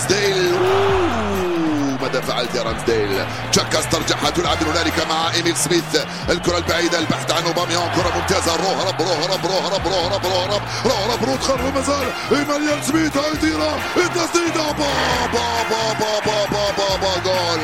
[0.00, 0.52] رامزديل
[2.00, 5.96] ماذا فعلت يا رامزديل تشاكا استرجعها تلعب هنالك مع إيميل سميث.
[6.30, 8.56] الكرة البعيدة البحث عن اوباميان كرة ممتازة.
[8.56, 12.06] روه رب روه رب روه رب روه رب روه رب روه رب روت خرج مازال
[12.32, 14.90] إيميل سميث هيطيرها التسديدة با
[15.32, 17.60] با با با با با با با جول.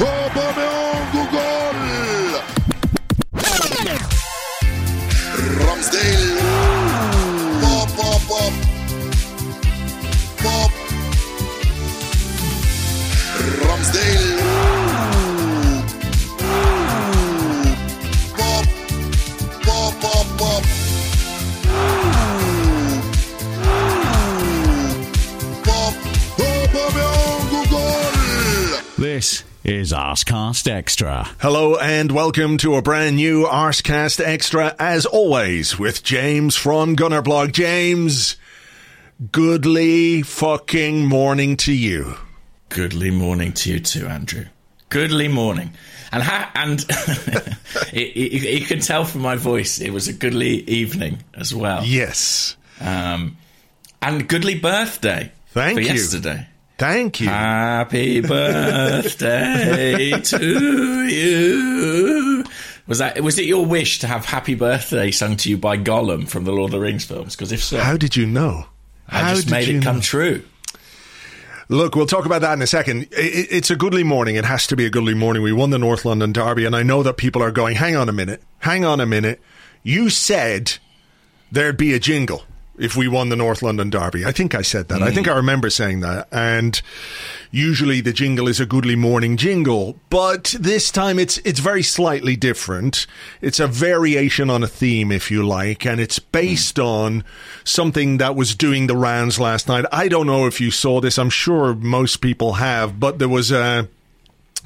[0.00, 1.90] اوباميان جول.
[5.60, 6.45] رامزديل
[28.98, 31.28] This is Arscast Extra.
[31.40, 37.52] Hello and welcome to a brand new Arscast Extra, as always, with James from Gunnerblog.
[37.52, 38.36] James,
[39.32, 42.16] goodly fucking morning to you.
[42.68, 44.44] Goodly morning to you too, Andrew.
[44.88, 45.72] Goodly morning,
[46.12, 46.80] and ha- and
[47.92, 51.84] you can tell from my voice it was a goodly evening as well.
[51.84, 52.56] Yes.
[52.80, 53.36] Um,
[54.00, 55.88] and goodly birthday Thank for you.
[55.88, 56.46] yesterday.
[56.78, 57.28] Thank you.
[57.28, 58.20] Happy
[59.00, 62.44] birthday to you.
[62.86, 66.28] Was that was it your wish to have "Happy Birthday" sung to you by Gollum
[66.28, 67.34] from the Lord of the Rings films?
[67.34, 68.66] Because if so, How did you know?
[69.08, 70.02] I How just did made it come know?
[70.02, 70.44] true.
[71.68, 73.08] Look, we'll talk about that in a second.
[73.10, 74.36] It's a goodly morning.
[74.36, 75.42] It has to be a goodly morning.
[75.42, 78.08] We won the North London Derby, and I know that people are going, hang on
[78.08, 79.40] a minute, hang on a minute.
[79.82, 80.78] You said
[81.50, 82.44] there'd be a jingle
[82.78, 84.24] if we won the North London Derby.
[84.24, 85.02] I think I said that.
[85.02, 85.36] I think I mm.
[85.36, 86.28] remember saying that.
[86.30, 86.80] And
[87.50, 92.36] usually the jingle is a goodly morning jingle, but this time it's it's very slightly
[92.36, 93.06] different.
[93.40, 96.84] It's a variation on a theme, if you like, and it's based mm.
[96.84, 97.24] on
[97.64, 99.84] something that was doing the rounds last night.
[99.92, 101.18] I don't know if you saw this.
[101.18, 103.88] I'm sure most people have, but there was a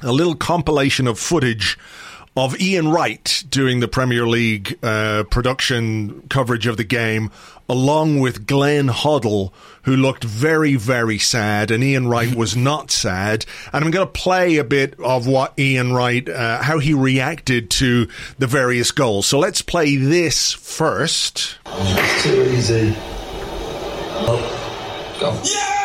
[0.03, 1.77] a little compilation of footage
[2.35, 7.29] of Ian Wright doing the Premier League uh, production coverage of the game,
[7.67, 9.51] along with Glenn Hoddle,
[9.83, 13.45] who looked very, very sad, and Ian Wright was not sad.
[13.73, 17.69] And I'm going to play a bit of what Ian Wright, uh, how he reacted
[17.71, 18.07] to
[18.39, 19.25] the various goals.
[19.27, 21.57] So let's play this first.
[21.65, 22.95] It's too easy.
[24.23, 25.33] Oh, go.
[25.43, 25.80] Yay!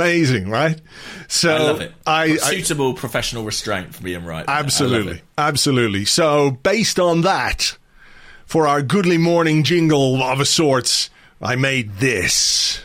[0.00, 0.80] Amazing, right?
[1.26, 1.92] So I love it.
[2.06, 4.44] I, I Suitable professional restraint from Ian Wright.
[4.48, 5.22] I Absolutely.
[5.36, 6.04] Absolutely.
[6.04, 7.76] So, based on that,
[8.46, 11.10] for our goodly morning jingle of a sorts,
[11.42, 12.80] I made this.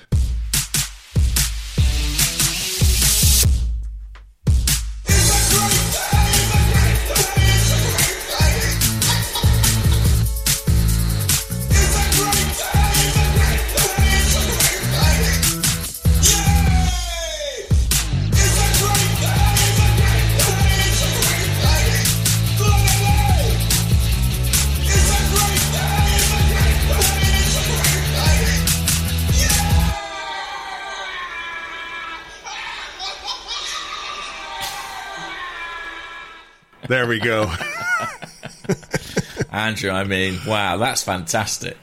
[36.88, 37.52] There we go.
[39.52, 41.78] Andrew, I mean, wow, that's fantastic.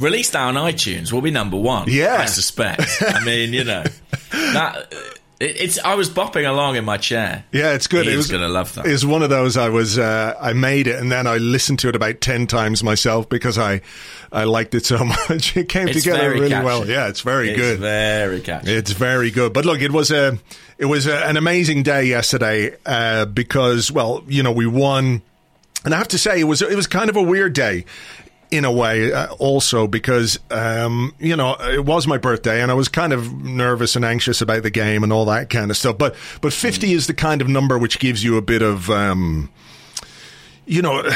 [0.00, 1.88] Released on iTunes, will be number one.
[1.88, 2.16] Yeah.
[2.16, 2.82] I suspect.
[3.00, 3.84] I mean, you know,
[4.30, 4.92] that
[5.44, 5.78] it, it's.
[5.78, 7.44] I was bopping along in my chair.
[7.52, 8.06] Yeah, it's good.
[8.06, 8.86] He it was to love that.
[8.86, 11.78] It was one of those I was uh, I made it and then I listened
[11.80, 13.80] to it about ten times myself because I
[14.32, 15.56] I liked it so much.
[15.56, 16.64] It came It's together really catchy.
[16.64, 16.86] well.
[16.88, 17.78] Yeah, it's very It's good.
[17.80, 18.72] Very catchy.
[18.72, 19.52] It's very good.
[19.52, 20.38] But look, it was a
[20.78, 25.22] it was a, an amazing day yesterday uh, because well, you know, we won
[25.84, 27.84] And I have to say, it was it was kind of a weird day
[28.54, 32.74] in a way, uh, also because um, you know it was my birthday and I
[32.74, 35.98] was kind of nervous and anxious about the game and all that kind of stuff.
[35.98, 38.90] But but fifty is the kind of number which gives you a bit of.
[38.90, 39.50] Um,
[40.66, 41.06] you know,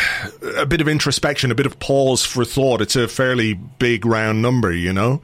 [0.58, 2.82] a bit of introspection, a bit of pause for thought.
[2.82, 5.22] It's a fairly big round number, you know,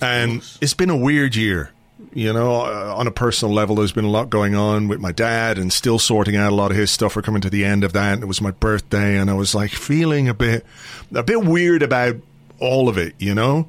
[0.00, 1.73] and it's been a weird year.
[2.14, 5.10] You know, uh, on a personal level, there's been a lot going on with my
[5.10, 7.16] dad and still sorting out a lot of his stuff.
[7.16, 8.20] We're coming to the end of that.
[8.20, 10.64] It was my birthday and I was like feeling a bit,
[11.12, 12.16] a bit weird about
[12.60, 13.66] all of it, you know?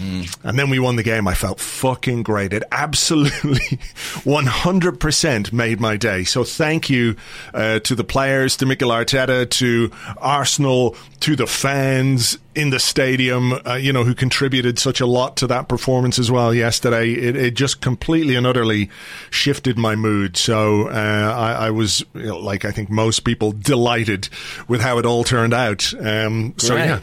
[0.00, 1.28] And then we won the game.
[1.28, 2.52] I felt fucking great.
[2.52, 3.58] It absolutely
[4.24, 6.24] 100% made my day.
[6.24, 7.16] So thank you
[7.52, 13.52] uh, to the players, to Mikel Arteta, to Arsenal, to the fans in the stadium,
[13.66, 17.12] uh, you know, who contributed such a lot to that performance as well yesterday.
[17.12, 18.90] It, it just completely and utterly
[19.30, 20.36] shifted my mood.
[20.36, 24.28] So uh, I, I was, you know, like I think most people, delighted
[24.66, 25.92] with how it all turned out.
[26.00, 26.86] Um, so Great.
[26.86, 27.00] yeah.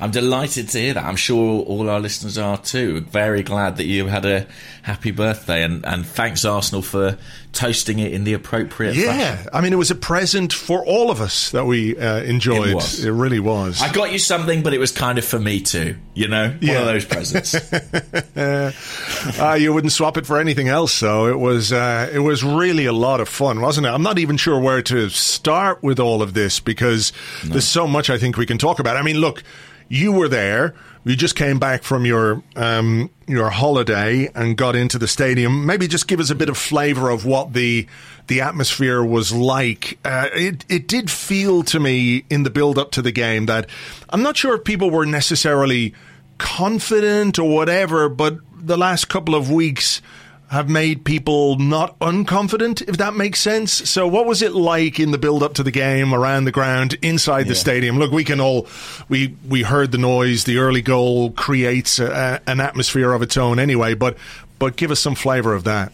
[0.00, 1.04] I'm delighted to hear that.
[1.04, 3.02] I'm sure all our listeners are too.
[3.02, 4.46] Very glad that you had a
[4.82, 7.18] happy birthday, and, and thanks Arsenal for
[7.52, 9.50] toasting it in the appropriate Yeah, fashion.
[9.52, 12.68] I mean, it was a present for all of us that we uh, enjoyed.
[12.70, 13.04] It was.
[13.08, 13.82] really was.
[13.82, 15.96] I got you something, but it was kind of for me too.
[16.14, 16.78] You know, one Yeah.
[16.80, 17.54] of those presents.
[18.36, 21.26] uh, you wouldn't swap it for anything else, though.
[21.26, 23.90] It was uh, it was really a lot of fun, wasn't it?
[23.90, 27.12] I'm not even sure where to start with all of this because
[27.44, 28.96] there's so much I think we can talk about.
[28.96, 29.42] I mean, look,
[29.88, 30.74] you were there.
[31.04, 35.64] You just came back from your um, your holiday and got into the stadium.
[35.64, 37.86] Maybe just give us a bit of flavour of what the
[38.26, 39.98] the atmosphere was like.
[40.04, 43.68] Uh, it it did feel to me in the build up to the game that
[44.10, 45.94] I'm not sure if people were necessarily
[46.36, 50.02] confident or whatever, but the last couple of weeks
[50.50, 53.72] have made people not unconfident, if that makes sense.
[53.88, 56.94] So, what was it like in the build up to the game, around the ground,
[57.02, 57.98] inside the stadium?
[57.98, 58.66] Look, we can all
[59.08, 60.44] we we heard the noise.
[60.44, 63.94] The early goal creates a, a, an atmosphere of its own, anyway.
[63.94, 64.18] But
[64.58, 65.92] but give us some flavour of that.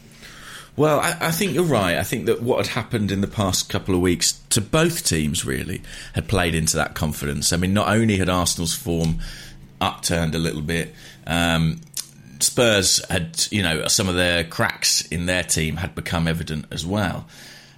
[0.75, 1.99] Well, I, I think you're right.
[1.99, 5.45] I think that what had happened in the past couple of weeks to both teams
[5.45, 5.83] really
[6.15, 7.53] had played into that confidence.
[7.53, 9.19] I mean, not only had Arsenal's form
[9.81, 10.95] upturned a little bit,
[11.27, 11.81] um,
[12.43, 16.85] Spurs had, you know, some of their cracks in their team had become evident as
[16.87, 17.27] well.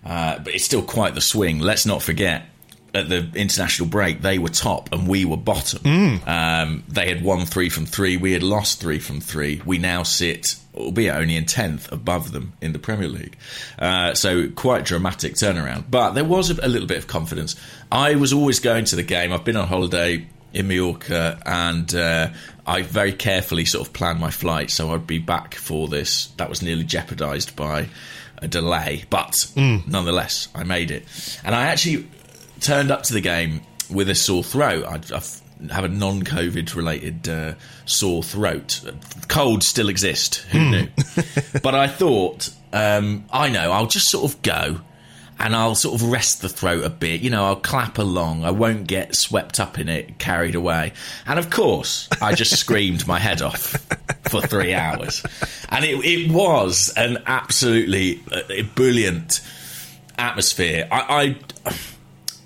[0.04, 1.58] Uh, but it's still quite the swing.
[1.58, 2.46] Let's not forget.
[2.94, 5.82] At the international break, they were top and we were bottom.
[6.26, 8.16] Um, they had won three from three.
[8.16, 9.60] We had lost three from three.
[9.66, 13.36] We now sit, albeit only in tenth, above them in the Premier League.
[13.78, 15.84] Uh, so quite dramatic turnaround.
[15.90, 17.56] But there was a, a little bit of confidence.
[17.92, 19.34] I was always going to the game.
[19.34, 22.30] I've been on holiday in Mallorca, and uh,
[22.68, 26.26] I very carefully sort of planned my flight, so I'd be back for this.
[26.36, 27.88] That was nearly jeopardised by
[28.36, 31.04] a delay, but nonetheless, I made it.
[31.44, 32.06] And I actually
[32.60, 34.84] turned up to the game with a sore throat.
[34.84, 35.40] I'd, I've
[35.84, 37.54] a non-COVID related uh,
[37.86, 38.80] sore throat.
[39.28, 40.36] Colds still exist.
[40.50, 40.88] Who knew?
[41.62, 44.82] but I thought, um, I know, I'll just sort of go
[45.38, 47.20] and I'll sort of rest the throat a bit.
[47.20, 48.44] You know, I'll clap along.
[48.44, 50.92] I won't get swept up in it, carried away.
[51.26, 53.76] And of course, I just screamed my head off
[54.30, 55.24] for three hours.
[55.68, 59.40] And it, it was an absolutely uh, brilliant
[60.18, 60.88] atmosphere.
[60.90, 61.36] I,
[61.68, 61.74] I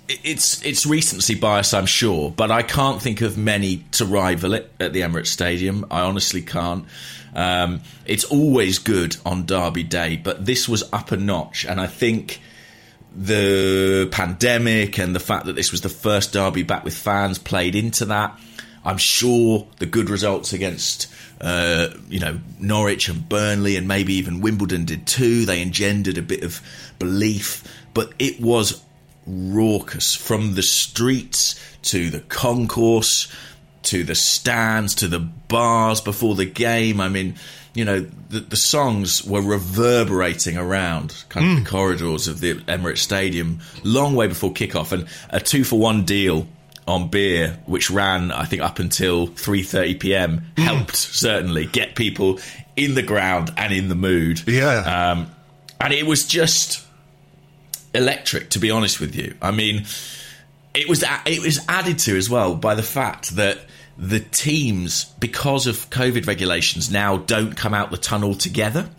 [0.07, 4.71] it's it's recency bias, I'm sure, but I can't think of many to rival it
[4.79, 5.85] at the Emirates Stadium.
[5.89, 6.85] I honestly can't.
[7.35, 11.87] Um, it's always good on Derby Day, but this was up a notch, and I
[11.87, 12.41] think
[13.15, 17.75] the pandemic and the fact that this was the first derby back with fans played
[17.75, 18.39] into that.
[18.85, 21.07] I'm sure the good results against
[21.39, 25.45] uh, you know Norwich and Burnley and maybe even Wimbledon did too.
[25.45, 26.61] They engendered a bit of
[26.99, 28.83] belief, but it was
[29.25, 33.31] raucous from the streets to the concourse
[33.83, 36.99] to the stands to the bars before the game.
[37.01, 37.35] I mean,
[37.73, 42.99] you know, the, the songs were reverberating around kind of the corridors of the Emirates
[42.99, 46.47] Stadium long way before kickoff, and a two for one deal
[46.85, 52.39] on beer, which ran I think up until three thirty p.m., helped certainly get people
[52.75, 54.41] in the ground and in the mood.
[54.47, 55.11] Yeah.
[55.11, 55.31] um,
[55.79, 56.85] and it was just
[57.93, 59.35] electric, to be honest with you.
[59.41, 59.85] I mean,
[60.73, 63.59] it was it was added to as well by the fact that
[63.97, 68.89] the teams, because of COVID regulations, now don't come out the tunnel together.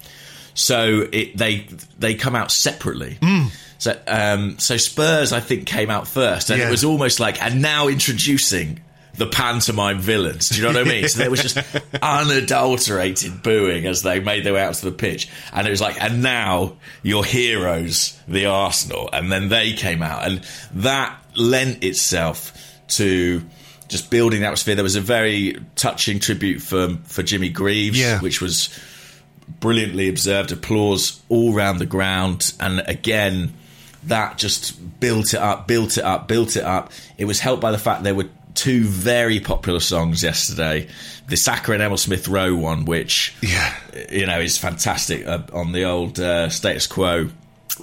[0.54, 1.66] So it, they
[1.98, 3.18] they come out separately.
[3.78, 6.68] So um, so Spurs, I think, came out first, and Yeah.
[6.68, 8.80] it was almost like and now introducing
[9.16, 10.48] the pantomime villains.
[10.48, 11.08] Do you know what I mean?
[11.08, 11.56] So there was just
[12.02, 15.28] unadulterated booing as they made their way out to the pitch.
[15.52, 19.08] And it was like, and now your heroes, the Arsenal.
[19.12, 20.26] And then they came out.
[20.26, 22.52] And that lent itself
[22.88, 23.42] to
[23.88, 24.75] just building the atmosphere.
[24.75, 28.21] There was a very touching tribute for, for Jimmy Greaves, Yeah.
[28.21, 28.69] which was
[29.61, 30.53] brilliantly observed.
[30.53, 32.53] Applause all round the ground.
[32.61, 33.53] And again,
[34.05, 36.93] that just built it up, built it up, built it up.
[37.19, 40.87] It was helped by the fact there were two very popular songs yesterday.
[41.29, 43.75] The Saka and Emil Smith Rowe one, which Yeah.
[44.11, 47.31] you know is fantastic uh, on the old uh, status quo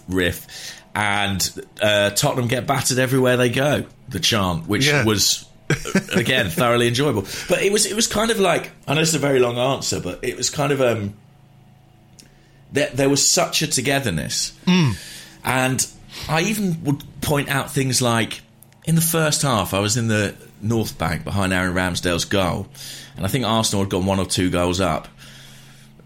[0.08, 0.48] riff,
[0.96, 3.86] and uh, Tottenham get battered everywhere they go.
[4.10, 5.04] The chant, which Yeah.
[5.04, 5.46] was
[6.16, 9.20] again thoroughly enjoyable, but it was it was kind of like I know it's a
[9.20, 11.14] very long answer, but it was kind of um
[12.72, 14.54] there, there was such a togetherness.
[15.44, 15.86] And
[16.30, 18.42] I even would point out things like
[18.86, 22.68] in the first half, I was in the North Bank behind Aaron Ramsdale's goal,
[23.16, 25.08] and I think Arsenal had gone one or two goals up.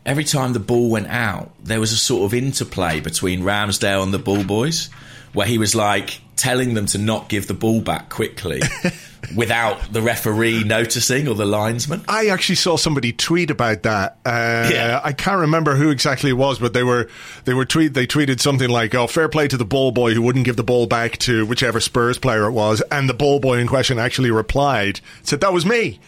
[0.06, 4.14] Every time the ball went out, there was a sort of interplay between Ramsdale and
[4.14, 4.90] the ball boys,
[5.36, 8.62] where he was like telling them to not give the ball back quickly
[9.36, 12.04] without the referee noticing or the linesman.
[12.10, 14.18] I actually saw somebody tweet about that.
[14.26, 15.00] Uh, Yeah.
[15.04, 17.10] I can't remember who exactly it was, but they were
[17.46, 20.22] they were tweet they tweeted something like, "Oh, fair play to the ball boy who
[20.22, 23.58] wouldn't give the ball back to whichever Spurs player it was," and the ball boy
[23.60, 26.00] in question actually replied, said, "That was me."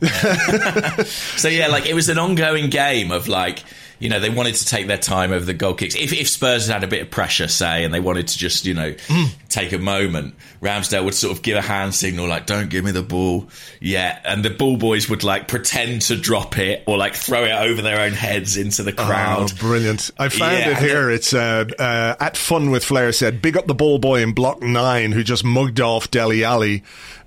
[1.36, 3.62] So yeah, like it was an ongoing game of like,
[3.98, 5.94] you know, they wanted to take their time over the goal kicks.
[5.94, 8.66] If, if Spurs had had a bit of pressure, say, and they wanted to just,
[8.66, 8.94] you know,
[9.48, 12.90] take a moment, Ramsdale would sort of give a hand signal, like, "Don't give me
[12.90, 13.48] the ball
[13.80, 17.52] yet," and the ball boys would like pretend to drop it or like throw it
[17.52, 19.50] over their own heads into the crowd.
[19.52, 20.10] Oh, brilliant!
[20.18, 21.10] I found Yeah, it here.
[21.10, 24.62] It's uh, uh, at Fun with Flair said, "Big up the ball boy in Block
[24.62, 26.82] Nine who just mugged off Dele Alli."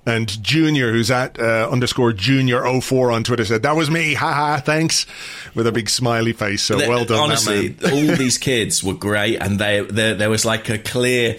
[0.09, 4.33] And Junior, who's at uh, underscore Junior 04 on Twitter, said, That was me, Ha
[4.33, 4.57] ha.
[4.59, 5.05] thanks,
[5.53, 6.61] with a big smiley face.
[6.63, 10.69] So well done, Honestly, all these kids were great, and they, there there was like
[10.69, 11.37] a clear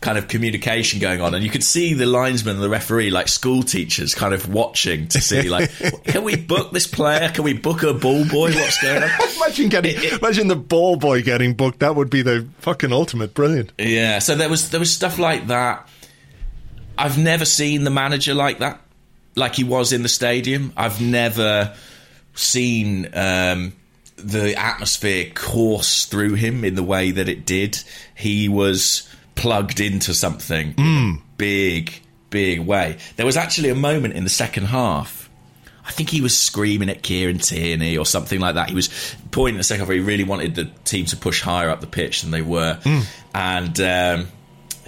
[0.00, 3.28] kind of communication going on, and you could see the linesman and the referee, like
[3.28, 5.70] school teachers, kind of watching to see, like,
[6.04, 7.28] can we book this player?
[7.28, 8.50] Can we book a ball boy?
[8.52, 9.10] What's going on?
[9.36, 11.78] Imagine getting, It- it- imagine the ball boy getting booked.
[11.78, 13.32] That would be the fucking ultimate.
[13.32, 13.72] Brilliant.
[13.78, 15.88] Yeah, so there was there was stuff like that.
[17.02, 18.80] I've never seen the manager like that,
[19.34, 20.72] like he was in the stadium.
[20.76, 21.74] I've never
[22.34, 23.72] seen um,
[24.16, 27.82] the atmosphere course through him in the way that it did.
[28.14, 31.92] He was plugged into something in a big,
[32.30, 32.98] big way.
[33.16, 35.28] There was actually a moment in the second half.
[35.84, 38.68] I think he was screaming at Kieran Tierney or something like that.
[38.68, 41.42] He was pointing at the second half where he really wanted the team to push
[41.42, 42.78] higher up the pitch than they were.
[43.34, 44.28] And um,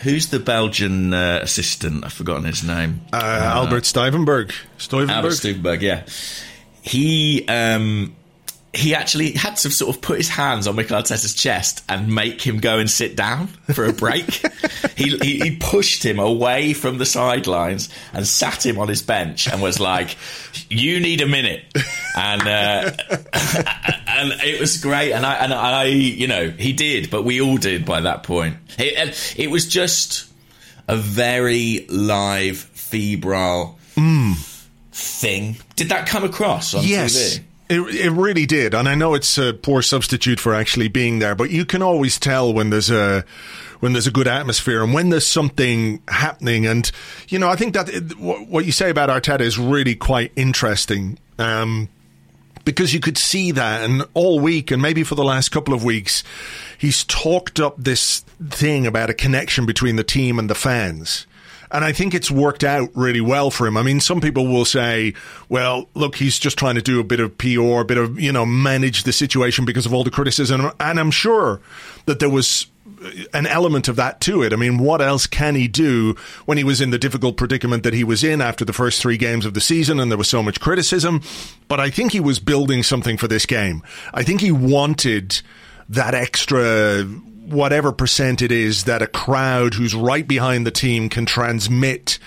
[0.04, 2.04] who's the Belgian uh, assistant?
[2.04, 3.00] I've forgotten his name.
[3.12, 4.52] Uh, Albert Stuivenberg.
[4.78, 5.11] Stuivenberg?
[5.11, 6.04] Albert Stubenberg, yeah.
[6.82, 8.14] He um,
[8.75, 12.40] he actually had to sort of put his hands on Mikel Arteta's chest and make
[12.40, 14.25] him go and sit down for a break.
[14.97, 19.49] he, he he pushed him away from the sidelines and sat him on his bench
[19.49, 20.16] and was like,
[20.69, 21.64] "You need a minute,"
[22.16, 22.93] and uh,
[24.07, 25.12] and it was great.
[25.12, 28.57] And I and I you know he did, but we all did by that point.
[28.78, 30.31] It, and it was just
[30.88, 33.78] a very live, febrile
[34.95, 35.57] thing.
[35.76, 37.38] Did that come across on yes.
[37.38, 37.43] TV?
[37.75, 41.35] It, it really did, and I know it's a poor substitute for actually being there,
[41.35, 43.25] but you can always tell when there's a
[43.81, 46.66] when there's a good atmosphere and when there's something happening.
[46.66, 46.90] And
[47.28, 50.33] you know, I think that it, what, what you say about Arteta is really quite
[50.37, 51.19] interesting.
[51.38, 51.88] Um,
[52.64, 55.85] because you could see that and all week and maybe for the last couple of
[55.85, 56.25] weeks
[56.78, 61.26] he's talked up this thing about a connection between the team and the fans
[61.75, 63.76] and I think it's worked out really well for him.
[63.76, 65.12] I mean, some people will say,
[65.49, 68.31] well, look, he's just trying to do a bit of PR, a bit of, you
[68.31, 70.71] know, manage the situation because of all the criticism.
[70.78, 71.61] And I'm sure
[72.07, 72.69] that there was
[73.35, 74.52] an element of that to it.
[74.52, 76.14] I mean, what else can he do
[76.47, 79.16] when he was in the difficult predicament that he was in after the first three
[79.16, 81.23] games of the season and there was so much criticism?
[81.66, 83.83] But I think he was building something for this game.
[84.14, 85.43] I think he wanted
[85.88, 87.04] that extra
[87.44, 92.18] whatever percent it is that a crowd who's right behind the team can transmit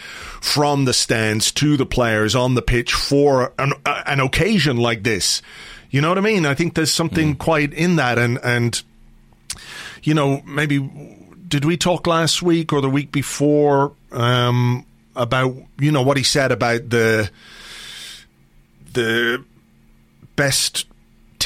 [0.42, 5.04] from the stands to the players on the pitch for an, uh, an occasion like
[5.04, 5.42] this.
[5.90, 6.46] You know what I mean?
[6.46, 8.82] I think there's something quite in that and and
[10.04, 10.80] you know, maybe
[11.48, 16.24] did we talk last week or the week before um, about you know what he
[16.24, 17.30] said about the
[18.94, 19.44] the
[20.36, 20.86] best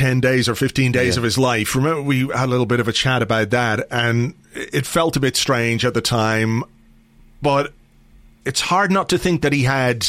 [0.01, 1.19] 10 days or 15 days Yeah.
[1.19, 1.75] of his life.
[1.75, 5.19] Remember, we had a little bit of a chat about that, and it felt a
[5.19, 6.63] bit strange at the time,
[7.41, 7.71] but
[8.45, 10.07] it's hard not to think that he had,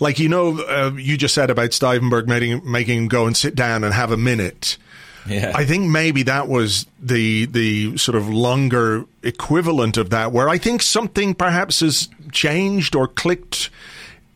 [0.00, 3.54] like you know, uh, you just said about Stuivenberg making making him go and sit
[3.54, 4.78] down and have a minute.
[5.28, 5.52] Yeah.
[5.54, 10.56] I think maybe that was the the sort of longer equivalent of that, where I
[10.58, 13.68] think something perhaps has changed or clicked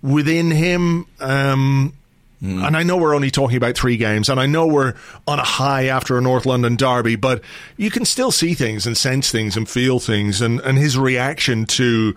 [0.03, 1.07] within him.
[1.21, 1.95] Um,
[2.43, 2.65] Mm-hmm.
[2.65, 4.95] And I know we're only talking about three games, and I know we're
[5.27, 7.43] on a high after a North London derby, but
[7.77, 11.67] you can still see things and sense things and feel things, and, and his reaction
[11.67, 12.15] to.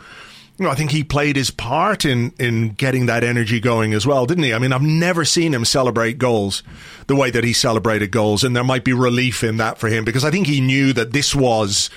[0.58, 4.06] You know, I think he played his part in, in getting that energy going as
[4.06, 4.54] well, didn't he?
[4.54, 6.62] I mean, I've never seen him celebrate goals
[7.08, 10.06] the way that he celebrated goals, and there might be relief in that for him
[10.06, 11.90] because I think he knew that this was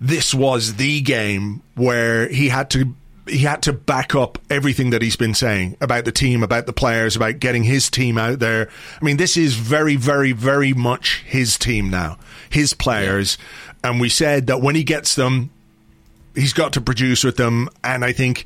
[0.00, 2.94] this was the game where he had to
[3.28, 6.72] he had to back up everything that he's been saying about the team, about the
[6.72, 8.68] players, about getting his team out there.
[9.00, 12.18] I mean, this is very, very, very much his team now,
[12.50, 13.36] his players.
[13.82, 15.50] And we said that when he gets them,
[16.34, 17.68] he's got to produce with them.
[17.82, 18.44] And I think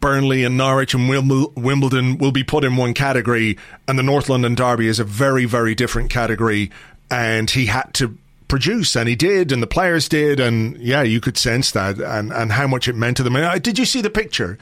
[0.00, 3.58] Burnley and Norwich and Wimbledon will be put in one category,
[3.88, 6.70] and the North London Derby is a very, very different category.
[7.10, 11.20] And he had to produce, and he did, and the players did, and yeah, you
[11.20, 13.36] could sense that, and and how much it meant to them.
[13.36, 14.58] And I, did you see the picture,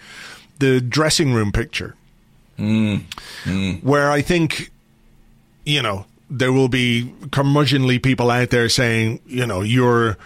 [0.58, 1.94] the dressing room picture,
[2.58, 3.02] mm.
[3.44, 3.82] Mm.
[3.82, 4.70] where I think,
[5.64, 10.16] you know, there will be curmudgeonly people out there saying, you know, you're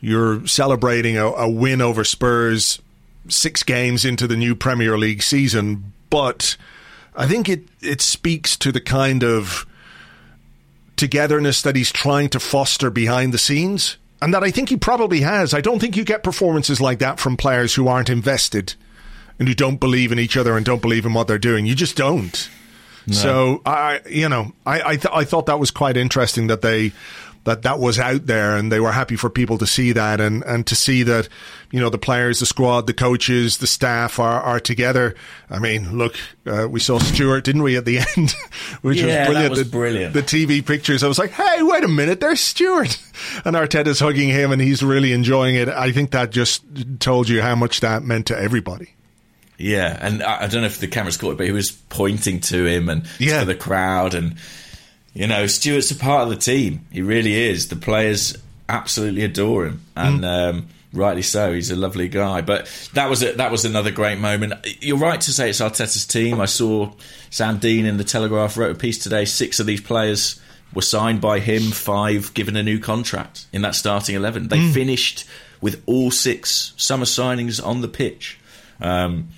[0.00, 2.80] you're celebrating a, a win over Spurs
[3.28, 6.56] six games into the new Premier League season, but
[7.14, 9.66] I think it it speaks to the kind of
[11.00, 15.22] togetherness that he's trying to foster behind the scenes, and that I think he probably
[15.22, 15.52] has.
[15.52, 18.74] I don't think you get performances like that from players who aren't invested
[19.38, 21.66] and who don't believe in each other and don't believe in what they're doing.
[21.66, 22.48] You just don't.
[23.10, 26.92] So I, you know, I I, th- I thought that was quite interesting that they
[27.44, 30.42] that that was out there and they were happy for people to see that and
[30.44, 31.28] and to see that
[31.70, 35.14] you know the players, the squad, the coaches, the staff are are together.
[35.48, 36.16] I mean, look,
[36.46, 38.34] uh, we saw Stuart, didn't we, at the end,
[38.82, 39.50] which Yeah, was brilliant.
[39.50, 40.12] was the, brilliant.
[40.14, 42.98] The TV pictures, I was like, hey, wait a minute, there's Stuart,
[43.44, 45.68] and Arteta's hugging him and he's really enjoying it.
[45.68, 46.62] I think that just
[47.00, 48.90] told you how much that meant to everybody.
[49.58, 52.40] Yeah, and I, I don't know if the cameras caught it, but he was pointing
[52.40, 53.40] to him and Yeah.
[53.40, 54.36] to the crowd, and
[55.14, 56.86] you know, Stuart's a part of the team.
[56.90, 57.68] He really is.
[57.68, 58.36] The players
[58.68, 61.52] absolutely adore him, and um, rightly so.
[61.52, 62.40] He's a lovely guy.
[62.40, 64.54] But that was a, that was another great moment.
[64.80, 66.40] You're right to say it's Arteta's team.
[66.40, 66.92] I saw
[67.30, 69.24] Sam Dean in the Telegraph wrote a piece today.
[69.24, 70.40] Six of these players
[70.74, 71.62] were signed by him.
[71.72, 74.48] Five given a new contract in that starting eleven.
[74.48, 75.26] They finished
[75.60, 78.38] with all six summer signings on the pitch.
[78.80, 79.28] Um,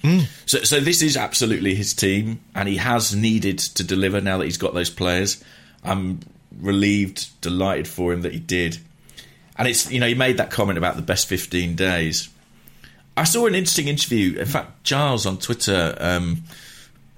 [0.47, 4.45] so, so this is absolutely his team, and he has needed to deliver now that
[4.45, 5.43] he's got those players.
[5.83, 6.21] I'm
[6.61, 8.79] relieved, delighted for him that he did.
[9.57, 12.29] And it's you know he made that comment about the best 15 days.
[13.17, 14.39] I saw an interesting interview.
[14.39, 16.45] In fact, Giles on Twitter um,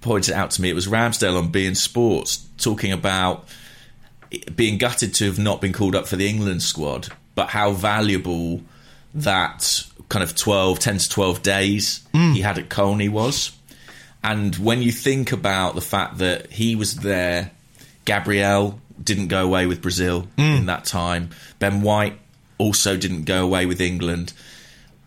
[0.01, 3.47] pointed out to me it was Ramsdale on beIN Sports talking about
[4.55, 8.63] being gutted to have not been called up for the England squad, but how valuable
[9.15, 13.57] that kind of 12, 10 to 12 days he had at Colney was.
[14.23, 17.51] And when you think about the fact that he was there,
[18.05, 22.19] Gabriel didn't go away with Brazil in that time, Ben White
[22.59, 24.33] also didn't go away with England.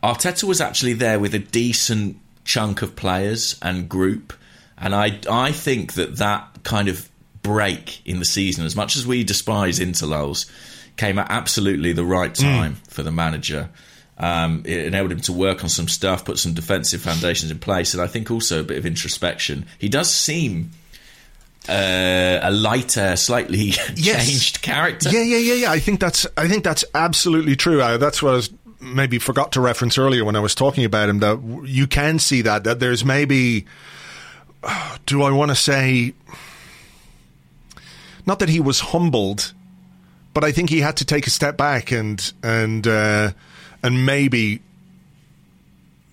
[0.04, 4.34] Arteta was actually there with a decent chunk of players and group,
[4.78, 7.10] and I I think that that kind of
[7.42, 10.50] break in the season, as much as we despise interlulls,
[10.98, 13.70] came at absolutely the right time for the manager.
[14.18, 17.94] Um, it enabled him to work on some stuff, put some defensive foundations in place,
[17.94, 19.68] and I think also a bit of introspection.
[19.78, 20.72] He does seem
[21.70, 25.10] uh, a lighter, slightly changed character.
[25.10, 25.72] Yeah, yeah, yeah, yeah.
[25.72, 27.82] I think that's I think that's absolutely true.
[27.82, 28.50] Uh, that's what I was
[28.80, 31.20] maybe forgot to reference earlier when I was talking about him.
[31.20, 33.66] That you can see that that there's maybe.
[35.06, 36.14] Do I want to say?
[38.26, 39.54] Not that he was humbled,
[40.34, 43.32] but I think he had to take a step back and and uh,
[43.82, 44.62] and maybe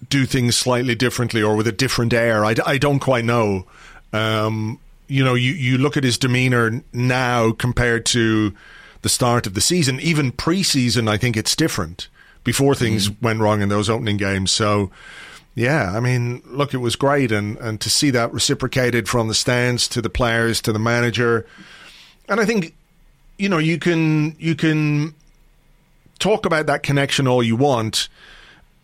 [0.09, 2.45] do things slightly differently or with a different air.
[2.45, 3.67] I, I don't quite know.
[4.13, 8.55] Um, you know, you, you look at his demeanor now compared to
[9.03, 12.09] the start of the season, even preseason, I think it's different
[12.43, 13.25] before things mm-hmm.
[13.25, 14.51] went wrong in those opening games.
[14.51, 14.91] So,
[15.55, 17.31] yeah, I mean, look, it was great.
[17.31, 21.47] And, and to see that reciprocated from the stands to the players to the manager.
[22.29, 22.75] And I think,
[23.39, 25.15] you know, you can, you can
[26.19, 28.09] talk about that connection all you want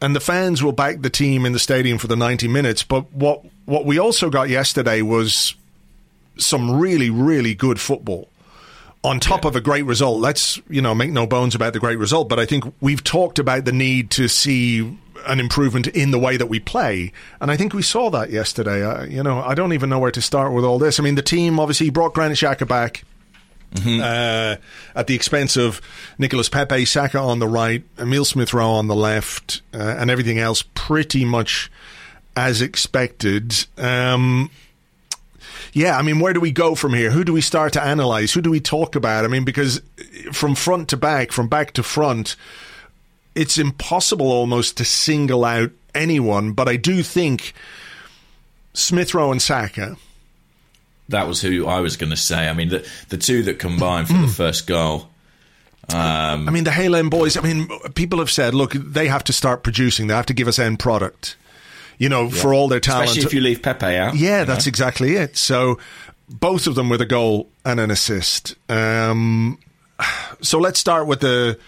[0.01, 2.83] and the fans will back the team in the stadium for the 90 minutes.
[2.83, 5.55] But what what we also got yesterday was
[6.41, 8.29] some really really good football
[9.03, 10.21] on top of a great result.
[10.21, 12.29] Let's you know make no bones about the great result.
[12.29, 16.37] But I think we've talked about the need to see an improvement in the way
[16.37, 17.13] that we play.
[17.41, 18.83] And I think we saw that yesterday.
[18.85, 20.99] Uh, you know, I don't even know where to start with all this.
[20.99, 23.05] I mean, the team obviously brought Granit Xhaka back.
[24.03, 24.57] Uh,
[24.97, 25.81] at the expense of
[26.19, 30.41] Nicolas Pepe, Saka on the right, Emil Smith Rowe on the left, uh, and everything
[30.41, 31.71] else pretty much
[32.35, 33.55] as expected.
[33.79, 34.51] Um,
[35.73, 37.11] yeah, I mean, where do we go from here?
[37.11, 38.33] Who do we start to analyze?
[38.33, 39.25] Who do we talk about?
[39.25, 39.81] I mean, because
[40.33, 42.37] from front to back, from back to front,
[43.35, 46.53] it's impossible almost to single out anyone.
[46.53, 47.55] But I do think
[48.75, 49.97] Smith Rowe and Saka.
[51.09, 52.49] That was who I was going to say.
[52.49, 55.09] I mean, the the two that combined for the first goal.
[55.93, 57.37] Um, I mean, the Hale End boys.
[57.37, 60.07] I mean, people have said, look, they have to start producing.
[60.07, 61.37] They have to give us end product.
[62.01, 63.11] You know, for all their talent.
[63.11, 64.17] especially if you leave Pepe out.
[64.17, 64.71] Yeah, that's know?
[64.71, 65.37] exactly it.
[65.37, 65.79] So
[66.31, 68.55] both of them with a goal and an assist.
[68.71, 69.59] Um,
[70.41, 71.59] so let's start with the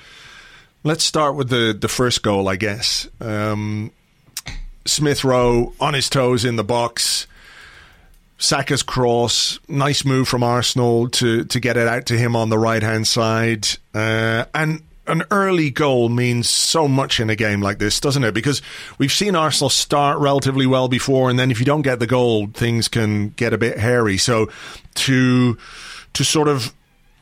[0.85, 3.09] let's start with the the first goal, I guess.
[3.21, 3.92] Um,
[4.87, 7.27] Smith Rowe on his toes in the box.
[8.38, 12.59] Saka's cross, nice move from Arsenal to to get it out to him on the
[12.59, 17.79] right hand side, uh, and an early goal means so much in a game like
[17.79, 18.33] this, doesn't it?
[18.33, 18.62] Because
[18.96, 22.46] we've seen Arsenal start relatively well before, and then if you don't get the goal,
[22.46, 24.16] things can get a bit hairy.
[24.16, 24.51] So
[24.94, 25.59] to
[26.14, 26.75] to sort of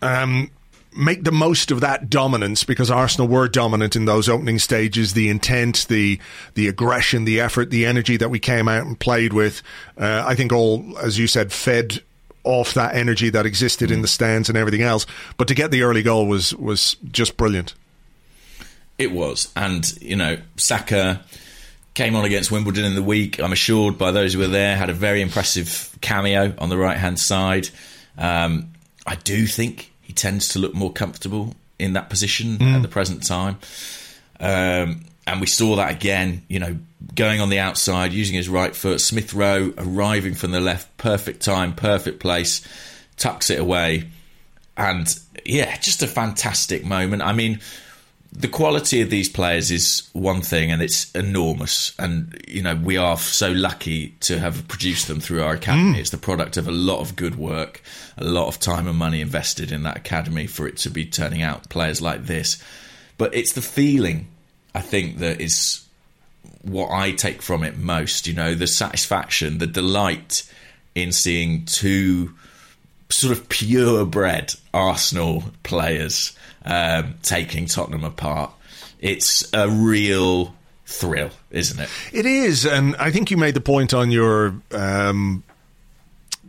[0.03, 0.51] um,
[0.97, 5.15] make the most of that dominance because Arsenal were dominant in those opening stages.
[5.15, 6.21] The intent, the
[6.55, 9.63] the aggression, the effort, the energy that we came out and played with.
[9.99, 12.03] Uh, I think all, as you said, fed
[12.45, 15.07] off that energy that existed in the stands and everything else.
[15.37, 17.75] But to get the early goal was was just brilliant.
[18.99, 19.51] It was.
[19.57, 21.25] And, you know, Saka
[21.95, 23.41] came on against Wimbledon in the week.
[23.41, 26.99] I'm assured by those who were there, had a very impressive cameo on the right
[26.99, 27.71] hand side.
[28.19, 28.73] Um,
[29.07, 33.27] I do think he tends to look more comfortable in that position at the present
[33.27, 33.59] time.
[34.39, 36.77] Um, and we saw that again, you know,
[37.15, 39.01] going on the outside, using his right foot.
[39.01, 42.67] Smith Rowe arriving from the left, perfect time, perfect place,
[43.17, 44.09] tucks it away.
[44.77, 45.09] And
[45.45, 47.23] yeah, just a fantastic moment.
[47.23, 47.61] I mean,
[48.33, 52.97] the quality of these players is one thing and it's enormous and you know we
[52.97, 55.99] are so lucky to have produced them through our academy mm.
[55.99, 57.83] it's the product of a lot of good work
[58.17, 61.43] a lot of time and money invested in that academy for it to be turning
[61.43, 62.63] out players like this
[63.19, 64.29] but it's the feeling
[64.75, 65.85] i think that is
[66.63, 70.51] what i take from it most you know the satisfaction the delight
[70.95, 72.35] in seeing two
[73.11, 78.53] sort of purebred Arsenal players um, taking Tottenham apart.
[79.01, 80.55] It's a real
[80.87, 81.89] thrill, isn't it?
[82.13, 85.43] It is, and I think you made the point on your um,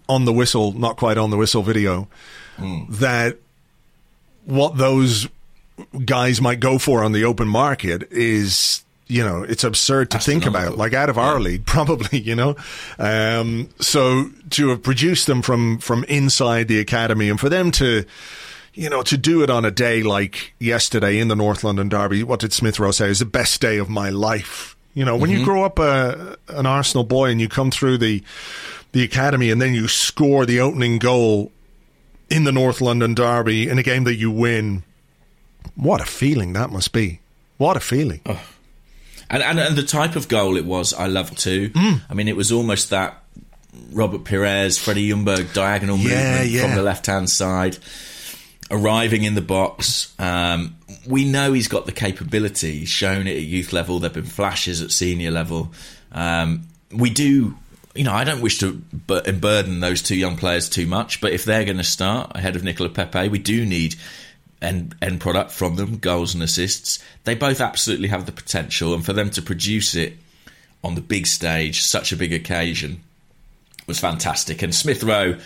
[0.10, 2.08] on the whistle, not quite on the whistle video,
[2.89, 3.38] that
[4.45, 5.28] what those
[6.06, 8.84] guys might go for on the open market is.
[9.12, 10.78] You know, it's absurd to think about.
[10.78, 12.19] Like out of our league, probably.
[12.19, 12.56] You know,
[12.97, 18.06] um, so to have produced them from from inside the academy, and for them to,
[18.74, 22.24] you know, to do it on a day like yesterday in the North London Derby,
[22.24, 23.10] what did Smith Rowe say?
[23.10, 24.76] Is the best day of my life.
[24.93, 28.24] You know, when you grow up a, an Arsenal boy and you come through the
[28.91, 31.52] the academy and then you score the opening goal
[32.30, 34.84] in the North London Derby in a game that you win,
[35.76, 37.19] what a feeling that must be.
[37.58, 38.21] What a feeling.
[39.31, 41.71] And, and and the type of goal it was, I loved too.
[41.75, 43.23] I mean, it was almost that
[43.91, 46.61] Robert Pires, Freddie Ljungberg diagonal Yeah, movement yeah.
[46.67, 47.77] from the left hand side,
[48.69, 50.13] arriving in the box.
[50.19, 50.75] Um,
[51.07, 52.79] we know he's got the capability.
[52.79, 53.99] He's shown it at youth level.
[53.99, 55.71] There've been flashes at senior level.
[56.11, 57.57] Um, we do.
[57.93, 61.33] You know, I don't wish to bu- burden those two young players too much, but
[61.33, 63.95] if they're going to start ahead of Nicola Pepe, we do need
[64.62, 67.04] end, end product from them, goals and assists.
[67.24, 70.17] They both absolutely have the potential, and for them to produce it
[70.84, 73.02] on the big stage, such a big occasion,
[73.88, 74.62] was fantastic.
[74.62, 75.38] And Smith Rowe,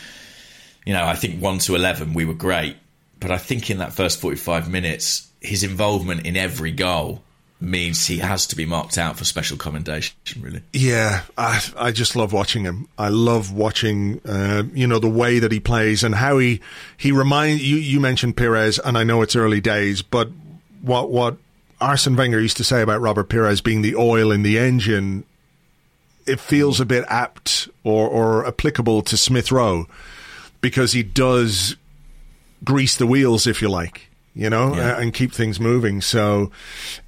[0.86, 2.78] you know, I think 1 to 11, we were great.
[3.20, 7.24] But I think in that first 45 minutes, his involvement in every goal
[7.60, 10.62] means he has to be marked out for special commendation, really.
[10.74, 12.88] Yeah, I, I just love watching him.
[12.98, 16.62] I love watching, uh, you know, the way that he plays and how he
[16.98, 17.78] he remind you.
[17.78, 20.30] You mentioned Pires, and I know it's early days, but
[20.82, 21.38] what what
[21.82, 25.24] Arsene Wenger used to say about Robert Pires being the oil in the engine,
[26.26, 29.88] it feels a bit apt or or applicable to Smith Rowe
[30.62, 31.76] because he does
[32.64, 34.96] grease the wheels, if you like, you know, Yeah.
[34.96, 36.02] uh, and keep things moving.
[36.02, 36.52] So,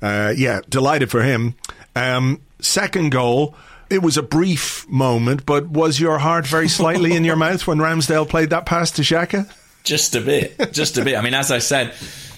[0.01, 1.55] uh, yeah, delighted for him.
[1.95, 3.55] Um, second goal,
[3.89, 7.77] it was a brief moment, but was your heart very slightly in your mouth when
[7.79, 9.51] Ramsdale played that pass to Xhaka?
[9.83, 11.15] Just a bit, just a bit.
[11.17, 11.93] I mean, as I said,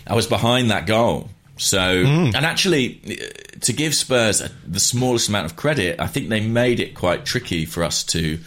[0.06, 5.46] I was behind that goal So, and actually, uh, to give Spurs the smallest amount
[5.46, 8.40] of credit, I think they made it quite tricky for us to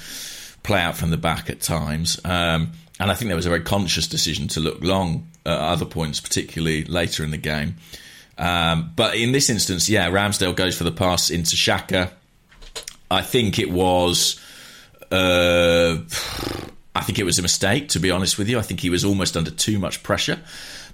[0.62, 2.18] play out from the back at times.
[2.24, 5.84] Um, and I think there was a very conscious decision to look long at other
[5.84, 7.76] points, particularly later in the game.
[8.38, 12.10] Um, but in this instance, yeah, Ramsdale goes for the pass into Xhaka.
[13.10, 14.40] I think it was.
[15.10, 15.98] Uh,
[16.94, 18.58] I think it was a mistake, to be honest with you.
[18.58, 20.40] I think he was almost under too much pressure,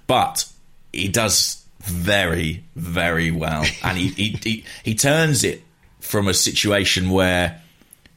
[0.07, 0.45] but
[0.91, 5.63] he does very, very well, and he he, he, he turns it
[5.99, 7.61] from a situation where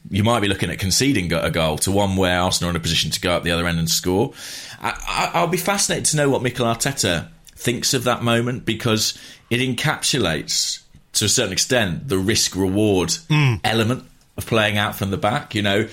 [0.09, 2.79] you might be looking at conceding a goal to one where Arsenal are in a
[2.79, 4.33] position to go up the other end and score.
[4.81, 9.17] I, I, will be fascinated to know what Mikel Arteta thinks of that moment because
[9.49, 10.81] it encapsulates,
[11.13, 13.59] to a certain extent, the risk reward mm.
[13.63, 14.03] element
[14.35, 15.55] of playing out from the back.
[15.55, 15.87] You know,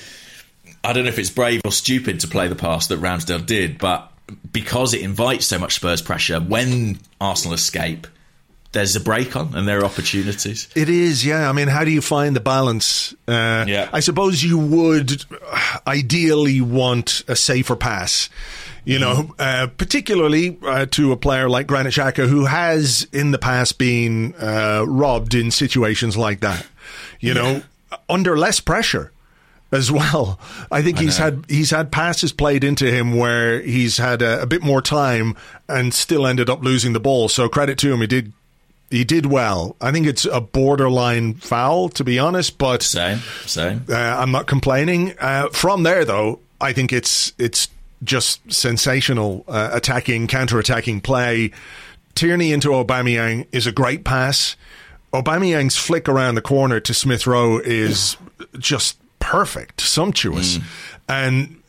[0.82, 3.78] I don't know if it's brave or stupid to play the pass that Ramsdale did,
[3.78, 4.10] but
[4.52, 8.06] because it invites so much Spurs pressure, when Arsenal escape,
[8.72, 10.68] there's a break on and there are opportunities.
[10.76, 11.48] It is, yeah.
[11.48, 13.14] I mean, how do you find the balance?
[13.26, 13.88] Uh, Yeah.
[13.92, 15.24] I suppose you would
[15.86, 18.28] ideally want a safer pass.
[18.82, 23.38] You know, uh, particularly uh, to a player like Granit Xhaka, who has in the
[23.38, 26.66] past been uh, robbed in situations like that.
[27.20, 27.62] You know,
[28.08, 29.12] under less pressure
[29.70, 30.40] as well.
[30.72, 31.26] I think he's know.
[31.26, 35.36] had he's had passes played into him where he's had a, a bit more time
[35.68, 37.28] and still ended up losing the ball.
[37.28, 38.32] So credit to him, he did
[38.90, 39.76] he did well.
[39.80, 43.84] I think it's a borderline foul, to be honest, but Same, same.
[43.88, 45.14] uh, I'm not complaining.
[45.18, 47.68] Uh, from there, though, I think it's it's
[48.02, 51.50] just sensational uh, attacking, counter-attacking play.
[52.14, 54.56] Tierney into Aubameyang is a great pass.
[55.12, 58.16] Aubameyang's flick around the corner to Smith Rowe is
[58.58, 60.58] just perfect, sumptuous,
[61.08, 61.60] and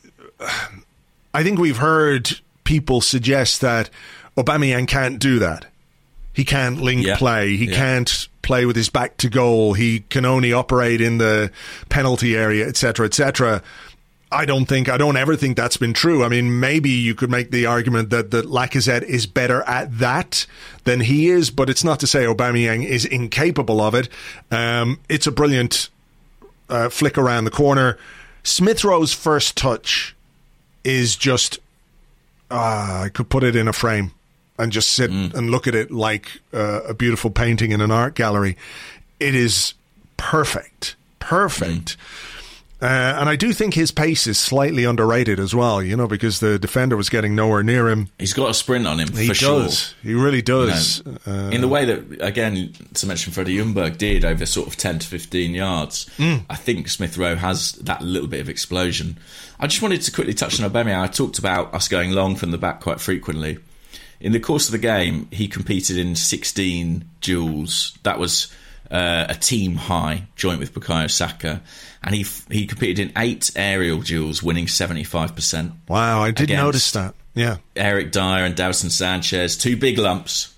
[1.34, 3.90] I think we've heard people suggest that
[4.36, 5.66] Aubameyang can't do that.
[6.32, 7.16] He can't link Yeah.
[7.16, 7.56] play.
[7.56, 7.76] He Yeah.
[7.76, 9.74] can't play with his back to goal.
[9.74, 11.50] He can only operate in the
[11.88, 13.62] penalty area, etc., etc.
[14.34, 16.24] I don't think, I don't ever think that's been true.
[16.24, 20.46] I mean, maybe you could make the argument that, that Lacazette is better at that
[20.84, 24.08] than he is, but it's not to say Aubameyang is incapable of it.
[24.50, 25.90] Um, it's a brilliant
[26.70, 27.98] uh, flick around the corner.
[28.42, 30.16] Smith Rowe's first touch
[30.82, 31.58] is just,
[32.50, 34.12] uh, I could put it in a frame
[34.58, 38.14] and just sit and look at it like uh, a beautiful painting in an art
[38.14, 38.56] gallery.
[39.20, 39.74] It is
[40.16, 41.96] perfect, perfect.
[42.80, 46.40] Uh, and I do think his pace is slightly underrated as well, you know, because
[46.40, 48.08] the defender was getting nowhere near him.
[48.18, 49.78] He's got a sprint on him He for does.
[49.90, 49.96] sure.
[50.02, 51.00] He really does.
[51.24, 54.98] Uh, in the way that, again, to mention Freddie Ljungberg did over sort of 10
[54.98, 56.44] to 15 yards, Mm.
[56.50, 59.16] I think Smith Rowe has that little bit of explosion.
[59.60, 61.00] I just wanted to quickly touch on Aubameyang.
[61.00, 63.58] I talked about us going long from the back quite frequently.
[64.22, 67.98] In the course of the game, he competed in 16 duels.
[68.04, 68.54] That was
[68.88, 71.60] uh, a team high, joint with Bukayo Saka.
[72.04, 75.72] And he he competed in eight aerial duels, winning 75%.
[75.88, 77.14] wow, I did notice that.
[77.34, 77.56] Yeah.
[77.74, 80.54] Eric Dier and Davinson Sanchez, two big lumps.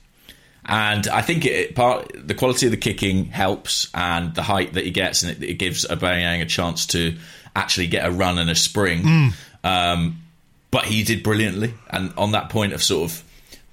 [0.67, 4.85] And I think it part the quality of the kicking helps, and the height that
[4.85, 7.17] he gets, and it, it gives Aubameyang a chance to
[7.57, 9.33] actually get a run and a spring.
[9.63, 10.23] Um,
[10.71, 13.25] but he did brilliantly, and on that point of sort of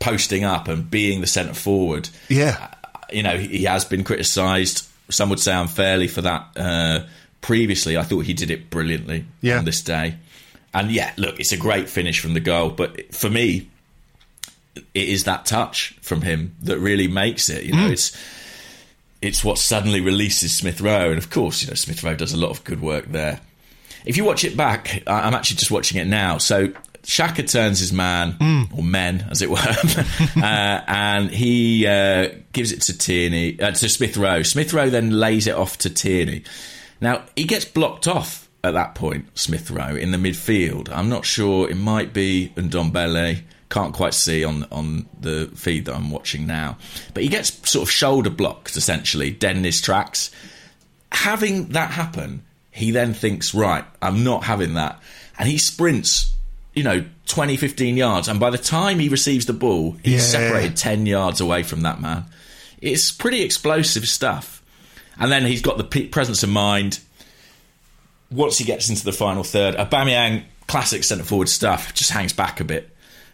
[0.01, 2.67] posting up and being the centre forward, Yeah.
[3.13, 4.85] you know, he has been criticised.
[5.09, 6.47] Some would say unfairly for that.
[6.57, 6.99] Uh,
[7.41, 9.59] previously, I thought he did it brilliantly Yeah.
[9.59, 10.15] on this day.
[10.73, 12.69] And yeah, look, it's a great finish from the goal.
[12.69, 13.67] But for me,
[14.93, 17.63] it is that touch from him that really makes it.
[17.63, 18.15] You know, it's
[19.21, 22.37] it's what suddenly releases Smith Rowe, and of course, you know, Smith Rowe does a
[22.37, 23.39] lot of good work there.
[24.05, 26.37] If you watch it back, I'm actually just watching it now.
[26.39, 26.71] So
[27.03, 29.57] Xhaka turns his man or men, as it were,
[30.37, 34.43] uh, and he uh, gives it to Tierney uh, to Smith Rowe.
[34.43, 36.43] Smith Rowe then lays it off to Tierney.
[36.99, 39.37] Now he gets blocked off at that point.
[39.37, 40.89] Smith Rowe in the midfield.
[40.91, 41.69] I'm not sure.
[41.69, 43.41] It might be Ndombele.
[43.69, 46.77] Can't quite see on on the feed that I'm watching now,
[47.13, 50.29] but he gets sort of shoulder blocked essentially, dead in his tracks
[51.11, 55.01] having that happen, he then thinks, right, I'm not having that.
[55.37, 56.33] And he sprints,
[56.73, 58.27] you know, 20, 15 yards.
[58.27, 60.39] And by the time he receives the ball, he's Yeah.
[60.39, 62.25] separated 10 yards away from that man.
[62.81, 64.61] It's pretty explosive stuff.
[65.19, 66.99] And then he's got the pe- presence of mind.
[68.31, 72.59] Once he gets into the final third, Aubameyang, classic centre forward stuff, just hangs back
[72.59, 72.89] a bit.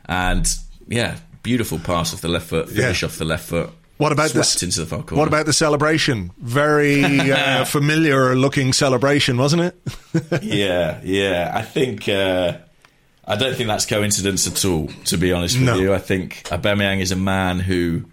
[0.06, 0.48] And
[0.88, 3.08] yeah, beautiful pass off the left foot, finish Yeah.
[3.08, 3.70] off the left foot.
[3.98, 4.62] What about this?
[4.62, 5.20] into the far corner.
[5.20, 6.32] What about the celebration?
[6.40, 9.76] Very uh, familiar looking celebration, wasn't it?
[10.44, 11.52] yeah, yeah.
[11.54, 12.58] I think uh,
[13.28, 14.88] I don't think that's coincidence at all.
[15.06, 15.78] To be honest with No.
[15.78, 18.06] you, I think Aubameyang is a man who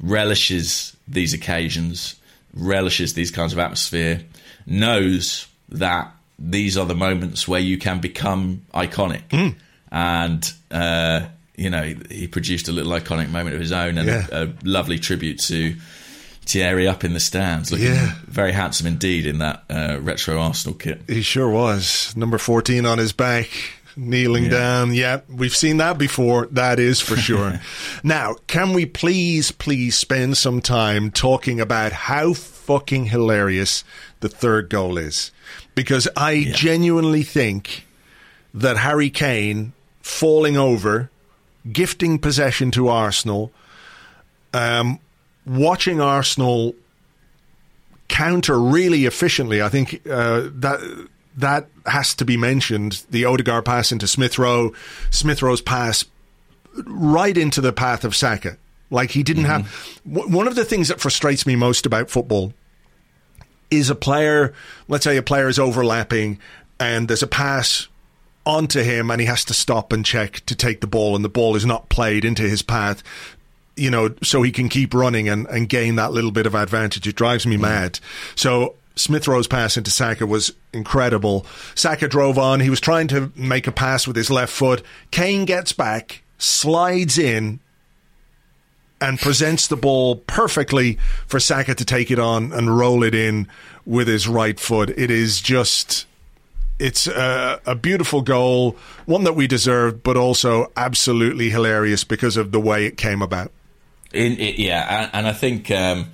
[0.00, 2.14] relishes these occasions,
[2.54, 4.22] relishes these kinds of atmosphere,
[4.66, 9.54] knows that these are the moments where you can become iconic.
[9.92, 11.22] And, uh,
[11.56, 14.26] you know, he produced a little iconic moment of his own and Yeah.
[14.32, 15.76] a, a lovely tribute to
[16.46, 18.14] Thierry up in the stands, looking Yeah.
[18.26, 21.02] very handsome indeed in that uh, retro Arsenal kit.
[21.08, 22.12] He sure was.
[22.16, 23.48] Number 14 on his back,
[23.96, 24.50] kneeling Yeah.
[24.50, 24.94] down.
[24.94, 26.46] Yeah, we've seen that before.
[26.50, 27.60] That is for sure.
[28.02, 33.84] now, can we please, please spend some time talking about how fucking hilarious
[34.20, 35.30] the third goal is?
[35.74, 37.86] Because I genuinely think
[38.52, 39.72] that Harry Kane
[40.02, 41.10] falling over,
[41.70, 43.52] gifting possession to Arsenal,
[44.52, 44.98] um,
[45.46, 46.74] watching Arsenal
[48.08, 49.62] counter really efficiently.
[49.62, 53.04] I think uh, that that has to be mentioned.
[53.10, 54.72] The Odegaard pass into Smith Rowe,
[55.10, 56.04] Smith Rowe's pass
[56.86, 58.56] right into the path of Saka.
[58.90, 59.62] Like he didn't have.
[59.62, 60.14] Mm-hmm.
[60.14, 62.52] W- one of the things that frustrates me most about football
[63.70, 64.52] is a player.
[64.88, 66.38] Let's say a player is overlapping,
[66.78, 67.86] and there's a pass
[68.44, 71.28] onto him, and he has to stop and check to take the ball, and the
[71.28, 73.02] ball is not played into his path
[73.76, 77.06] you know, so he can keep running and, and gain that little bit of advantage.
[77.06, 77.62] It drives me mm-hmm.
[77.62, 78.00] mad.
[78.34, 81.46] So Smith Rowe's pass into Saka was incredible.
[81.74, 82.60] Saka drove on.
[82.60, 84.82] He was trying to make a pass with his left foot.
[85.10, 87.60] Kane gets back, slides in,
[89.00, 93.48] and presents the ball perfectly for Saka to take it on and roll it in
[93.86, 94.90] with his right foot.
[94.90, 96.06] It is just.
[96.78, 102.52] It's a, a beautiful goal, one that we deserved, but also absolutely hilarious because of
[102.52, 103.52] the way it came about.
[104.14, 106.06] In, it, yeah, and, and I think um,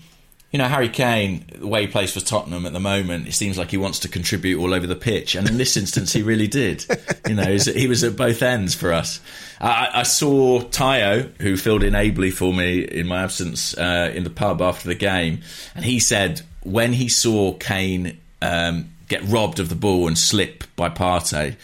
[0.50, 3.58] you know Harry Kane, the way he plays for Tottenham at the moment, it seems
[3.58, 6.46] like he wants to contribute all over the pitch, and in this instance, he really
[6.46, 6.84] did.
[7.26, 9.20] You know, he was, at both ends for us.
[9.60, 14.24] I, I saw Tayo, who filled in ably for me in my absence uh, in
[14.24, 15.40] the pub after the game,
[15.74, 20.64] and he said when he saw Kane um, get robbed of the ball and slip
[20.76, 21.56] by Partey,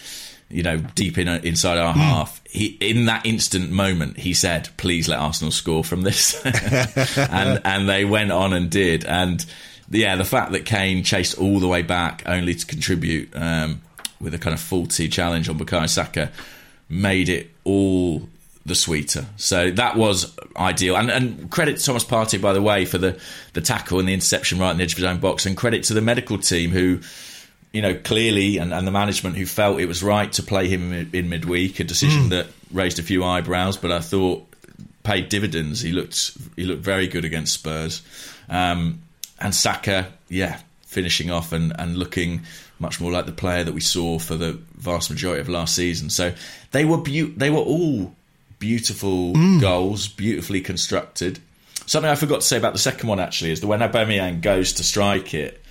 [0.49, 2.42] you know, deep in inside our half.
[2.53, 6.45] He in that instant moment, he said, "Please let Arsenal score from this,"
[7.17, 9.07] and and they went on and did.
[9.07, 9.45] And
[9.91, 13.81] yeah, the fact that Kane chased all the way back only to contribute um,
[14.21, 16.31] with a kind of faulty challenge on Bukayo Saka
[16.89, 18.29] made it all
[18.65, 19.27] the sweeter.
[19.37, 20.97] So that was ideal.
[20.97, 23.19] And, and credit to Thomas Partey, by the way, for the,
[23.55, 25.47] the tackle and the interception right in the edge of his own box.
[25.47, 27.01] And credit to the medical team who,
[27.73, 30.93] you know, clearly, and, and the management who felt it was right to play him
[30.93, 34.47] in, in midweek, a decision that raised a few eyebrows, but I thought
[35.03, 35.81] paid dividends.
[35.81, 38.03] He looked he looked very good against Spurs.
[38.49, 39.03] Um,
[39.41, 42.43] and Saka, yeah, finishing off and, and looking
[42.79, 46.11] much more like the player that we saw for the vast majority of last season.
[46.11, 46.35] So
[46.73, 48.15] they were beau- they were all
[48.59, 51.41] beautiful goals, beautifully constructed.
[51.87, 54.75] Something I forgot to say about the second one actually is that when Aubameyang goes
[54.75, 55.62] to strike it,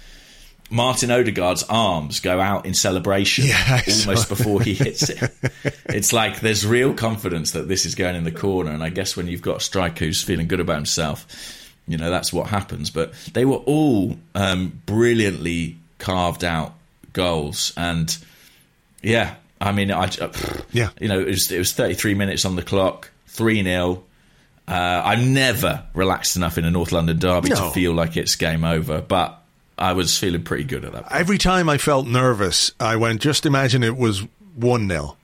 [0.71, 5.29] Martin Odegaard's arms go out in celebration Yeah, almost before he hits it.
[5.85, 9.15] it's like there's real confidence that this is going in the corner, and I guess
[9.17, 11.27] when you've got a striker who's feeling good about himself,
[11.87, 12.89] you know that's what happens.
[12.89, 16.73] But they were all um, brilliantly carved out
[17.13, 18.17] goals, and
[19.03, 20.31] yeah, I mean, I uh,
[20.71, 20.89] Yeah.
[20.99, 24.03] you know, it was, it was 33 minutes on the clock, three 0
[24.67, 27.55] uh, I've never relaxed enough in a North London derby No.
[27.55, 29.40] to feel like it's game over, but
[29.81, 31.07] I was feeling pretty good at that.
[31.07, 31.19] point.
[31.19, 34.23] Every time I felt nervous, I went, just imagine it was
[34.55, 35.17] 1 0.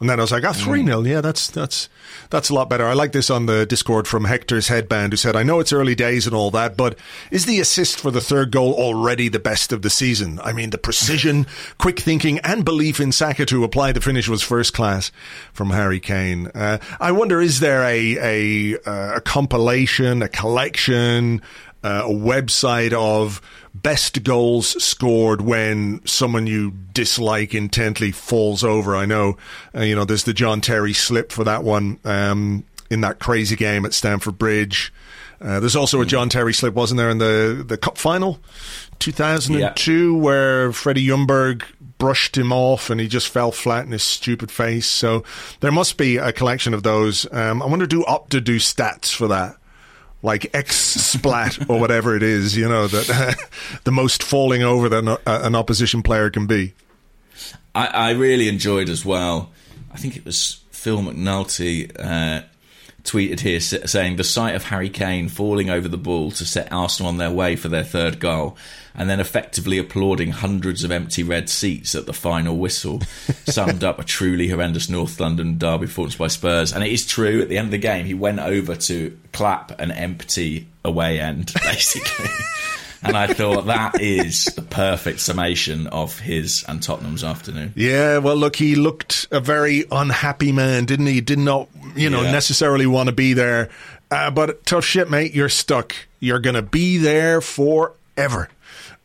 [0.00, 1.02] And then I was like, ah, 3 0.
[1.02, 1.88] Yeah, that's, that's,
[2.28, 2.84] that's a lot better.
[2.84, 5.94] I like this on the Discord from Hector's Headband, who said, I know it's early
[5.94, 6.98] days and all that, but
[7.30, 10.40] is the assist for the third goal already the best of the season?
[10.40, 11.46] I mean, the precision,
[11.78, 15.10] quick thinking, and belief in Saka to apply the finish was first class
[15.54, 16.48] from Harry Kane.
[16.48, 21.40] Uh, I wonder, is there a, a, uh, a compilation, a collection,
[21.82, 23.40] uh, a website of
[23.74, 28.94] best goals scored when someone you dislike intently falls over.
[28.94, 29.36] I know,
[29.74, 33.56] uh, you know, there's the John Terry slip for that one um, in that crazy
[33.56, 34.92] game at Stamford Bridge.
[35.40, 38.38] Uh, there's also a John Terry slip, wasn't there, in the, the cup final,
[39.00, 41.64] 2002, where Freddie Ljungberg
[41.98, 44.86] brushed him off and he just fell flat in his stupid face.
[44.86, 45.24] So
[45.60, 47.26] there must be a collection of those.
[47.32, 49.56] Um, I wonder, do Opta do stats for that?
[50.22, 53.36] Like X splat or whatever it is, you know, that
[53.84, 56.74] the most falling over that an, an opposition player can be.
[57.74, 59.50] I, I really enjoyed as well.
[59.92, 62.42] I think it was Phil McNulty uh,
[63.04, 67.08] tweeted here saying the sight of Harry Kane falling over the ball to set Arsenal
[67.08, 68.56] on their way for their third goal,
[68.94, 73.00] and then effectively applauding hundreds of empty red seats at the final whistle,
[73.44, 76.72] summed up a truly horrendous North London derby performance by Spurs.
[76.72, 77.42] And it is true.
[77.42, 81.52] At the end of the game, he went over to clap an empty away end,
[81.64, 82.30] basically.
[83.02, 87.72] And I thought that is the perfect summation of his and Tottenham's afternoon.
[87.76, 91.20] Yeah, well, look, he looked a very unhappy man, didn't he?
[91.20, 92.30] Did not, you know, Yeah.
[92.32, 93.68] necessarily want to be there.
[94.10, 95.34] Uh, but tough shit, mate.
[95.34, 95.94] You're stuck.
[96.20, 98.48] You're going to be there forever.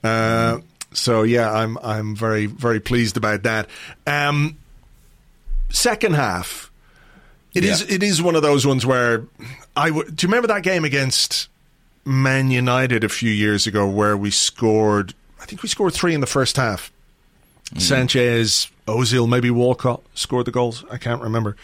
[0.03, 0.59] Uh,
[0.93, 3.67] so yeah, I'm I'm very very pleased about that.
[4.05, 4.57] Um,
[5.69, 6.71] second half,
[7.53, 7.95] it is Yeah.
[7.95, 9.23] it is one of those ones where
[9.75, 11.49] I w- do you remember that game against
[12.07, 15.13] Man United a few years ago where we scored?
[15.41, 16.91] I think we scored three in the first half.
[17.73, 17.81] Mm.
[17.81, 20.85] Sanchez, Ozil, maybe Walcott scored the goals.
[20.89, 21.57] I can't remember.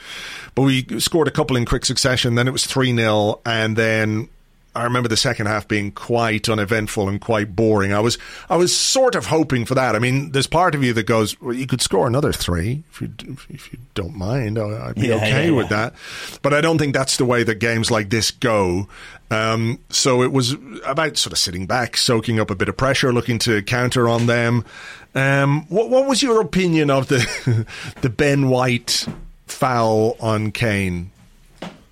[0.54, 2.36] But we scored a couple in quick succession.
[2.36, 3.40] Then it was 3 0.
[3.46, 4.28] And then
[4.76, 7.94] I remember the second half being quite uneventful and quite boring.
[7.94, 8.18] I was
[8.50, 9.96] I was sort of hoping for that.
[9.96, 13.02] I mean, there's part of you that goes, well, you could score another three if
[13.02, 13.12] you
[13.50, 14.58] if you don't mind.
[14.58, 15.78] I- I'd be Yeah, okay yeah, with yeah.
[15.90, 15.94] that.
[16.42, 18.88] But I don't think that's the way that games like this go.
[19.32, 20.56] Um, so it was
[20.86, 24.26] about sort of sitting back, soaking up a bit of pressure, looking to counter on
[24.28, 24.64] them.
[25.16, 27.66] Um, what, what was your opinion of the
[28.02, 29.08] the Ben White
[29.48, 31.12] foul on Kane?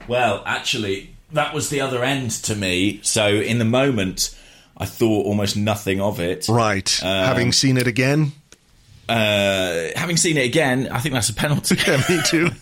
[0.08, 3.00] Well, actually, that was the other end to me.
[3.04, 4.38] So in the moment,
[4.78, 6.48] I thought almost nothing of it.
[6.50, 8.32] Right, having seen it again.
[9.10, 11.76] Uh, having seen it again, I think that's a penalty.
[11.88, 12.50] Yeah, me too.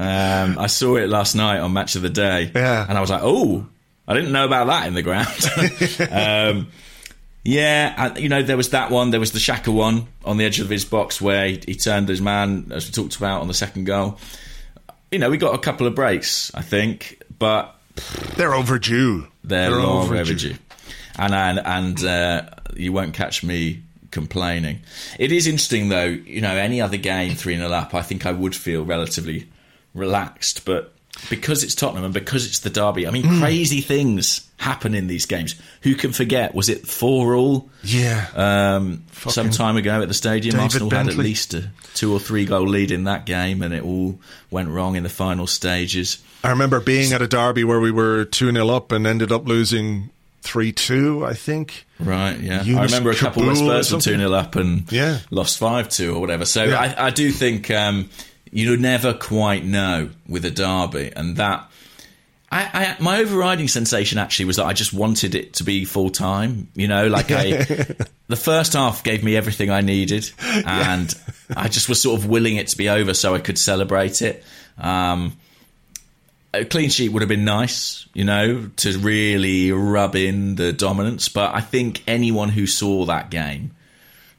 [0.00, 2.86] Um, I saw it last night on Match of the Day, Yeah.
[2.88, 3.66] and I was like, "Oh,
[4.06, 5.26] I didn't know about that in the ground."
[6.12, 6.68] um,
[7.42, 9.10] yeah, and, you know, there was that one.
[9.10, 12.08] There was the Xhaka one on the edge of his box where he, he turned
[12.08, 14.20] his man, as we talked about on the second goal.
[15.10, 17.74] You know, we got a couple of breaks, I think, but
[18.36, 19.26] They're overdue.
[19.44, 20.54] they're, long overdue.
[21.16, 22.42] And and, and uh,
[22.76, 24.80] you won't catch me complaining.
[25.18, 26.04] It is interesting though.
[26.06, 29.48] You know, any other game three 0 up, I think I would feel relatively
[29.94, 30.94] relaxed, but.
[31.30, 33.40] Because it's Tottenham and because it's the derby, I mean, Hmm.
[33.40, 35.56] crazy things happen in these games.
[35.82, 36.54] Who can forget?
[36.54, 38.26] Was it four all Yeah.
[38.36, 40.52] um, some time ago at the stadium?
[40.52, 43.74] David Arsenal had at least a two or three goal lead in that game, and
[43.74, 46.18] it all went wrong in the final stages.
[46.48, 49.46] I remember being at a derby where we were 2 0 up and ended up
[49.46, 50.08] losing
[50.42, 51.84] 3 2, I think.
[52.00, 52.62] Right, yeah.
[52.62, 54.18] Yunus I remember a couple of Kabul Spurs were 2 something.
[54.20, 55.18] 0 up and Yeah.
[55.30, 56.46] lost 5 2 or whatever.
[56.46, 56.80] So Yeah.
[56.80, 58.08] I, I do think um,
[58.50, 61.12] you never quite know with a derby.
[61.14, 61.70] And that.
[62.50, 66.08] I, I, my overriding sensation actually was that I just wanted it to be full
[66.08, 66.68] time.
[66.74, 67.50] You know, like I,
[68.28, 71.14] the first half gave me everything I needed, and
[71.54, 74.42] I just was sort of willing it to be over so I could celebrate it.
[74.78, 75.36] Um,
[76.54, 81.28] a clean sheet would have been nice, you know, to really rub in the dominance.
[81.28, 83.72] But I think anyone who saw that game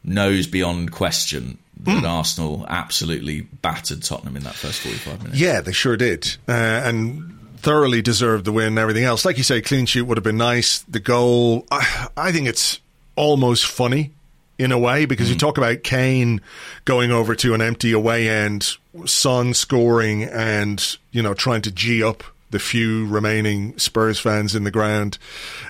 [0.04, 5.40] knows beyond question that Arsenal absolutely battered Tottenham in that first 45 minutes.
[5.40, 6.36] Yeah, they sure did.
[6.48, 9.24] Uh, and thoroughly deserved the win and everything else.
[9.24, 10.80] Like you say, clean sheet would have been nice.
[10.80, 12.80] The goal, I, I think it's
[13.16, 14.12] almost funny
[14.60, 16.42] in a way because you talk about Kane
[16.86, 22.04] going over to an empty away end, Son scoring and, you know, trying to G
[22.04, 25.18] up the few remaining Spurs fans in the ground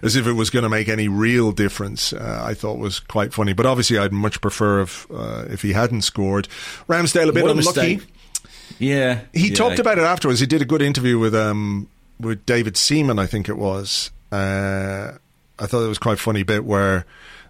[0.02, 2.14] as if it was going to make any real difference.
[2.14, 3.54] Uh, I thought was quite funny.
[3.54, 6.48] But obviously I'd much prefer if, uh, if he hadn't scored.
[6.88, 7.98] Ramsdale a bit What unlucky.
[7.98, 8.14] mistake.
[8.80, 9.22] Yeah.
[9.34, 9.56] He yeah.
[9.56, 10.40] talked about it afterwards.
[10.40, 11.88] He did a good interview with um
[12.20, 14.12] with David Seaman, I think it was.
[14.32, 15.12] Uh,
[15.60, 17.06] I thought it was quite a funny bit where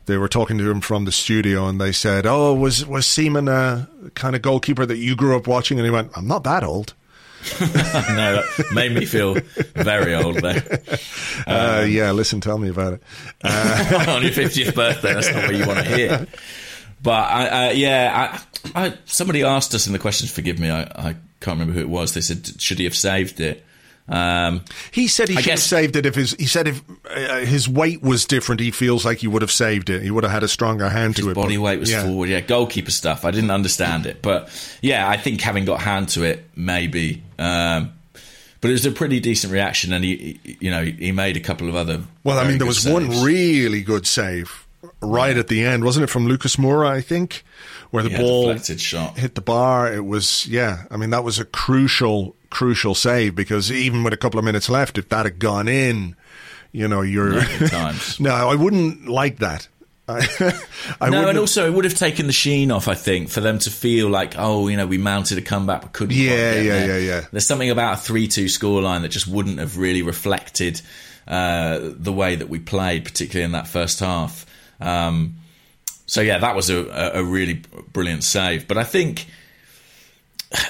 [0.10, 3.47] they were talking to him from the studio and they said, "Oh, was was Seaman
[3.47, 6.64] a kind of goalkeeper that you grew up watching?" And he went, "I'm not that
[6.64, 6.93] old."
[7.62, 9.36] no, that made me feel
[9.74, 10.82] very old there.
[11.47, 13.03] uh, yeah, listen, tell me about it.
[13.45, 15.14] on your 50th birthday.
[15.14, 16.28] That's not what you want to hear.
[17.01, 18.41] But I, uh, yeah,
[18.76, 20.32] I, I, somebody asked us in the questions.
[20.32, 22.14] Forgive me, I, I can't remember who it was.
[22.14, 23.66] They said, "Should he have saved it?"
[24.10, 26.32] Um, He said he I should have saved it if his.
[26.39, 29.89] He said if uh, his weight was different, he feels like he would have saved
[29.89, 30.01] it.
[30.01, 31.34] He would have had a stronger hand to it.
[31.36, 32.03] body but- weight was yeah.
[32.03, 32.30] forward.
[32.30, 33.24] Yeah, goalkeeper stuff.
[33.26, 34.49] I didn't understand it, but
[34.82, 37.22] yeah, I think having got hand to it, maybe.
[37.38, 37.93] Um,
[38.62, 41.39] but it was a pretty decent reaction, and he, he- you know, he made a
[41.39, 42.01] couple of other.
[42.24, 44.66] Well, I mean, there was one really good save
[45.01, 46.88] right at the end, wasn't it, from Lucas Moura?
[46.88, 47.43] I think,
[47.91, 49.93] where the Yeah, ball hit the bar.
[49.93, 50.84] It was, yeah.
[50.91, 54.69] I mean, that was a crucial, crucial save because even with a couple of minutes
[54.69, 56.15] left, if that had gone in,
[56.71, 57.33] you know, you're
[58.19, 59.67] no, I wouldn't like that.
[60.09, 60.27] I,
[61.01, 62.87] I no, and also it would have taken the sheen off.
[62.87, 65.93] I think for them to feel like, oh, you know, we mounted a comeback, but
[65.93, 66.15] couldn't.
[66.15, 66.87] Yeah, yeah, there.
[66.87, 67.25] yeah, yeah.
[67.31, 70.81] There's something about a three-two scoreline that just wouldn't have really reflected
[71.27, 74.45] uh, the way that we played, particularly in that first half.
[74.81, 75.35] Um,
[76.07, 77.61] so yeah, that was a a really
[77.93, 78.67] brilliant save.
[78.67, 79.27] But I think,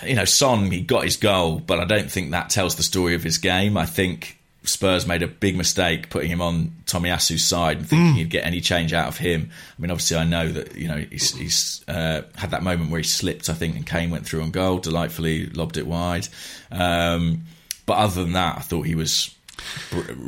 [0.05, 3.15] you know, Son he got his goal, but I don't think that tells the story
[3.15, 3.77] of his game.
[3.77, 8.13] I think Spurs made a big mistake putting him on Tommy Tomiyasu's side and thinking
[8.13, 9.49] he'd get any change out of him.
[9.77, 12.99] I mean, obviously, I know that you know he's, he's uh, had that moment where
[12.99, 16.27] he slipped, I think, and Kane went through on goal, delightfully lobbed it wide.
[16.71, 17.43] Um,
[17.85, 19.33] but other than that, I thought he was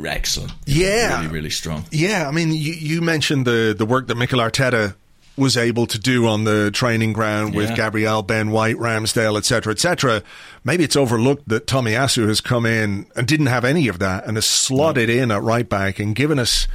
[0.06, 0.52] excellent.
[0.66, 1.18] Yeah.
[1.20, 1.84] really, really strong.
[1.90, 4.94] Yeah, I mean, you, you mentioned the the work that Mikel Arteta
[5.36, 7.76] was able to do on the training ground with Yeah.
[7.76, 10.22] Gabriel, Ben White, Ramsdale, etc., etc.
[10.64, 14.36] Maybe it's overlooked that Tomiyasu has come in and didn't have any of that and
[14.36, 16.68] has slotted in at right back and given us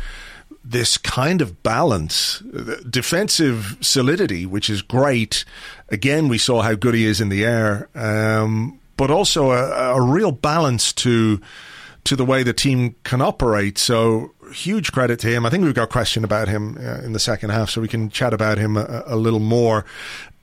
[0.64, 2.42] this kind of balance,
[2.90, 5.46] defensive solidity, which is great.
[5.90, 10.02] Again, we saw how good he is in the air, um, but also a, a
[10.02, 11.40] real balance to
[12.06, 13.78] to the way the team can operate.
[13.78, 15.46] So huge credit to him.
[15.46, 17.88] I think we've got a question about him uh, in the second half, so we
[17.88, 19.86] can chat about him a, a little more.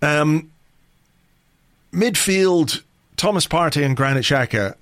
[0.03, 0.51] Um,
[1.93, 2.83] midfield,
[3.17, 4.75] Thomas Partey and Granit Xhaka.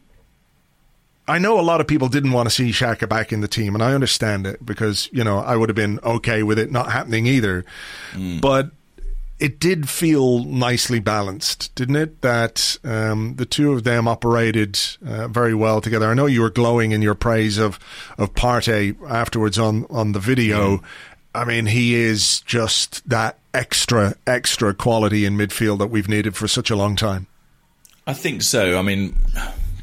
[1.29, 3.75] I know a lot of people didn't want to see Xhaka back in the team,
[3.75, 6.91] and I understand it because you know I would have been okay with it not
[6.91, 7.65] happening either.
[8.41, 8.71] But
[9.43, 12.21] it did feel nicely balanced, didn't it?
[12.21, 16.09] That um, the two of them operated uh, very well together.
[16.09, 17.81] I know you were glowing in your praise of
[18.19, 20.81] of Partey afterwards on on the video.
[21.35, 26.47] I mean, he is just that extra extra quality in midfield that we've needed for
[26.47, 27.27] such a long time.
[28.07, 28.79] I think so.
[28.79, 29.17] I mean,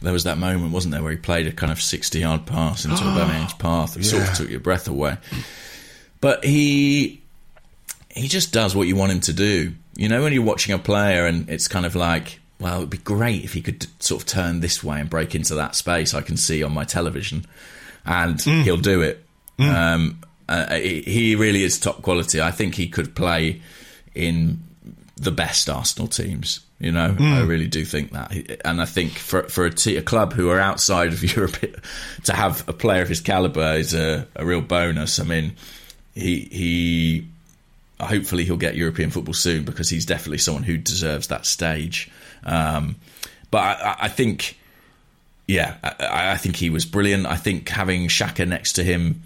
[0.01, 2.95] there was that moment, wasn't there, where he played a kind of sixty-yard pass into
[2.95, 5.17] a Aubameyang's path and sort of took your breath away.
[6.21, 7.21] But he
[8.19, 9.73] he just does what you want him to do.
[9.95, 12.97] You know, when you're watching a player and it's kind of like, well, it'd be
[12.97, 16.21] great if he could sort of turn this way and break into that space I
[16.21, 17.45] can see on my television,
[18.05, 19.25] and he'll do it.
[19.59, 22.41] Um, uh, he really is top quality.
[22.41, 23.61] I think he could play
[24.15, 24.63] in
[25.15, 26.61] the best Arsenal teams.
[26.79, 30.49] You know, I really do think that, and I think for for a, club who
[30.49, 31.57] are outside of Europe,
[32.23, 35.19] to have a player of his caliber is a, a real bonus.
[35.19, 35.55] I mean,
[36.15, 37.27] he he
[37.99, 42.09] hopefully he'll get European football soon because he's definitely someone who deserves that stage.
[42.43, 42.95] Um,
[43.51, 44.57] but I, I- think,
[45.47, 47.25] yeah, I, I think he was brilliant.
[47.25, 49.23] I think having Xhaka next to him.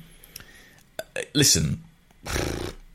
[1.35, 1.81] Listen,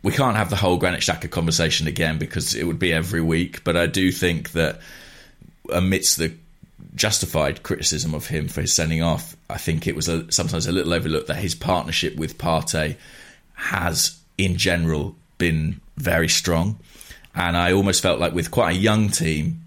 [0.03, 3.63] we can't have the whole Granit Xhaka conversation again because it would be every week.
[3.65, 4.81] But I do think that
[5.73, 6.33] amidst the
[6.95, 10.73] justified criticism of him for his sending off, I think it was a, sometimes a
[10.73, 12.97] little overlooked that his partnership with Partey
[13.55, 16.79] has, in general, been very strong.
[17.35, 19.63] And I almost felt like with quite a young team,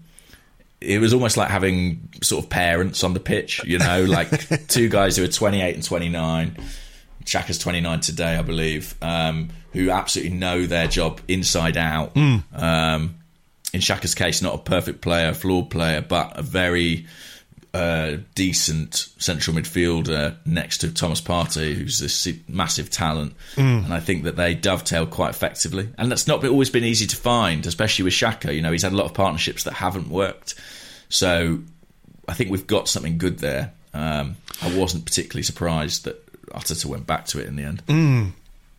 [0.80, 4.88] it was almost like having sort of parents on the pitch, you know, like two
[4.88, 6.56] guys who are 28 and 29.
[7.24, 12.16] Xhaka's 29 today, I believe, um, who absolutely know their job inside out.
[12.52, 13.16] Um,
[13.72, 17.06] in Xhaka's case, not a perfect player, a flawed player, but a very
[17.74, 23.34] uh, decent central midfielder next to Thomas Partey, who's this massive talent.
[23.56, 25.88] And I think that they dovetail quite effectively.
[25.96, 28.54] And that's not always been easy to find, especially with Xhaka.
[28.54, 30.54] You know, he's had a lot of partnerships that haven't worked.
[31.08, 31.60] So
[32.28, 33.72] I think we've got something good there.
[33.94, 38.32] Um, I wasn't particularly surprised that Arteta went back to it in the end.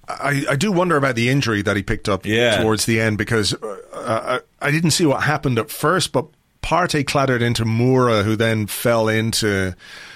[0.08, 2.58] I, I do wonder about the injury that he picked up Yeah.
[2.62, 6.26] towards the end because uh, I, I didn't see what happened at first, but
[6.64, 9.76] Partey clattered into Moura, who then fell into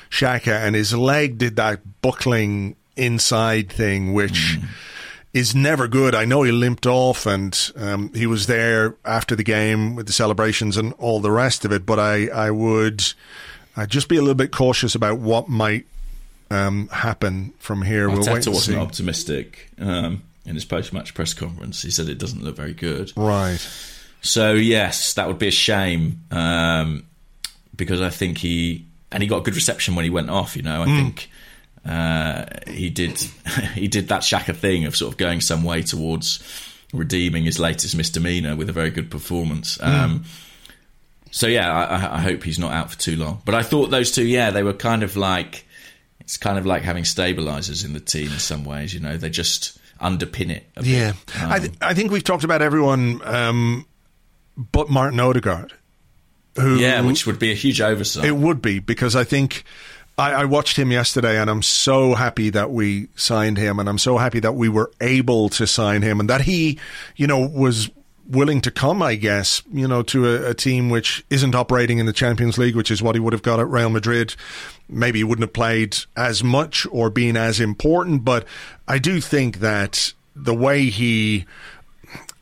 [0.10, 4.58] Xhaka, and his leg did that buckling inside thing, which
[5.34, 6.16] is never good.
[6.16, 10.14] I know he limped off, and um, he was there after the game with the
[10.14, 11.86] celebrations and all the rest of it.
[11.86, 13.04] But I, I would
[13.76, 15.86] I'd just be a little bit cautious about what might
[16.50, 18.10] um, happen from here.
[18.10, 21.84] We'll Arteta wasn't optimistic um, in his post-match press conference.
[21.84, 23.14] He said it doesn't look very good.
[23.16, 23.60] Right.
[24.28, 27.06] So yes, that would be a shame um,
[27.76, 30.56] because I think he and he got a good reception when he went off.
[30.56, 31.30] You know, I think
[31.86, 33.18] uh, he did
[33.74, 36.44] he did that Xhaka thing of sort of going some way towards
[36.94, 39.78] redeeming his latest misdemeanor with a very good performance.
[39.82, 40.26] Um,
[41.32, 43.42] so yeah, I, I- hope he's not out for too long.
[43.46, 45.66] But I thought those two, yeah, they were kind of like
[46.20, 48.94] it's kind of like having stabilizers in the team in some ways.
[48.94, 50.70] You know, they just underpin it.
[50.76, 50.90] A bit.
[50.90, 53.86] Yeah, I, th- I think we've talked about everyone um,
[54.58, 55.74] but Martin Odegaard.
[56.60, 58.26] Who yeah, which would be a huge oversight.
[58.26, 59.64] it would be because I think
[60.18, 64.00] I, I watched him yesterday, and I'm so happy that we signed him, and I'm
[64.00, 66.80] so happy that we were able to sign him, and that he,
[67.16, 67.92] you know, was
[68.28, 72.06] willing to come, I guess, you know, to a, a, team which isn't operating in
[72.06, 74.36] the Champions League, which is what he would have got at Real Madrid.
[74.90, 78.46] Maybe he wouldn't have played as much or been as important, but
[78.88, 81.46] I do think that the way he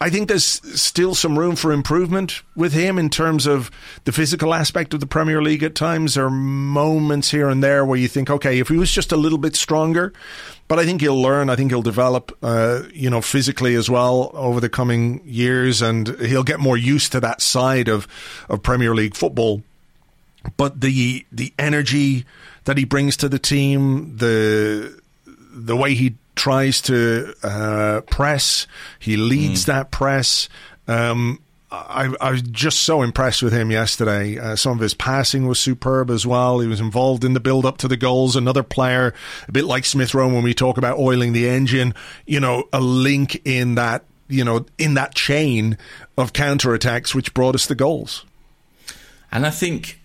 [0.01, 0.45] I think there's
[0.79, 3.71] still some room for improvement with him in terms of
[4.03, 6.15] the physical aspect of the Premier League at times.
[6.15, 9.17] There are moments here and there where you think, okay, if he was just a
[9.17, 10.11] little bit stronger,
[10.67, 11.49] but I think he'll learn.
[11.49, 16.19] I think he'll develop, uh, you know, physically as well over the coming years, and
[16.19, 18.05] he'll get more used to that side of,
[18.49, 19.63] of Premier League football.
[20.57, 22.25] But the the energy
[22.65, 28.67] that he brings to the team, the the way he tries to uh, press.
[28.99, 29.67] He leads mm.
[29.67, 30.49] that press.
[30.87, 31.39] Um,
[31.71, 34.37] I, I, was just so impressed with him yesterday.
[34.37, 36.59] Uh, some of his passing was superb as well.
[36.59, 38.35] He was involved in the build up to the goals.
[38.35, 39.13] Another player,
[39.47, 41.93] a bit like Smith Rowe when we talk about oiling the engine,
[42.25, 45.77] you know, a link in that, you know, in that chain
[46.17, 48.25] of counter attacks which brought us the goals.
[49.31, 49.99] And I think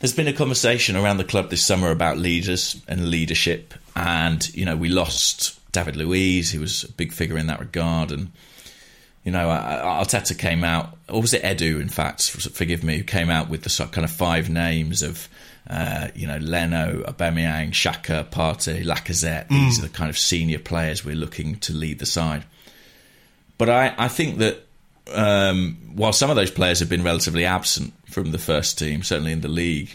[0.00, 4.64] there's been a conversation around the club this summer about leaders and leadership, and you
[4.64, 8.30] know we lost David Luiz, who was a big figure in that regard, and
[9.24, 11.80] you know Arteta came out, or was it Edu?
[11.80, 15.28] In fact, forgive me, who came out with the kind of five names of.
[15.70, 19.48] Uh, you know, Leno, Aubameyang, Xhaka, Partey, Lacazette.
[19.48, 19.82] These mm.
[19.82, 22.44] are the kind of senior players we're looking to lead the side.
[23.58, 24.64] But I, I think that
[25.12, 29.32] um, while some of those players have been relatively absent from the first team, certainly
[29.32, 29.94] in the league,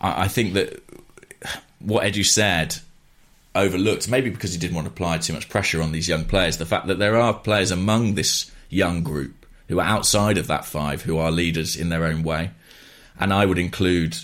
[0.00, 0.82] I, I think that
[1.80, 2.78] what Edu said
[3.54, 6.56] overlooked, maybe because he didn't want to apply too much pressure on these young players,
[6.56, 10.64] the fact that there are players among this young group who are outside of that
[10.64, 12.50] five who are leaders in their own way.
[13.20, 14.16] And I would include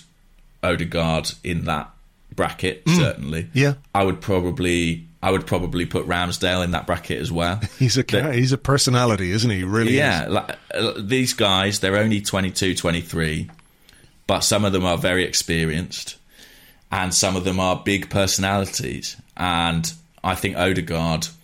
[0.62, 1.91] Odegaard in that
[2.35, 2.97] bracket, mm.
[2.97, 3.49] certainly.
[3.53, 3.75] Yeah.
[3.95, 7.59] I would probably I would probably put Ramsdale in that bracket as well.
[7.79, 9.64] he's a but, he's a personality, isn't he?
[9.64, 9.97] Really?
[9.97, 10.27] Yeah.
[10.29, 13.51] Like, uh, these guys, they're only 22, 23,
[14.27, 16.16] but some of them are very experienced,
[16.95, 19.17] and some of them are big personalities.
[19.37, 19.93] And
[20.23, 21.27] I think Odegaard.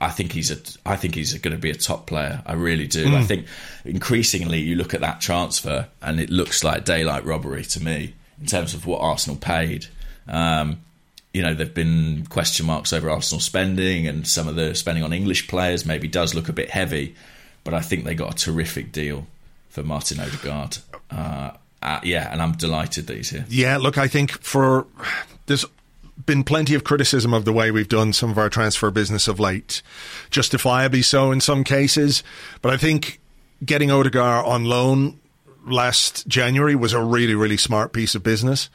[0.00, 0.58] I think he's a.
[0.86, 2.40] I think he's going to be a top player.
[2.46, 3.06] I really do.
[3.06, 3.14] Mm.
[3.14, 3.46] I think
[3.84, 8.46] increasingly you look at that transfer and it looks like daylight robbery to me in
[8.46, 9.86] terms of what Arsenal paid.
[10.28, 10.80] Um,
[11.34, 15.12] you know, there've been question marks over Arsenal spending, and some of the spending on
[15.12, 17.16] English players maybe does look a bit heavy.
[17.64, 19.26] But I think they got a terrific deal
[19.68, 20.78] for Martin Odegaard.
[21.10, 21.50] Uh,
[21.82, 23.44] uh, yeah, and I'm delighted that he's here.
[23.48, 24.86] Yeah, look, I think for
[25.46, 25.64] there's
[26.26, 29.40] been plenty of criticism of the way we've done some of our transfer business of
[29.40, 29.82] late,
[30.30, 32.22] justifiably so in some cases.
[32.62, 33.20] But I think
[33.64, 35.18] getting Odegaard on loan
[35.66, 38.68] last January was a really, really smart piece of business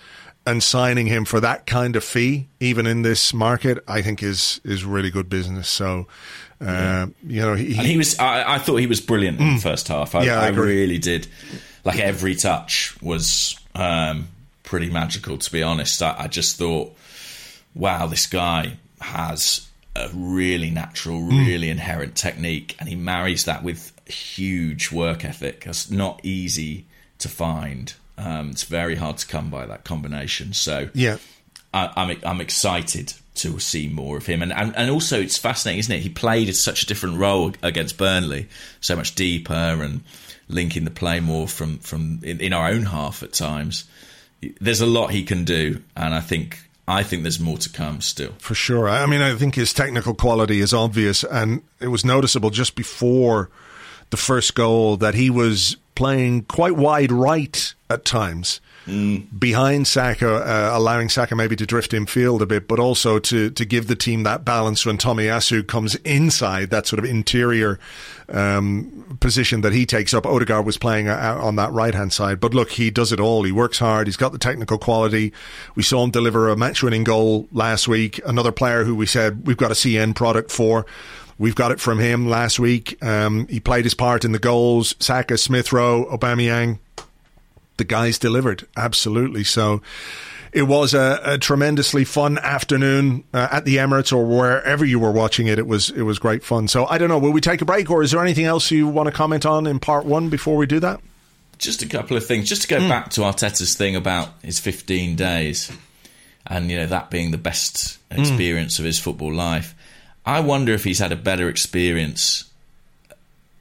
[0.46, 4.62] and signing him for that kind of fee, even in this market, I think is
[4.64, 5.68] is really good business.
[5.68, 6.08] So,
[6.62, 7.06] uh, yeah.
[7.26, 8.18] you know, he, he was.
[8.20, 9.64] I, I, thought he was brilliant in the mm.
[9.64, 10.14] first half.
[10.14, 11.28] I, yeah, I, I really did.
[11.86, 14.28] Like every touch was um,
[14.64, 15.38] pretty magical.
[15.38, 16.96] To be honest, I, I just thought,
[17.74, 21.48] wow, this guy has a really natural, mm.
[21.48, 21.72] really mm.
[21.72, 25.64] inherent technique, and he marries that with huge work ethic.
[25.66, 26.86] It's not easy
[27.20, 27.94] to find.
[28.18, 30.54] Um, it's very hard to come by that combination.
[30.54, 31.18] So yeah,
[31.74, 35.38] I, am I'm, I'm excited to see more of him, and, and and also it's
[35.38, 36.00] fascinating, isn't it?
[36.00, 38.48] He played such a different role against Burnley,
[38.82, 40.04] so much deeper and
[40.48, 43.86] linking the play more from from in, in our own half at times.
[44.62, 48.02] There's a lot he can do, and I think I think there's more to come
[48.02, 48.34] still.
[48.38, 48.88] For sure.
[48.88, 53.50] I mean, I think his technical quality is obvious, and it was noticeable just before
[54.12, 58.62] the first goal that he was playing quite wide right at times.
[58.86, 59.40] Mm.
[59.40, 63.50] Behind Saka, uh, allowing Saka maybe to drift in field a bit, but also to
[63.50, 67.80] to give the team that balance when Tomiyasu comes inside that sort of interior
[68.30, 70.26] um, position that he takes up.
[70.26, 73.44] Odegaard was playing uh, on that right hand side, but look, he does it all.
[73.44, 74.08] He works hard.
[74.08, 75.34] He's got the technical quality.
[75.76, 78.22] We saw him deliver a match winning goal last week.
[78.26, 80.86] Another player who we said we've got a CN product for.
[81.38, 83.04] We've got it from him last week.
[83.04, 84.96] Um, he played his part in the goals.
[85.00, 86.80] Saka, Smith Rowe, Aubameyang.
[87.78, 89.44] The guys delivered absolutely.
[89.44, 89.82] So
[90.56, 95.12] it was a, a tremendously fun afternoon uh, at the Emirates or wherever you were
[95.12, 95.60] watching it.
[95.60, 96.70] It was it was great fun.
[96.70, 97.20] So I don't know.
[97.20, 99.68] Will we take a break, or is there anything else you want to comment on
[99.68, 101.02] in part one before we do that?
[101.58, 102.48] Just a couple of things.
[102.48, 102.88] Just to go mm.
[102.88, 105.72] back to Arteta's thing about his 15 days,
[106.48, 108.22] and you know that being the best hmm.
[108.22, 108.80] experience mm.
[108.80, 109.76] of his football life.
[110.26, 112.50] I wonder if he's had a better experience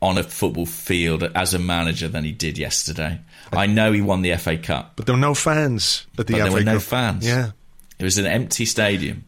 [0.00, 3.18] on a football field as a manager than he did yesterday.
[3.52, 6.38] I know he won the FA Cup, But there were no fans at the but
[6.38, 6.82] FA there were no Cup.
[6.82, 7.26] fans.
[7.26, 7.50] Yeah.
[7.98, 9.24] It was an empty stadium.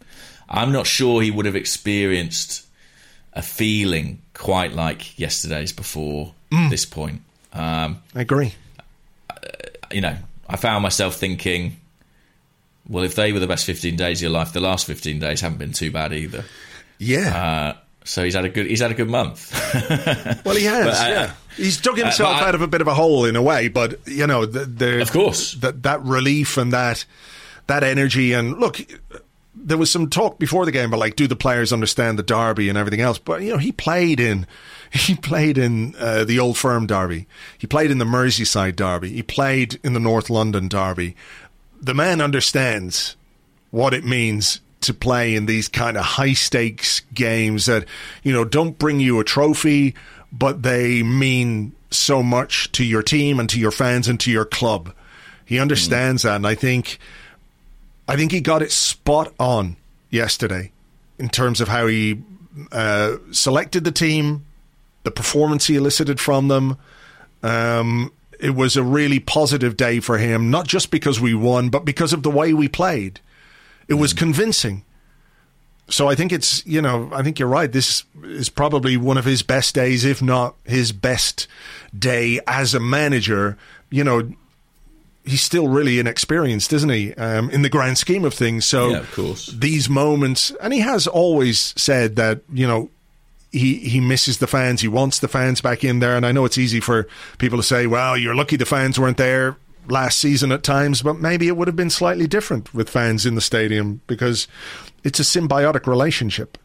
[0.49, 2.67] I'm not sure he would have experienced
[3.33, 6.71] a feeling quite like yesterday's before Mm.
[6.71, 7.23] this point.
[7.53, 8.55] Um, I agree.
[9.93, 10.17] you know,
[10.49, 11.77] I found myself thinking,
[12.89, 15.41] well, if they were the best 15 days of your life, the last 15 days
[15.41, 16.45] haven't been too bad either.
[16.99, 17.37] Yeah.
[17.37, 19.53] Uh, so he's had a good he's had a good month.
[20.45, 20.87] well, he has.
[20.87, 21.33] but I- yeah.
[21.57, 23.69] He's dug himself but I- out of a bit of a hole in a way,
[23.69, 25.53] but you know, the, the Of course.
[25.55, 27.05] that that relief and that
[27.67, 28.81] that energy and look.
[29.59, 32.69] There was some talk before the game about like, do the players understand the derby
[32.69, 33.19] and everything else?
[33.19, 34.47] But you know, he played in,
[34.93, 37.27] he played in uh, the Old Firm derby.
[37.57, 39.09] He played in the Merseyside derby.
[39.11, 41.17] He played in the North London derby.
[41.81, 43.17] The man understands
[43.71, 47.87] what it means to play in these kind of high stakes games that,
[48.23, 49.95] you know, don't bring you a trophy,
[50.33, 54.45] but they mean so much to your team and to your fans and to your
[54.45, 54.93] club.
[55.45, 56.37] He understands that.
[56.37, 56.99] And I think,
[58.09, 59.77] I think he got it spot on
[60.11, 60.73] yesterday
[61.19, 62.23] in terms of how he
[62.73, 64.45] uh, selected the team,
[65.05, 66.77] the performance he elicited from them.
[67.43, 71.85] Um, it was a really positive day for him, not just because we won, but
[71.85, 73.21] because of the way we played.
[73.89, 74.85] It was convincing.
[75.89, 77.71] So I think it's, you know, I think you're right.
[77.71, 81.47] This is probably one of his best days, if not his best
[81.97, 83.57] day as a manager.
[83.91, 84.33] You know,
[85.25, 88.67] he's still really inexperienced, isn't he, um, in the grand scheme of things?
[88.67, 89.47] So Yeah, of course.
[89.47, 92.91] these moments, and he has always said that, you know,
[93.53, 94.81] he, he misses the fans.
[94.81, 96.17] He wants the fans back in there.
[96.17, 97.07] And I know it's easy for
[97.39, 99.57] people to say, well, you're lucky the fans weren't there
[99.91, 103.35] last season at times, but maybe it would have been slightly different with fans in
[103.35, 104.47] the stadium because
[105.05, 106.59] it's a symbiotic relationship.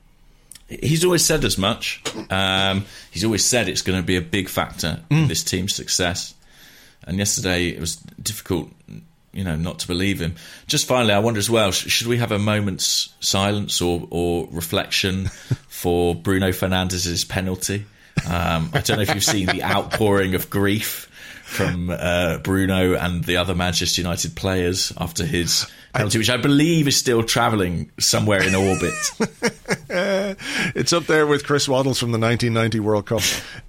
[0.67, 2.01] He's always said as much.
[2.29, 5.23] Um, he's always said it's going to be a big factor Mm.
[5.23, 6.33] in this team's success.
[7.03, 8.69] And yesterday it was difficult,
[9.33, 10.35] you know, not to believe him.
[10.67, 14.47] Just finally, I wonder as well: sh- should we have a moment's silence or, or
[14.51, 15.25] reflection
[15.67, 17.85] for Bruno Fernandes's penalty?
[18.25, 21.09] Um, I don't know if you've seen the outpouring of grief
[21.51, 26.87] from uh, Bruno and the other Manchester United players after his penalty, which I believe
[26.87, 28.93] is still travelling somewhere in orbit.
[30.73, 33.21] It's up there with Chris Waddle's from the 1990 World Cup.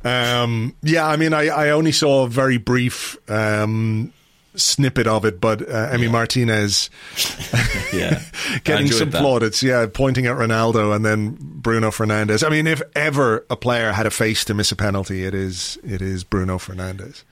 [0.04, 4.12] Um, yeah, I mean, I, I only saw a very brief um,
[4.54, 6.90] snippet of it, but uh, Emi Martinez
[7.92, 9.20] yeah, I getting some that.
[9.20, 12.46] plaudits, yeah, pointing at Ronaldo and then Bruno Fernandes.
[12.46, 15.78] I mean, if ever a player had a face to miss a penalty, it is
[15.84, 17.24] it is Bruno Fernandes.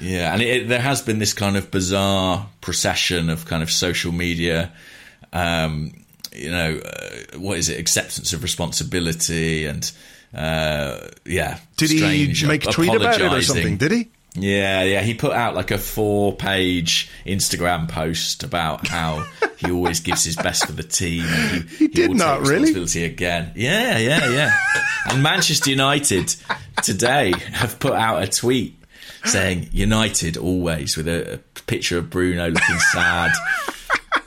[0.00, 4.12] Yeah, and it, there has been this kind of bizarre procession of kind of social
[4.12, 4.72] media,
[5.32, 5.92] um,
[6.32, 9.90] you know, uh, what is it, acceptance of responsibility, and
[10.34, 11.58] uh, yeah.
[11.76, 13.76] Did he make a tweet about it or something?
[13.76, 14.08] Did he?
[14.34, 15.02] Yeah, yeah.
[15.02, 19.26] He put out like a four-page Instagram post about how
[19.58, 21.24] he always gives his best for the team.
[21.26, 22.72] And he, He did not, really?
[23.04, 23.52] again.
[23.54, 24.56] Yeah, yeah, yeah.
[25.10, 26.34] and Manchester United
[26.82, 28.74] today have put out a tweet
[29.24, 33.32] saying "United always" with a, a picture of Bruno looking sad.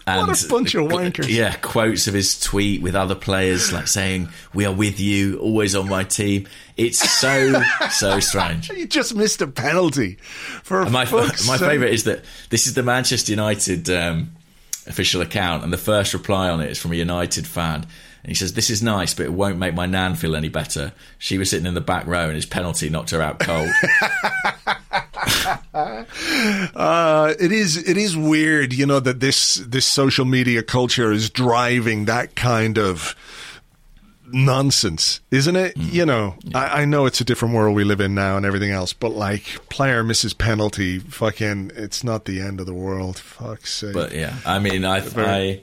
[0.08, 1.28] And What a bunch of wankers.
[1.30, 5.76] Yeah, quotes of his tweet with other players like saying, "We are with you, always
[5.76, 8.72] on my team." It's so so strange.
[8.72, 10.18] He just missed a penalty.
[10.64, 14.32] For my my favourite is that this is the Manchester United um,
[14.86, 17.88] official account, and the first reply on it is from a United fan.
[18.26, 20.94] And he says, "This is nice, but it won't make my nan feel any better.
[21.20, 23.70] She was sitting in the back row, and his penalty knocked her out cold."
[26.76, 31.30] Uh, it is it is weird, you know, that this this social media culture is
[31.30, 33.16] driving that kind of
[34.36, 35.76] nonsense, isn't it?
[35.76, 35.94] Mm.
[35.94, 38.72] You know, I, I know it's a different world we live in now and everything
[38.72, 43.18] else, but like player misses penalty, fucking, it's not the end of the world.
[43.18, 43.94] Fuck's sake.
[43.94, 45.62] but yeah, I mean, I I,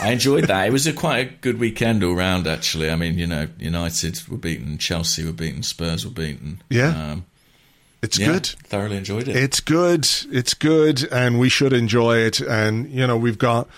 [0.00, 0.66] I enjoyed that.
[0.68, 2.90] It was a quite a good weekend all round, actually.
[2.90, 6.62] I mean, you know, United were beaten, Chelsea were beaten, Spurs were beaten.
[6.68, 7.12] Yeah.
[7.12, 7.24] um,
[8.02, 8.46] it's yeah, good.
[8.46, 9.36] Thoroughly enjoyed it.
[9.36, 10.08] It's good.
[10.30, 12.40] It's good, and we should enjoy it.
[12.40, 13.68] And you know, we've got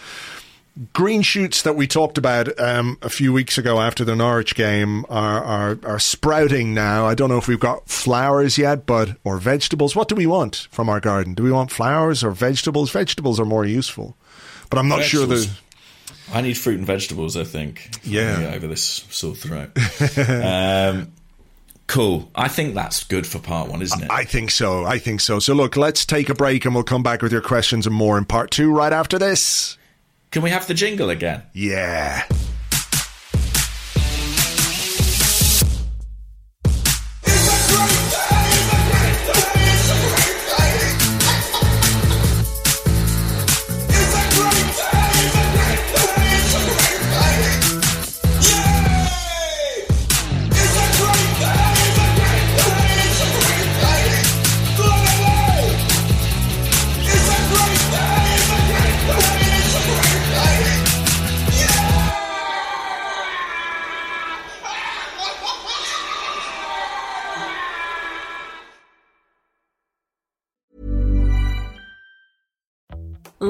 [0.93, 5.05] green shoots that we talked about um, a few weeks ago after the Norwich game
[5.09, 7.07] are, are are sprouting now.
[7.07, 9.95] I don't know if we've got flowers yet, but or vegetables.
[9.95, 11.35] What do we want from our garden?
[11.35, 12.91] Do we want flowers or vegetables?
[12.91, 14.17] Vegetables are more useful,
[14.71, 15.51] but I'm not sure the.
[16.33, 17.37] I need fruit and vegetables.
[17.37, 17.91] I think.
[18.03, 18.53] Yeah.
[18.55, 19.77] over this sore throat.
[20.29, 21.13] um,
[21.87, 22.31] cool.
[22.35, 24.11] I think that's good for part one, isn't it?
[24.11, 24.85] I think so.
[24.85, 25.39] I think so.
[25.39, 28.17] So look, let's take a break, and we'll come back with your questions and more
[28.17, 29.77] in part two right after this.
[30.33, 31.43] Can we have the jingle again?
[31.53, 32.27] Yeah.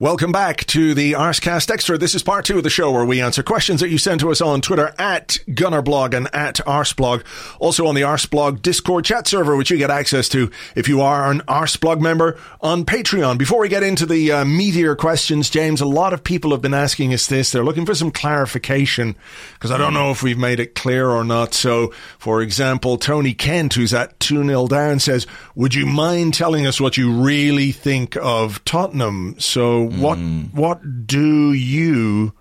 [0.00, 1.96] Welcome back to the Arscast Extra.
[1.96, 4.32] This is part two of the show where we answer questions that you send to
[4.32, 7.22] us on Twitter at Gunnerblog and at Arseblog.
[7.60, 11.30] Also on the Arseblog Discord chat server, which you get access to if you are
[11.30, 13.38] an Arseblog member on Patreon.
[13.38, 16.74] Before we get into the uh, meteor questions, James, a lot of people have been
[16.74, 17.52] asking us this.
[17.52, 19.14] They're looking for some clarification
[19.52, 21.54] because I don't know if we've made it clear or not.
[21.54, 26.66] So, for example, Tony Kent, who's at 2 0 down, says, Would you mind telling
[26.66, 29.36] us what you really think of Tottenham?
[29.38, 30.18] So, what
[30.52, 32.32] what do you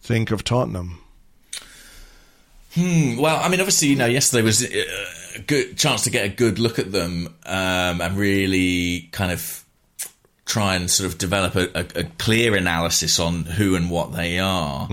[0.00, 0.98] think of Tottenham?
[2.74, 4.84] Hmm, well, I mean, obviously, you know, yesterday was uh,
[5.36, 9.64] a good chance to get a good look at them um, and really kind of
[10.46, 14.38] try and sort of develop a, a, a clear analysis on who and what they
[14.38, 14.86] are.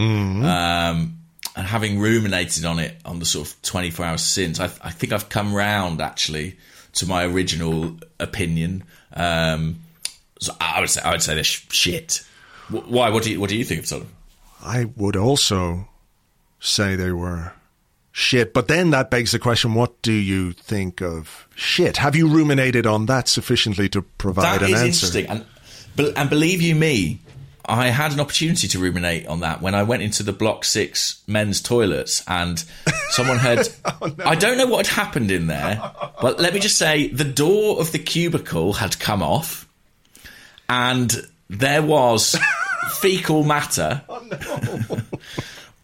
[0.44, 1.18] Um,
[1.56, 5.14] and having ruminated on it on the sort of 24 hours since, I, I think
[5.14, 6.58] I've come round actually
[6.94, 8.84] to my original opinion.
[9.14, 9.80] Um,
[10.40, 12.24] so I would say I would say they're sh- shit.
[12.70, 13.10] Why?
[13.10, 14.12] What do you What do you think of Tottenham?
[14.64, 15.88] I would also
[16.60, 17.54] say they were
[18.12, 21.98] shit, but then that begs the question: What do you think of shit?
[21.98, 24.86] Have you ruminated on that sufficiently to provide That an is answer?
[25.06, 27.20] interesting, and and believe you me,
[27.66, 31.22] I had an opportunity to ruminate on that when I went into the Block Six
[31.28, 32.64] men's toilets, and
[33.12, 33.68] someone had.
[34.00, 35.82] Oh, I don't know what had happened in there,
[36.22, 39.67] but let me just say the door of the cubicle had come off,
[40.70, 41.16] and
[41.50, 42.36] there was
[43.00, 45.02] fecal matter Oh,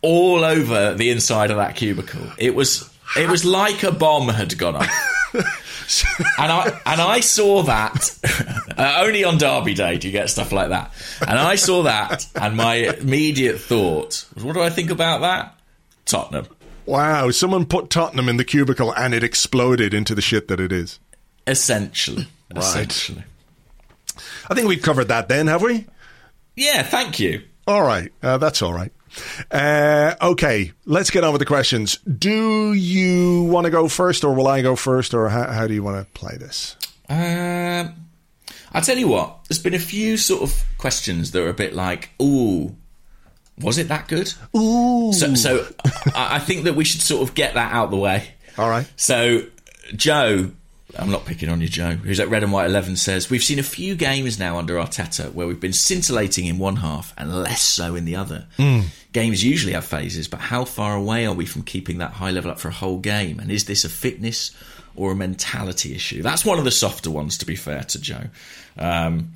[0.02, 2.22] all over the inside of that cubicle.
[2.38, 2.90] It was.
[3.16, 5.10] It was like a bomb had gone off.
[5.34, 8.18] and I and I saw that
[8.78, 10.92] uh, only on Derby Day do you get stuff like that.
[11.28, 15.56] And I saw that, and my immediate thought was, "What do I think about that?"
[16.06, 16.48] Tottenham,
[16.86, 20.72] Wow, someone put Tottenham in the cubicle and it exploded into the shit that it
[20.72, 21.00] is.
[21.48, 23.24] essentially, essentially.
[24.50, 25.86] I think we've covered that then, have we?
[26.56, 27.44] Yeah, thank you.
[27.66, 28.92] All right, uh, that's all right.
[29.52, 31.98] Uh, okay, let's get on with the questions.
[31.98, 35.74] Do you want to go first, or will I go first, or how, how do
[35.74, 36.76] you want to play this?
[37.10, 37.94] Um,
[38.74, 41.74] I tell you what, there's been a few sort of questions that are a bit
[41.74, 42.76] like, "Ooh,
[43.60, 45.14] was it that good?" Ooh.
[45.14, 45.68] So, so
[46.16, 48.30] I I think that we should sort of get that out the way.
[48.58, 48.92] All right.
[48.96, 49.44] So,
[49.96, 50.52] Joe,
[50.98, 53.58] I'm not picking on you, Joe, who's at Red and White 11, says, We've seen
[53.60, 57.62] a few games now under Arteta where we've been scintillating in one half and less
[57.64, 58.46] so in the other.
[59.12, 62.52] Games usually have phases, but how far away are we from keeping that high level
[62.52, 63.40] up for a whole game?
[63.40, 64.52] And is this a fitness
[64.96, 66.22] or a mentality issue?
[66.22, 68.26] That's one of the softer ones, to be fair to Joe.
[68.78, 69.30] Um,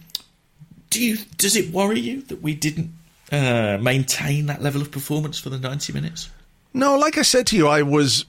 [0.90, 1.18] do you?
[1.38, 2.92] Does it worry you that we didn't
[3.32, 6.30] uh, maintain that level of performance for the 90 minutes?
[6.74, 8.26] No, like I said to you, I was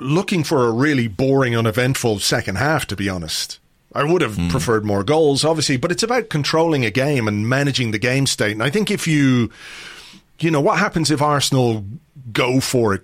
[0.00, 3.58] looking for a really boring, uneventful second half, to be honest.
[3.92, 4.48] I would have hmm.
[4.48, 8.52] preferred more goals, obviously, but it's about controlling a game and managing the game state.
[8.52, 9.50] And I think if you,
[10.38, 11.84] you know, what happens if Arsenal
[12.32, 13.02] go for it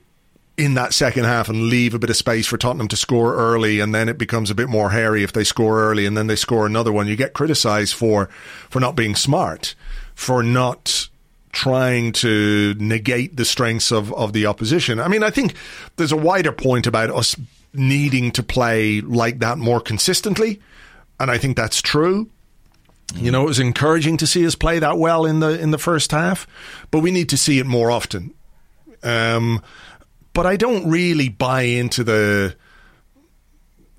[0.57, 3.81] in that second half and leave a bit of space for Tottenham to score early,
[3.81, 6.37] and then it becomes a bit more hairy if they score early and then they
[6.37, 7.09] score another one.
[7.09, 8.27] You get criticised for
[8.71, 9.75] for not being smart,
[10.15, 11.09] for not
[11.57, 15.01] trying to negate the strengths of, of the opposition.
[15.01, 15.55] I mean, I think
[15.97, 17.35] there's a wider point about us
[17.73, 20.61] needing to play like that more consistently,
[21.19, 22.29] and I think that's true.
[23.15, 25.79] You know, it was encouraging to see us play that well in the in the
[25.79, 26.47] first half,
[26.91, 28.35] but we need to see it more often.
[29.03, 29.63] Um,
[30.35, 32.55] but I don't really buy into the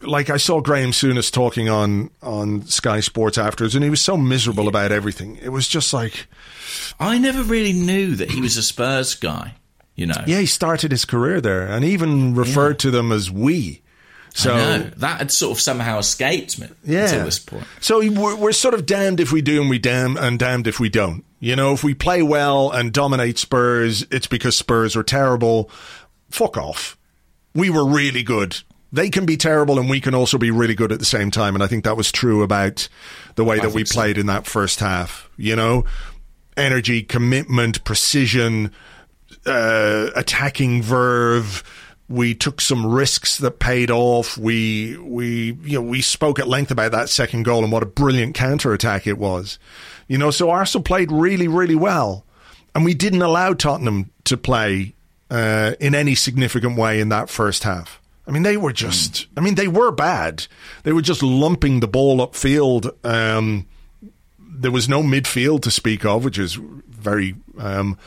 [0.02, 4.18] like I saw Graham Souness talking on on Sky Sports afterwards, and he was so
[4.18, 5.38] miserable about everything.
[5.38, 6.28] It was just like,
[7.00, 9.56] I never really knew that he was a Spurs guy.
[9.96, 13.82] You know, yeah, he started his career there, and even referred to them as we.
[14.38, 14.84] So I know.
[14.98, 17.06] that had sort of somehow escaped me yeah.
[17.06, 17.66] until this point.
[17.82, 20.80] So we're, we're sort of damned if we do and we damn and damned if
[20.80, 21.26] we don't.
[21.40, 25.72] You know, if we play well and dominate Spurs, it's because Spurs are terrible.
[26.30, 27.00] Fuck off.
[27.56, 28.58] We were really good.
[28.92, 31.56] They can be terrible and we can also be really good at the same time.
[31.56, 32.88] And I think that was true about
[33.36, 33.94] the way I that we think so.
[33.96, 35.30] played in that first half.
[35.38, 35.86] You know,
[36.56, 38.72] energy, commitment, precision,
[39.46, 41.64] uh, attacking verve.
[42.10, 44.38] We took some risks that paid off.
[44.38, 47.88] We we you know we spoke at length about that second goal and what a
[47.88, 49.60] brilliant counter attack it was.
[50.08, 52.26] You know, so Arsenal played really really well,
[52.74, 54.96] and we didn't allow Tottenham to play
[55.30, 58.02] uh, in any significant way in that first half.
[58.28, 59.28] I mean, they were just.
[59.38, 60.48] I mean, they were bad.
[60.84, 62.94] They were just lumping the ball upfield.
[63.06, 63.68] Um,
[64.40, 67.98] there was no midfield to speak of, which is very um,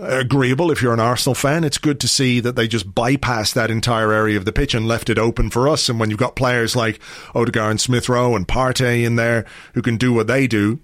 [0.00, 1.62] agreeable if you're an Arsenal fan.
[1.62, 4.88] It's good to see that they just bypassed that entire area of the pitch and
[4.88, 5.88] left it open for us.
[5.88, 6.98] And when you've got players like
[7.34, 9.44] Odegaard and Smith Rowe and Partey in there
[9.74, 10.80] who can do what they do,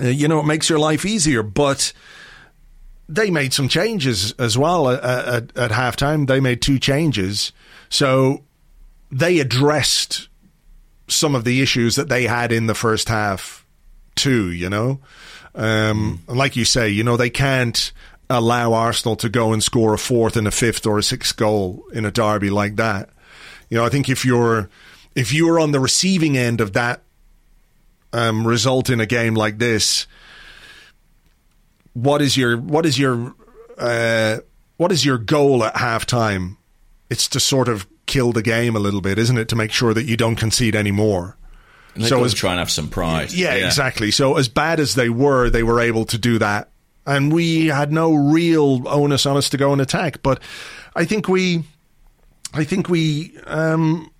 [0.00, 1.42] uh, you know, it makes your life easier.
[1.42, 1.92] But
[3.08, 6.26] they made some changes as well at, at, at halftime.
[6.26, 7.52] They made two changes.
[7.88, 8.44] So
[9.10, 10.28] they addressed
[11.08, 13.64] some of the issues that they had in the first half
[14.14, 15.00] too, you know?
[15.54, 17.92] Um, like you say, you know, they can't
[18.28, 21.84] allow Arsenal to go and score a fourth and a fifth or a sixth goal
[21.92, 23.10] in a derby like that.
[23.70, 24.68] You know, I think if you're
[25.14, 27.02] if you're on the receiving end of that
[28.12, 30.06] um, result in a game like this,
[31.94, 33.34] what is your what is your
[33.78, 34.38] uh,
[34.76, 36.56] what is your goal at halftime?
[37.10, 39.48] It's to sort of kill the game a little bit, isn't it?
[39.48, 41.36] To make sure that you don't concede any more.
[41.94, 43.32] And they've So as- try and have some pride.
[43.32, 44.10] Yeah, exactly.
[44.10, 46.70] So as bad as they were, they were able to do that,
[47.06, 50.22] and we had no real onus on us to go and attack.
[50.22, 50.40] But
[50.94, 51.64] I think we,
[52.52, 54.10] I think we um,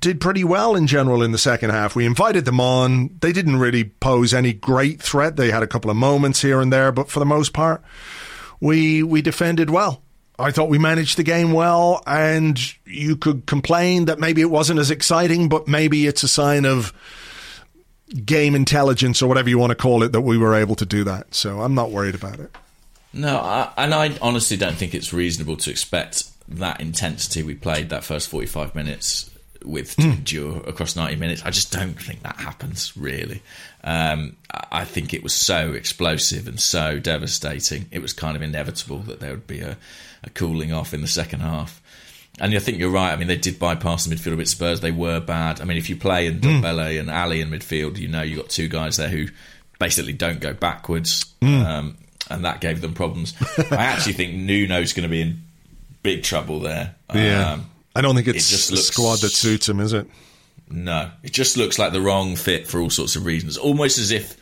[0.00, 1.94] did pretty well in general in the second half.
[1.96, 3.10] We invited them on.
[3.20, 5.36] They didn't really pose any great threat.
[5.36, 7.82] They had a couple of moments here and there, but for the most part,
[8.60, 10.01] we we defended well.
[10.38, 14.80] I thought we managed the game well, and you could complain that maybe it wasn't
[14.80, 16.92] as exciting, but maybe it's a sign of
[18.24, 21.04] game intelligence or whatever you want to call it that we were able to do
[21.04, 21.34] that.
[21.34, 22.54] So I'm not worried about it.
[23.12, 27.90] No, I, and I honestly don't think it's reasonable to expect that intensity we played
[27.90, 29.30] that first 45 minutes
[29.64, 31.42] with to endure across 90 minutes.
[31.44, 33.42] I just don't think that happens, really.
[33.84, 37.86] Um, I think it was so explosive and so devastating.
[37.90, 39.76] It was kind of inevitable that there would be a,
[40.24, 41.80] a cooling off in the second half.
[42.40, 43.12] And I think you're right.
[43.12, 44.48] I mean, they did bypass the midfield a bit.
[44.48, 45.60] Spurs, they were bad.
[45.60, 48.48] I mean, if you play in Ndombele and Alli in midfield, you know you've got
[48.48, 49.26] two guys there who
[49.78, 51.26] basically don't go backwards.
[51.42, 51.98] Um,
[52.30, 53.34] and that gave them problems.
[53.70, 55.42] I actually think Nuno's going to be in
[56.02, 56.94] big trouble there.
[57.10, 60.06] Um, I don't think it it's just a looks- squad that suits him, is it?
[60.70, 63.58] no, it just looks like the wrong fit for all sorts of reasons.
[63.58, 64.38] Almost as if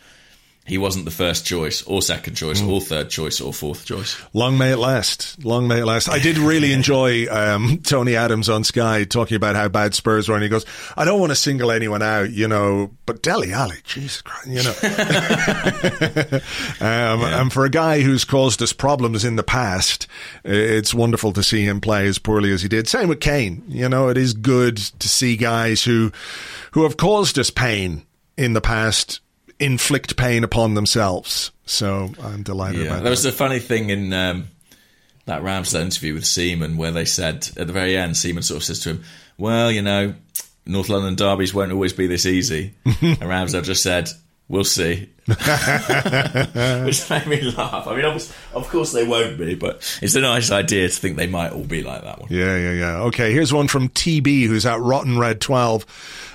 [0.71, 4.17] he wasn't the first choice, or second choice, or third choice, or fourth choice.
[4.33, 5.45] Long may it last.
[5.45, 6.09] Long may it last.
[6.09, 10.37] I did really enjoy um, Tony Adams on Sky talking about how bad Spurs were,
[10.37, 10.65] and he goes,
[10.97, 14.63] "I don't want to single anyone out, you know, but Dele Alli, Jesus Christ, you
[14.63, 14.75] know."
[16.87, 20.07] um, And for a guy who's caused us problems in the past,
[20.45, 22.87] it's wonderful to see him play as poorly as he did.
[22.87, 23.65] Same with Kane.
[23.67, 26.13] You know, it is good to see guys who
[26.71, 28.07] who have caused us pain
[28.37, 29.21] in the past
[29.61, 31.51] inflict pain upon themselves.
[31.67, 33.11] So I'm delighted Yeah, about there that.
[33.11, 34.49] was a funny thing in um,
[35.27, 38.65] that Ramsdale interview with Seaman where they said at the very end, Seaman sort of
[38.65, 39.05] says to him,
[39.39, 40.15] "Well, you know,
[40.67, 44.09] North London derbies won't always be this easy," and Ramsdale just said,
[44.49, 45.11] "We'll see."
[46.85, 47.87] Which made me laugh.
[47.87, 51.27] I mean, of course they won't be, but it's a nice idea to think they
[51.27, 52.29] might all be like that one.
[52.31, 52.97] Yeah, yeah, yeah.
[53.03, 55.87] Okay, here's one from TB who's at Rotten Red 12.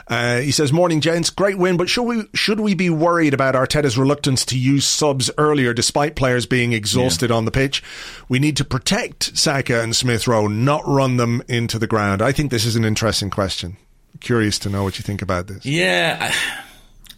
[0.08, 1.32] Uh, he says, "Morning, gents.
[1.32, 5.32] Great win, but should we should we be worried about Arteta's reluctance to use subs
[5.39, 7.82] earlier, despite players being exhausted on the pitch?
[8.30, 12.22] We need to protect Saka and Smith Rowe, not run them into the ground.
[12.22, 13.78] I think this is an interesting question.
[14.20, 15.66] Curious to know what you think about this.
[15.66, 16.62] Yeah, I-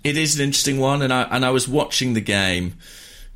[0.08, 2.76] it is an interesting one, and I and I was watching the game,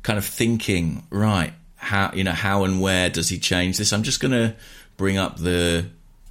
[0.02, 3.92] kind of thinking, right, how you know how and where does he change this?
[3.92, 4.54] I'm just going to
[4.96, 5.86] bring up the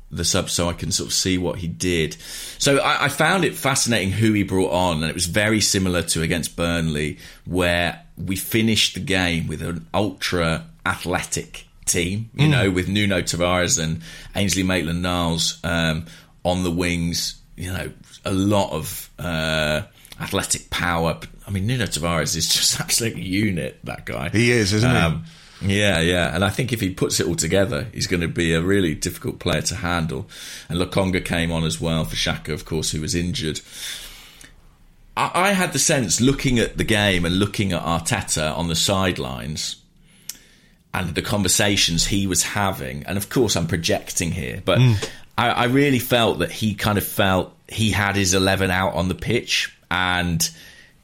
[0.09, 2.17] the sub so I can sort of see what he did.
[2.57, 6.01] So I, I found it fascinating who he brought on, and it was very similar
[6.01, 12.71] to against Burnley, where we finished the game with an ultra athletic team, you know,
[12.71, 14.01] with Nuno Tavares and
[14.35, 16.05] Ainsley Maitland-Niles um,
[16.43, 17.39] on the wings.
[17.55, 17.91] You know,
[18.25, 19.83] a lot of uh,
[20.21, 21.19] athletic power.
[21.47, 23.79] I mean, Nuno Tavares is just absolute unit.
[23.83, 24.29] That guy.
[24.29, 25.25] He is, isn't Um,
[25.61, 28.53] yeah, yeah, and I think if he puts it all together, he's going to be
[28.53, 30.27] a really difficult player to handle.
[30.69, 33.61] And Lokonga came on as well for Xhaka, of course, who was injured.
[35.15, 38.75] I, I had the sense, looking at the game and looking at Arteta on the
[38.75, 39.75] sidelines,
[40.93, 44.79] and the conversations he was having, and of course I'm projecting here, but
[45.37, 49.07] I, I really felt that he kind of felt he had his eleven out on
[49.07, 50.49] the pitch and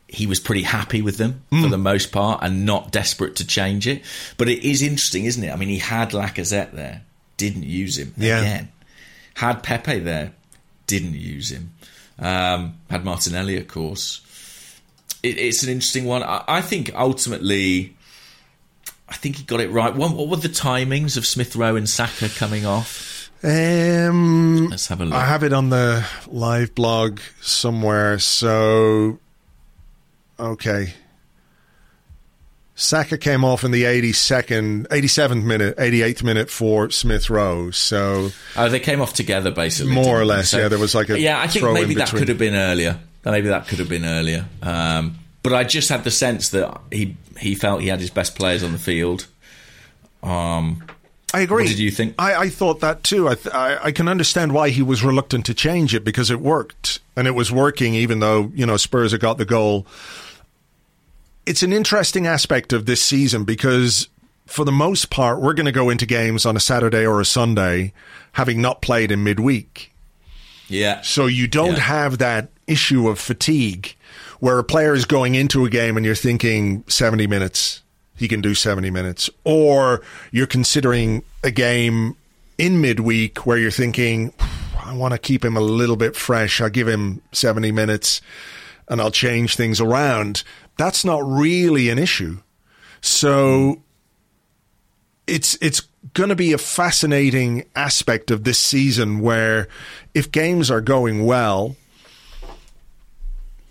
[0.08, 3.86] he was pretty happy with them for the most part and not desperate to change
[3.88, 4.02] it.
[4.38, 5.52] But it is interesting, isn't it?
[5.52, 7.02] I mean, he had Lacazette there,
[7.36, 8.40] didn't use him Yeah.
[8.40, 8.70] again.
[9.36, 10.32] Had Pepe there,
[10.88, 11.74] didn't use him.
[12.18, 14.22] Um, had Martinelli, of course.
[15.22, 16.24] It, it's an interesting one.
[16.24, 17.94] I, I think ultimately,
[19.10, 19.94] I think he got it right.
[19.94, 23.17] What, what were the timings of Smith Rowe and Saka coming off?
[23.44, 25.14] Um, Let's have a look.
[25.14, 28.20] I have it on the live blog somewhere.
[28.20, 29.20] So,
[30.40, 30.94] okay.
[32.76, 37.72] Saka came off in the 82nd, 87th minute, 88th minute for Smith Rowe.
[37.72, 39.94] So, Oh, they came off together basically.
[39.94, 41.40] More or less, yeah, there was like a yeah.
[41.42, 42.20] I think maybe that between.
[42.20, 43.00] could have been earlier.
[43.26, 44.46] Maybe that could have been earlier.
[44.62, 48.36] Um, but I just had the sense that he he felt he had his best
[48.36, 49.26] players on the field.
[50.22, 50.84] Um,
[51.38, 51.64] I agree.
[51.64, 52.16] What did you think?
[52.18, 53.28] I, I thought that too.
[53.28, 56.40] I, th- I I can understand why he was reluctant to change it because it
[56.40, 59.86] worked and it was working, even though you know Spurs had got the goal.
[61.46, 64.10] It's an interesting aspect of this season because,
[64.46, 67.26] for the most part, we're going to go into games on a Saturday or a
[67.26, 67.94] Sunday,
[68.34, 69.94] having not played in midweek.
[70.68, 71.80] yeah, So you don't Yeah.
[71.80, 73.96] have that issue of fatigue
[74.42, 77.82] where a player is going into a game and you're thinking 70 minutes,
[78.18, 79.30] he can do 70 minutes.
[79.44, 80.02] Or
[80.32, 82.16] you're considering a game
[82.58, 84.34] in midweek where you're thinking,
[84.84, 86.60] I want to keep him a little bit fresh.
[86.60, 88.22] I'll give him 70 minutes
[88.88, 90.44] and I'll change things around.
[90.78, 92.40] That's not really an issue.
[93.02, 93.82] So
[95.28, 95.82] it's it's
[96.14, 99.68] going to be a fascinating aspect of this season where
[100.14, 101.76] if games are going well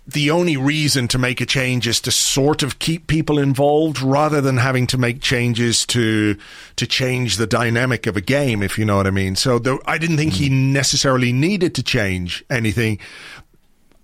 [0.07, 4.39] the only reason to make a change is to sort of keep people involved rather
[4.39, 6.37] than having to make changes to
[6.77, 9.35] to change the dynamic of a game if you know what I mean.
[9.35, 12.99] So though I didn't think he necessarily needed to change anything.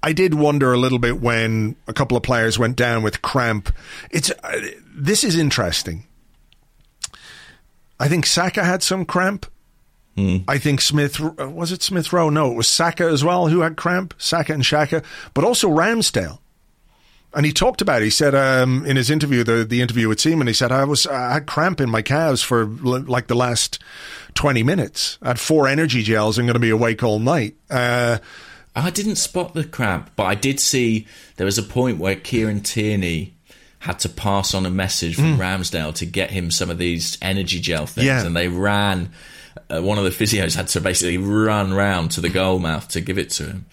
[0.06, 3.74] I did wonder a little bit when a couple of players went down with cramp.
[4.12, 4.62] It's uh,
[4.94, 6.06] this is interesting.
[7.98, 9.46] I think Saka had some cramp.
[10.16, 12.30] I think Smith uh, was it Smith Rowe?
[12.30, 14.14] No, it was Saka as well who had cramp.
[14.20, 15.04] Saka and Xhaka,
[15.34, 16.40] but also Ramsdale.
[17.36, 18.06] And he talked about it.
[18.06, 21.08] He said um, in his interview, the the interview with Seaman, he said I was
[21.08, 23.80] I had cramp in my calves for l- like the last
[24.36, 25.18] twenty minutes.
[25.22, 26.38] I had four energy gels.
[26.38, 27.56] I'm going to be awake all night.
[27.72, 28.20] Uh,
[28.76, 31.08] I didn't spot the cramp, but I did see
[31.38, 33.34] there was a point where Kieran Tierney
[33.80, 37.60] had to pass on a message from Ramsdale to get him some of these energy
[37.60, 38.24] gel things, Yeah.
[38.26, 39.12] and they ran.
[39.70, 43.02] Uh, one of the physios had to basically run round to the goal mouth to
[43.02, 43.66] give it to him.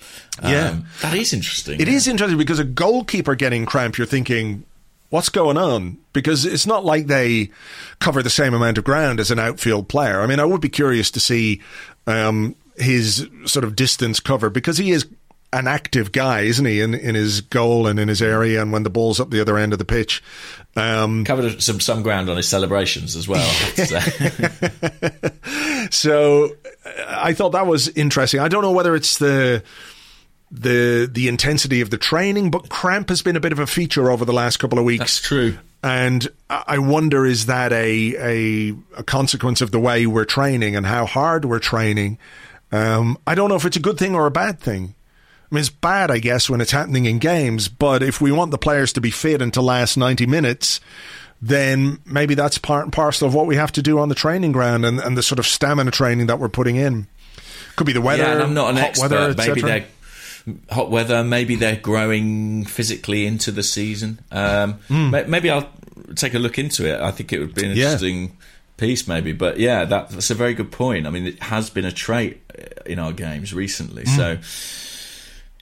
[0.43, 0.79] Yeah.
[1.03, 1.81] that is interesting.
[1.81, 1.95] It yeah.
[1.95, 4.65] is interesting because a goalkeeper getting cramp, you're thinking,
[5.11, 5.99] what's going on?
[6.13, 7.51] Because it's not like they
[7.99, 10.21] cover the same amount of ground as an outfield player.
[10.21, 11.61] I mean, I would be curious to see
[12.07, 15.07] um, his sort of distance cover because he is
[15.53, 18.85] an active guy, isn't he, in, in his goal and in his area and when
[18.85, 20.23] the ball's up the other end of the pitch.
[20.77, 23.41] Um, covered some some ground on his celebrations as well.
[23.41, 25.89] I have to say.
[25.91, 26.45] so
[26.87, 28.39] uh, I thought that was interesting.
[28.41, 29.65] I don't know whether it's the
[30.53, 34.11] the the intensity of the training, but cramp has been a bit of a feature
[34.11, 35.01] over the last couple of weeks.
[35.01, 35.59] That's true.
[35.83, 38.15] And I I wonder is that a,
[38.71, 42.19] a a consequence of the way we're training and how hard we're training?
[42.71, 44.95] Um, I don't know if it's a good thing or a bad thing.
[45.51, 47.69] I mean, it's bad, I guess, when it's happening in games.
[47.69, 50.81] But if we want the players to be fit and to last ninety minutes,
[51.43, 54.53] then maybe that's part and parcel of what we have to do on the training
[54.53, 57.07] ground and, and the sort of stamina training that we're putting in.
[57.77, 58.23] Could be the weather.
[58.23, 59.11] yeah, I'm not an hot expert.
[59.11, 59.87] Weather, maybe they're
[60.71, 61.25] hot weather.
[61.25, 64.21] Maybe they're growing physically into the season.
[64.31, 65.69] Um, ma- Maybe I'll
[66.15, 67.01] take a look into it.
[67.01, 67.79] I think it would be an Hmm.
[67.79, 67.85] Yeah.
[67.87, 68.37] interesting
[68.77, 69.33] piece, maybe.
[69.33, 71.07] But yeah, that, that's a very good point.
[71.07, 74.05] I mean, it has been a trait uh, in our games recently.
[74.07, 74.17] Hmm.
[74.17, 74.39] So.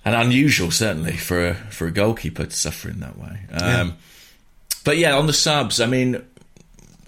[0.04, 3.40] And unusual, certainly, for a, for a goalkeeper to suffer in that way.
[3.52, 3.94] Um,
[4.84, 6.24] But yeah, on the subs, I mean,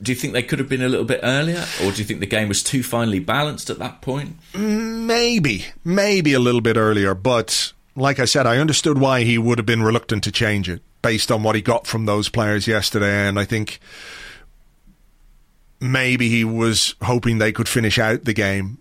[0.02, 2.20] do you think they could have been a little bit earlier, or do you think
[2.20, 4.36] the game was too finely balanced at that point?
[4.54, 9.58] Maybe, maybe a little bit earlier, but like I said, I understood why he would
[9.58, 13.26] have been reluctant to change it based on what he got from those players yesterday,
[13.26, 13.80] and I think
[15.80, 18.78] maybe he was hoping they could finish out the game.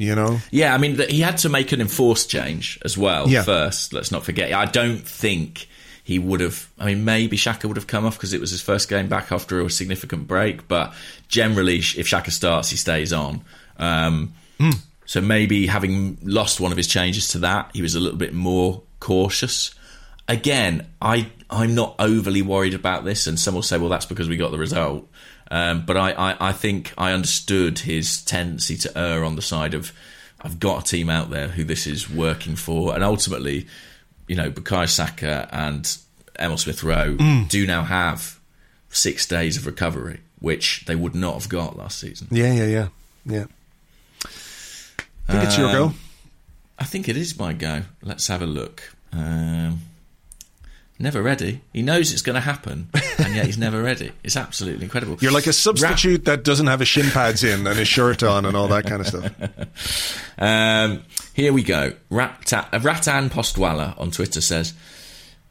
[0.00, 3.42] You know, Yeah, I mean, he had to make an enforced change as well Yeah.
[3.42, 3.92] first.
[3.92, 4.52] Let's not forget.
[4.54, 5.68] I don't think
[6.02, 6.68] he would have.
[6.78, 9.30] I mean, maybe Xhaka would have come off because it was his first game back
[9.30, 10.66] after a significant break.
[10.68, 10.94] But
[11.28, 13.42] generally, if Xhaka starts, he stays on.
[13.78, 14.32] Um,
[15.06, 18.32] So maybe having lost one of his changes to that, he was a little bit
[18.32, 19.74] more cautious.
[20.28, 24.28] Again, I I'm not overly worried about this, and some will say, well, that's because
[24.28, 25.09] we got the result.
[25.50, 29.74] Um, but I, I, I think I understood his tendency to err on the side
[29.74, 29.92] of
[30.42, 33.66] I've got a team out there who this is working for, and ultimately,
[34.28, 35.96] you know, Bukayo Saka and
[36.38, 37.16] Emil Smith Rowe
[37.48, 38.38] do now have
[38.88, 42.28] six days of recovery, which they would not have got last season.
[42.30, 42.88] yeah, yeah, yeah,
[43.26, 43.44] yeah.
[45.28, 45.92] I think it's your go.
[46.78, 47.82] I think it is my go.
[48.02, 48.94] Let's have a look.
[49.12, 49.80] Um,
[50.98, 51.60] never ready.
[51.72, 52.88] He knows it's going to happen,
[53.20, 54.12] and yet he's never ready.
[54.24, 55.16] It's absolutely incredible.
[55.20, 58.44] You're like a substitute that doesn't have his shin pads in and his shirt on
[58.46, 59.32] and all that kind of stuff.
[60.42, 61.02] Um,
[61.34, 61.92] here we go.
[62.08, 64.72] Rata- uh, Ratan Postwala on Twitter says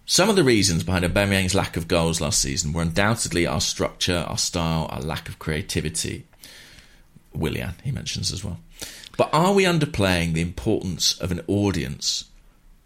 [0.08, 4.26] some of the reasons behind Aubameyang's lack of goals last season were undoubtedly our structure,
[4.28, 6.26] our style, our lack of creativity.
[7.36, 8.60] Willian, he mentions as well.
[9.18, 12.26] But are we underplaying the importance of an audience?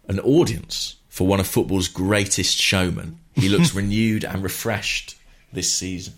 [0.06, 3.18] An audience for one of football's greatest showmen.
[3.34, 5.16] He looks renewed and refreshed
[5.52, 6.14] this season.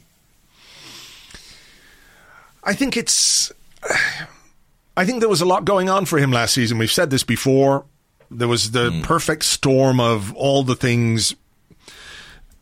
[2.62, 3.52] I think it's.
[4.96, 6.78] I think there was a lot going on for him last season.
[6.78, 7.84] We've said this before.
[8.30, 11.36] There was the perfect storm of all the things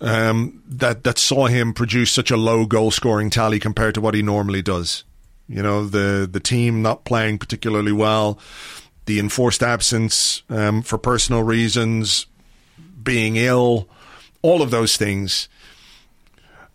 [0.00, 4.14] um, that that saw him produce such a low goal scoring tally compared to what
[4.14, 5.04] he normally does.
[5.48, 8.38] You know, the the team not playing particularly well,
[9.06, 12.26] the enforced absence um, for personal reasons,
[13.02, 13.88] being ill,
[14.44, 15.48] all of those things.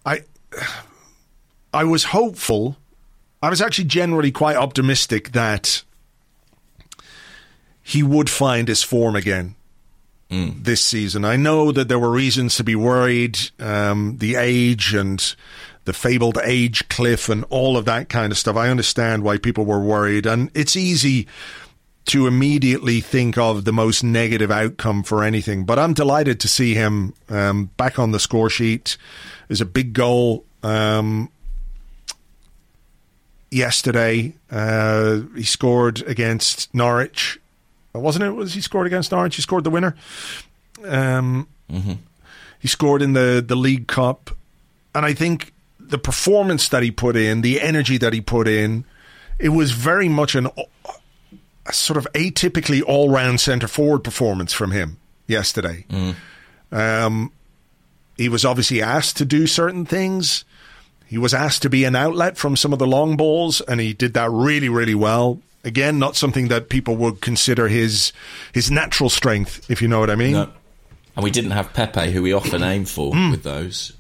[0.04, 0.24] I
[1.72, 2.78] I was hopeful.
[3.44, 5.84] I was actually generally quite optimistic that
[7.82, 9.56] he would find his form again
[10.64, 11.24] this season.
[11.24, 15.36] I know that there were reasons to be worried, um, the age and
[15.86, 18.56] the fabled age cliff and all of that kind of stuff.
[18.56, 21.28] I understand why people were worried, and it's easy
[22.10, 25.64] to immediately think of the most negative outcome for anything.
[25.64, 28.98] But I'm delighted to see him um, back on the score sheet.
[29.48, 31.30] There's a big goal um,
[33.52, 34.34] yesterday.
[34.52, 37.40] Uh, he scored against Norwich.
[37.94, 38.32] Wasn't it?
[38.32, 39.36] Was he scored against Norwich?
[39.36, 39.96] He scored the winner.
[40.86, 41.48] Um,
[42.60, 44.32] He scored in the, the League Cup.
[44.94, 48.84] And I think the performance that he put in, the energy that he put in,
[49.38, 50.48] it was very much an
[51.70, 54.98] a sort of atypically all round centre forward performance from him
[55.28, 55.86] yesterday.
[56.72, 57.32] Um,
[58.18, 60.44] he was obviously asked to do certain things.
[61.06, 63.94] He was asked to be an outlet from some of the long balls, and he
[63.94, 65.40] did that really, really well.
[65.64, 68.14] Again, not something that people would consider his
[68.54, 70.34] his natural strength, if you know what I mean.
[70.34, 70.50] No.
[71.16, 73.94] And we didn't have Pepe, who we often aim for with those.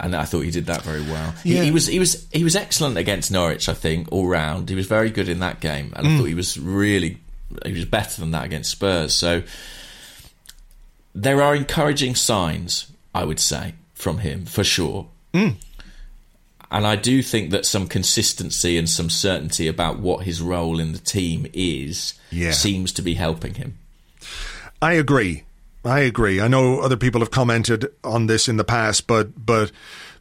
[0.00, 1.32] And I thought he did that very well.
[1.42, 1.62] He, Yeah.
[1.64, 3.68] he was he was he was excellent against Norwich.
[3.68, 6.18] I think all round he was very good in that game, and I mm.
[6.18, 7.18] thought he was really
[7.66, 9.14] he was better than that against Spurs.
[9.14, 9.42] So
[11.14, 15.08] there are encouraging signs, I would say, from him for sure.
[15.34, 15.56] Mm.
[16.70, 20.92] And I do think that some consistency and some certainty about what his role in
[20.92, 22.52] the team is Yeah.
[22.52, 23.78] seems to be helping him.
[24.80, 25.44] I agree.
[25.88, 26.40] I agree.
[26.40, 29.72] I know other people have commented on this in the past, but but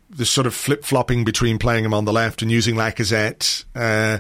[0.10, 4.20] the sort of flip flopping between playing him on the left and using Lacazette, uh,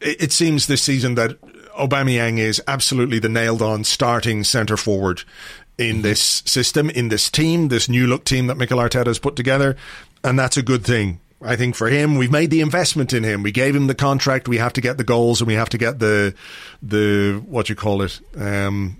[0.00, 1.40] it, it seems this season that
[1.78, 5.22] Aubameyang is absolutely the nailed on starting centre forward
[5.78, 9.36] in this system, in this team, this new look team that Mikel Arteta has put
[9.36, 9.76] together,
[10.24, 11.20] and that's a good thing.
[11.42, 13.42] I think for him, we've made the investment in him.
[13.42, 14.48] We gave him the contract.
[14.48, 16.34] We have to get the goals, and we have to get the
[16.82, 18.20] the what you call it.
[18.38, 18.96] Um,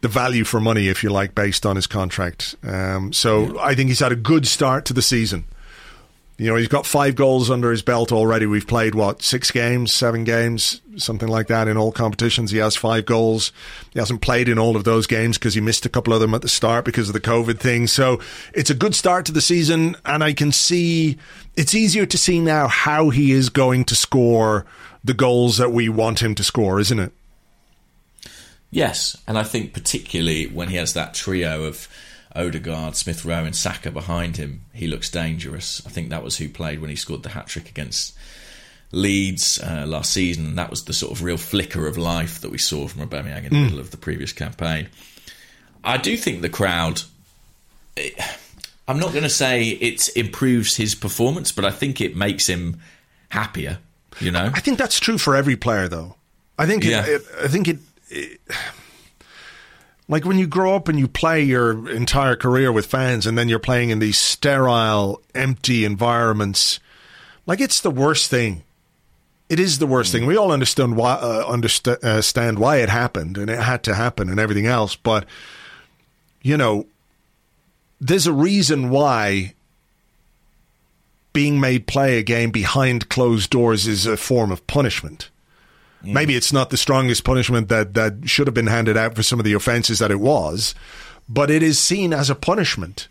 [0.00, 2.56] the value for money, if you like, based on his contract.
[2.62, 5.44] Um, so I think he's had a good start to the season.
[6.38, 8.46] You know, he's got five goals under his belt already.
[8.46, 12.50] We've played, what, six games, seven games, something like that in all competitions.
[12.50, 13.52] He has five goals.
[13.92, 16.32] He hasn't played in all of those games because he missed a couple of them
[16.32, 17.86] at the start because of the COVID thing.
[17.86, 18.20] So
[18.54, 19.96] it's a good start to the season.
[20.06, 21.18] And I can see,
[21.56, 24.64] it's easier to see now how he is going to score
[25.04, 27.12] the goals that we want him to score, isn't it?
[28.70, 31.88] Yes, and I think particularly when he has that trio of
[32.36, 35.82] Odegaard, Smith Rowe, and Saka behind him, he looks dangerous.
[35.84, 38.16] I think that was who played when he scored the hat trick against
[38.92, 40.46] Leeds uh, last season.
[40.46, 43.44] And that was the sort of real flicker of life that we saw from Aubameyang
[43.44, 44.88] in the middle of the previous campaign.
[45.82, 47.02] I do think the crowd.
[47.96, 48.10] eh,
[48.86, 52.80] I'm not going to say it improves his performance, but I think it makes him
[53.30, 53.78] happier.
[54.20, 56.16] You know, I think that's true for every player, though.
[56.58, 56.84] I think.
[56.84, 57.06] Yeah.
[57.06, 57.78] It, it, I think it,
[60.08, 63.48] Like when you grow up and you play your entire career with fans, and then
[63.48, 66.80] you're playing in these sterile, empty environments.
[67.46, 68.64] Like it's the worst thing.
[69.48, 70.26] It is the worst thing.
[70.26, 74.28] We all understand why, uh, understand uh, why it happened, and it had to happen,
[74.28, 74.96] and everything else.
[74.96, 75.26] But
[76.42, 76.86] you know,
[78.00, 79.54] there's a reason why
[81.32, 85.30] being made play a game behind closed doors is a form of punishment.
[86.04, 86.12] Mm.
[86.12, 89.38] Maybe it's not the strongest punishment that, that should have been handed out for some
[89.38, 90.74] of the offenses that it was,
[91.28, 93.08] but it is seen as a punishment.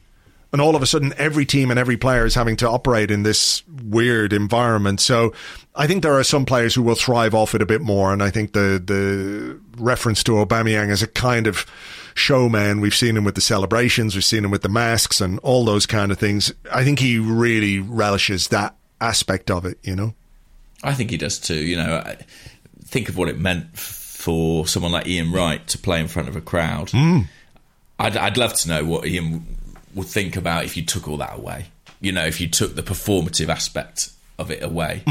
[0.52, 3.22] And all of a sudden, every team and every player is having to operate in
[3.22, 5.00] this weird environment.
[5.00, 5.32] So
[5.76, 8.12] I think there are some players who will thrive off it a bit more.
[8.12, 11.68] And I think the, the reference to Aubameyang as a kind of
[12.16, 15.66] showman, we've seen him with the celebrations, we've seen him with the masks and all
[15.66, 16.52] those kind of things.
[16.72, 20.16] I think he really relishes that aspect of it, you know?
[20.84, 21.56] I think he does too.
[21.56, 22.16] You know,
[22.90, 26.36] think of what it meant for someone like Ian Wright to play in front of
[26.36, 26.92] a crowd.
[27.98, 29.46] I'd, I'd love to know what Ian
[29.96, 31.68] would think about if you took all that away.
[32.02, 35.04] You know, if you took the performative aspect of it away.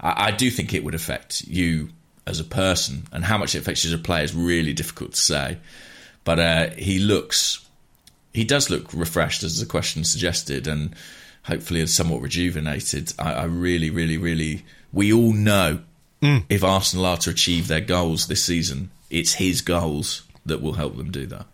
[0.00, 1.88] I, I do think it would affect you
[2.26, 5.12] as a person, and how much it affects you as a player is really difficult
[5.12, 5.58] to say.
[6.24, 7.64] But uh, he looks,
[8.34, 10.94] he does look refreshed, as the question suggested, and
[11.44, 13.12] hopefully somewhat rejuvenated.
[13.18, 15.80] I, I really, really, really, we all know
[16.22, 20.96] if Arsenal are to achieve their goals this season, it's his goals that will help
[20.96, 21.46] them do that.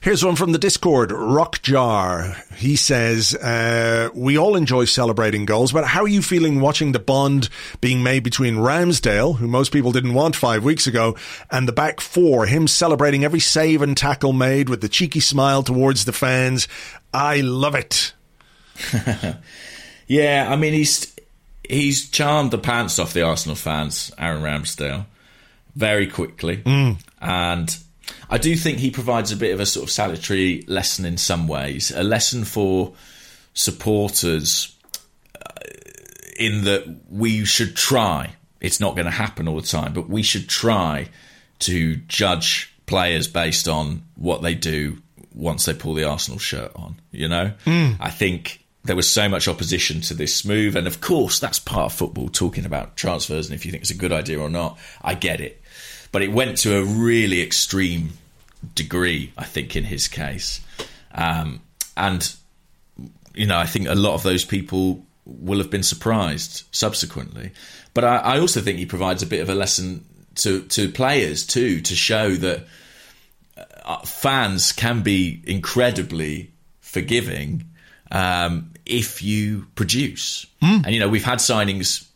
[0.00, 2.54] Here's one from the Discord, Rockjar.
[2.54, 7.00] He says, uh, We all enjoy celebrating goals, but how are you feeling watching the
[7.00, 7.48] bond
[7.80, 11.16] being made between Ramsdale, who most people didn't want five weeks ago,
[11.50, 12.46] and the back four?
[12.46, 16.68] Him celebrating every save and tackle made with the cheeky smile towards the fans.
[17.12, 18.12] I love it.
[20.08, 21.15] Yeah, I mean he's
[21.68, 25.06] he's charmed the pants off the Arsenal fans, Aaron Ramsdale,
[25.74, 26.62] very quickly,
[27.20, 27.76] and
[28.30, 31.48] I do think he provides a bit of a sort of salutary lesson in some
[31.48, 32.94] ways, a lesson for
[33.54, 34.76] supporters
[35.34, 35.50] uh,
[36.38, 38.32] in that we should try.
[38.60, 41.08] It's not going to happen all the time, but we should try
[41.60, 44.98] to judge players based on what they do
[45.34, 46.96] once they pull the Arsenal shirt on.
[47.12, 47.52] You know,
[48.00, 51.92] I think there was so much opposition to this move, and of course, that's part
[51.92, 52.28] of football.
[52.28, 55.40] Talking about transfers and if you think it's a good idea or not, I get
[55.40, 55.60] it,
[56.12, 58.10] but it went to a really extreme
[58.74, 59.32] degree.
[59.36, 60.60] I think in his case,
[61.12, 61.60] um,
[61.96, 62.34] and
[63.34, 67.50] you know, I think a lot of those people will have been surprised subsequently.
[67.92, 70.04] But I, I also think he provides a bit of a lesson
[70.36, 72.66] to to players too, to show that
[73.84, 77.64] uh, fans can be incredibly forgiving
[78.10, 80.46] um, if you produce.
[80.84, 82.06] And you know, we've had signings.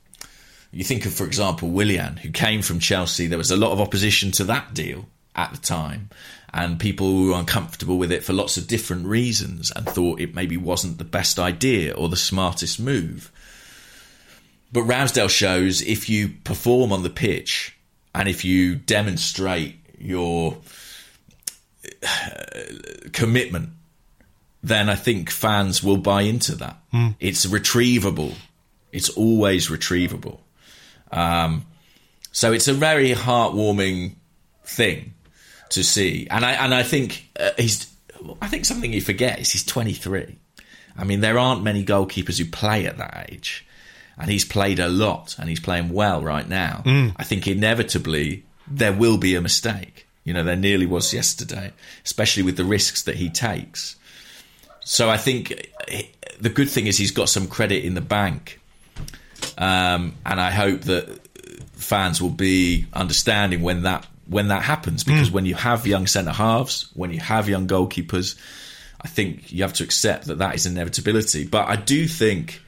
[0.72, 3.26] You think of, for example, Willian, who came from Chelsea.
[3.26, 6.10] There was a lot of opposition to that deal at the time,
[6.52, 10.56] and people were uncomfortable with it for lots of different reasons and thought it maybe
[10.56, 13.30] wasn't the best idea or the smartest move.
[14.72, 17.76] But Ramsdale shows if you perform on the pitch
[18.14, 20.58] and if you demonstrate your
[22.06, 22.40] uh,
[23.12, 23.70] commitment,
[24.62, 26.76] then I think fans will buy into that.
[27.20, 28.34] It's retrievable.
[28.92, 30.40] It's always retrievable.
[31.12, 31.66] Um,
[32.32, 34.16] so it's a very heartwarming
[34.64, 35.14] thing
[35.70, 37.86] to see, and I and I think uh, he's.
[38.42, 40.36] I think something you forget is he's 23.
[40.96, 43.66] I mean, there aren't many goalkeepers who play at that age,
[44.18, 46.82] and he's played a lot, and he's playing well right now.
[47.16, 50.06] I think inevitably there will be a mistake.
[50.24, 51.72] You know, there nearly was yesterday,
[52.04, 53.96] especially with the risks that he takes.
[54.84, 55.70] So I think
[56.40, 58.60] the good thing is he's got some credit in the bank,
[59.58, 61.20] um, and I hope that
[61.72, 65.04] fans will be understanding when that when that happens.
[65.04, 68.36] Because when you have young centre halves, when you have young goalkeepers,
[69.00, 71.46] I think you have to accept that that is inevitability.
[71.46, 72.62] But I do think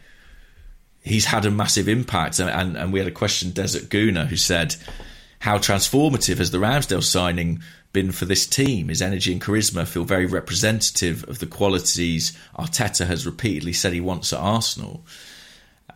[1.02, 4.36] he's had a massive impact, and, and, and we had a question Desert Guna who
[4.36, 4.76] said,
[5.38, 7.62] "How transformative has the Ramsdale signing
[7.92, 8.88] been for this team?
[8.88, 14.00] His energy and charisma feel very representative of the qualities Arteta has repeatedly said he
[14.00, 15.04] wants at Arsenal."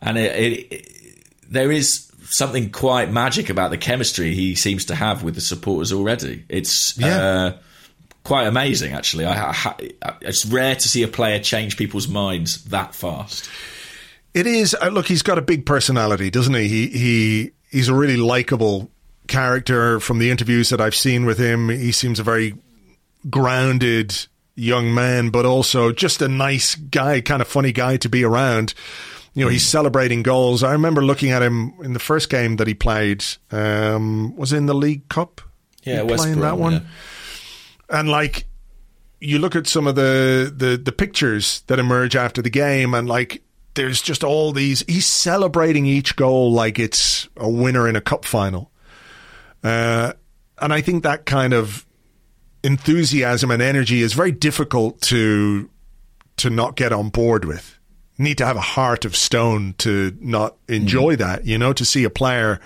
[0.02, 4.94] And it, it, it, there is something quite magic about the chemistry he seems to
[4.94, 6.44] have with the supporters already.
[6.48, 7.16] It's Yeah.
[7.22, 7.52] uh,
[8.24, 9.24] quite amazing, actually.
[9.24, 13.48] I, I, I, it's rare to see a player change people's minds that fast.
[14.34, 14.74] It is.
[14.80, 16.68] Uh, look, he's got a big personality, doesn't he?
[16.68, 18.90] He he he's a really likable
[19.28, 20.00] character.
[20.00, 22.54] From the interviews that I've seen with him, he seems a very
[23.28, 24.14] grounded
[24.54, 28.74] young man, but also just a nice guy, kind of funny guy to be around.
[29.34, 30.62] You know, he's celebrating goals.
[30.62, 33.22] I remember looking at him in the first game that he played.
[33.50, 35.42] Um, was in the League Cup.
[35.82, 36.72] Yeah, West playing that one.
[36.72, 36.80] yeah.
[38.00, 38.46] And like,
[39.20, 43.06] you look at some of the, the the pictures that emerge after the game, and
[43.08, 43.42] like,
[43.74, 44.82] there's just all these.
[44.88, 48.70] He's celebrating each goal like it's a winner in a cup final.
[49.62, 50.12] Uh,
[50.60, 51.86] and I think that kind of
[52.62, 55.70] enthusiasm and energy is very difficult to
[56.38, 57.78] to not get on board with.
[58.18, 62.04] Need to have a heart of stone to not enjoy that, you know, to see
[62.04, 62.60] a player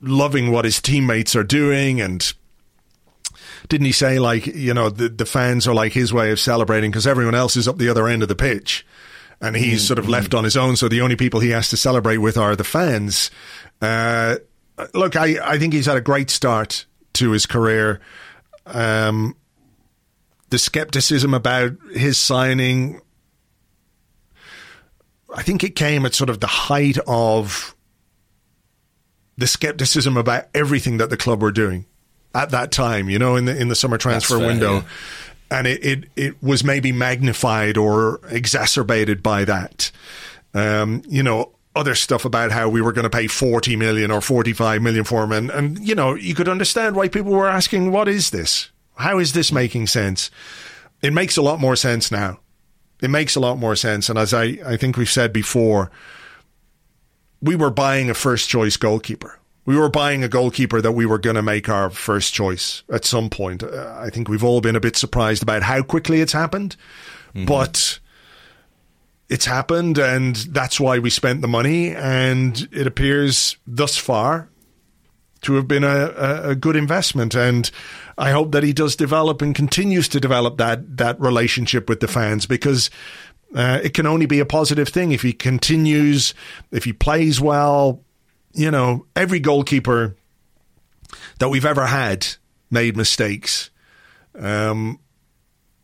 [0.00, 2.32] loving what his teammates are doing and
[3.68, 6.90] didn't he say like you know the the fans are like his way of celebrating
[6.90, 8.86] because everyone else is up the other end of the pitch.
[9.38, 10.76] And he's sort of left on his own.
[10.76, 13.30] So the only people he has to celebrate with are the fans.
[13.82, 14.36] Uh,
[14.94, 18.00] look I, I think he's had a great start to his career
[18.66, 19.36] um,
[20.50, 23.00] the skepticism about his signing
[25.34, 27.74] I think it came at sort of the height of
[29.36, 31.84] the skepticism about everything that the club were doing
[32.34, 34.74] at that time, you know, in the in the summer transfer fair, window.
[34.74, 34.82] yeah.
[35.48, 39.92] And it, it, it was maybe magnified or exacerbated by that.
[40.54, 44.20] Um, you know, other stuff about how we were going to pay 40 million or
[44.20, 45.32] 45 million for him.
[45.32, 48.70] And, and, you know, you could understand why people were asking, what is this?
[48.96, 50.30] How is this making sense?
[51.02, 52.40] It makes a lot more sense now.
[53.02, 54.08] It makes a lot more sense.
[54.08, 55.90] And as I, I think we've said before,
[57.42, 59.38] we were buying a first choice goalkeeper.
[59.66, 63.04] We were buying a goalkeeper that we were going to make our first choice at
[63.04, 63.62] some point.
[63.62, 66.76] Uh, I think we've all been a bit surprised about how quickly it's happened,
[67.46, 67.98] but
[69.28, 71.94] it's happened, and that's why we spent the money.
[71.94, 74.48] And it appears thus far
[75.42, 77.34] to have been a, a, good investment.
[77.34, 77.70] And
[78.16, 82.08] I hope that he does develop and continues to develop that that relationship with the
[82.08, 82.90] fans because
[83.54, 86.34] uh, it can only be a positive thing if he continues,
[86.70, 88.02] if he plays well.
[88.54, 90.16] You know, every goalkeeper
[91.38, 92.26] that we've ever had
[92.70, 93.70] made mistakes.
[94.38, 94.98] Um,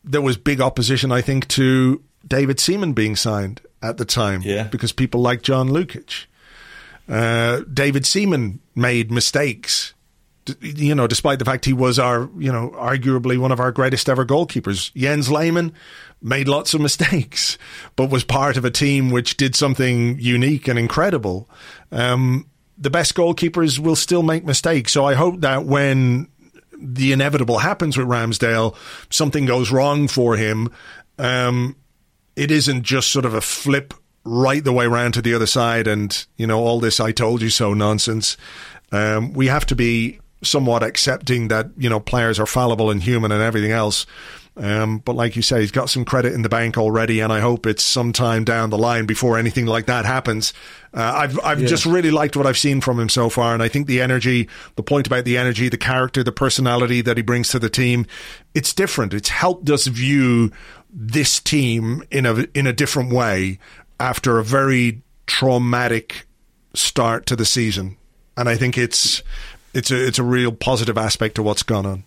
[0.05, 4.65] there was big opposition, I think, to David Seaman being signed at the time Yeah.
[4.65, 6.27] because people like John Lukic.
[7.09, 9.93] Uh, David Seaman made mistakes,
[10.45, 13.73] d- you know, despite the fact he was our, you know, arguably one of our
[13.73, 14.95] greatest ever goalkeepers.
[14.95, 15.73] Jens Lehmann
[16.23, 17.59] made lots of mistakes,
[17.97, 21.51] but was part of a team which did something unique and incredible.
[21.91, 22.47] Um,
[22.79, 24.93] the best goalkeepers will still make mistakes.
[24.93, 26.29] So I hope that when
[26.79, 28.75] the inevitable happens with Ramsdale,
[29.11, 30.71] something goes wrong for him.
[31.19, 31.77] Um,
[32.37, 33.95] it isn't just sort of a flip
[34.25, 37.43] right the way round to the other side and, you know, all this I told
[37.43, 38.37] you so nonsense.
[38.93, 43.33] Um, we have to be somewhat accepting that, you know, players are fallible and human
[43.33, 44.07] and everything else.
[44.55, 47.41] Um, but like you say, he's got some credit in the bank already, and I
[47.41, 50.53] hope it's sometime down the line before anything like that happens.
[50.93, 53.69] Uh, I've I've just really liked what I've seen from him so far, and I
[53.69, 57.49] think the energy, the point about the energy, the character, the personality that he brings
[57.51, 58.07] to the team,
[58.53, 59.15] it's different.
[59.15, 60.53] It's helped us view
[60.93, 63.59] this team in a in a different way
[63.99, 66.27] after a very traumatic
[66.75, 67.97] start to the season,
[68.37, 69.23] and I think it's
[69.75, 72.05] it's a it's a real positive aspect to what's gone on.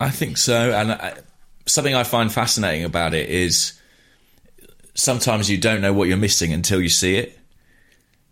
[0.00, 0.72] I think so.
[0.72, 1.14] And I,
[1.66, 3.78] something I find fascinating about it is
[4.94, 7.38] sometimes you don't know what you're missing until you see it.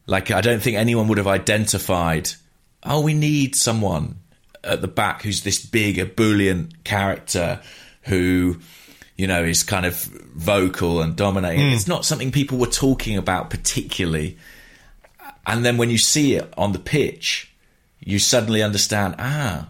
[0.07, 2.31] Like, I don't think anyone would have identified,
[2.83, 4.17] oh, we need someone
[4.63, 7.61] at the back who's this big, ebullient character
[8.03, 8.59] who,
[9.17, 11.73] you know, is kind of vocal and dominating.
[11.73, 14.39] It's not something people were talking about particularly.
[15.47, 17.53] And then when you see it on the pitch,
[18.01, 19.69] you suddenly understand, ah,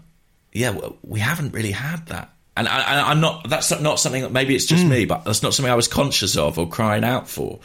[0.52, 2.30] yeah, we haven't really had that.
[2.56, 3.48] And I, I'm not.
[3.50, 4.22] That's not something.
[4.22, 7.02] that Maybe it's just me, but that's not something I was conscious of or crying
[7.02, 7.58] out for.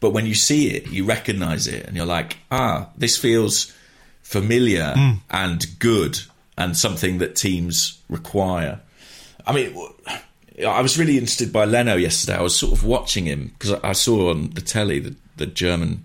[0.00, 3.72] But when you see it, you recognise it, and you're like, ah, this feels
[4.22, 4.94] familiar
[5.30, 6.18] and good,
[6.58, 8.80] and something that teams require.
[9.46, 9.76] I mean,
[10.64, 12.36] I was really interested by Leno yesterday.
[12.36, 15.46] I was sort of watching him because I I saw on the telly that the
[15.46, 16.04] German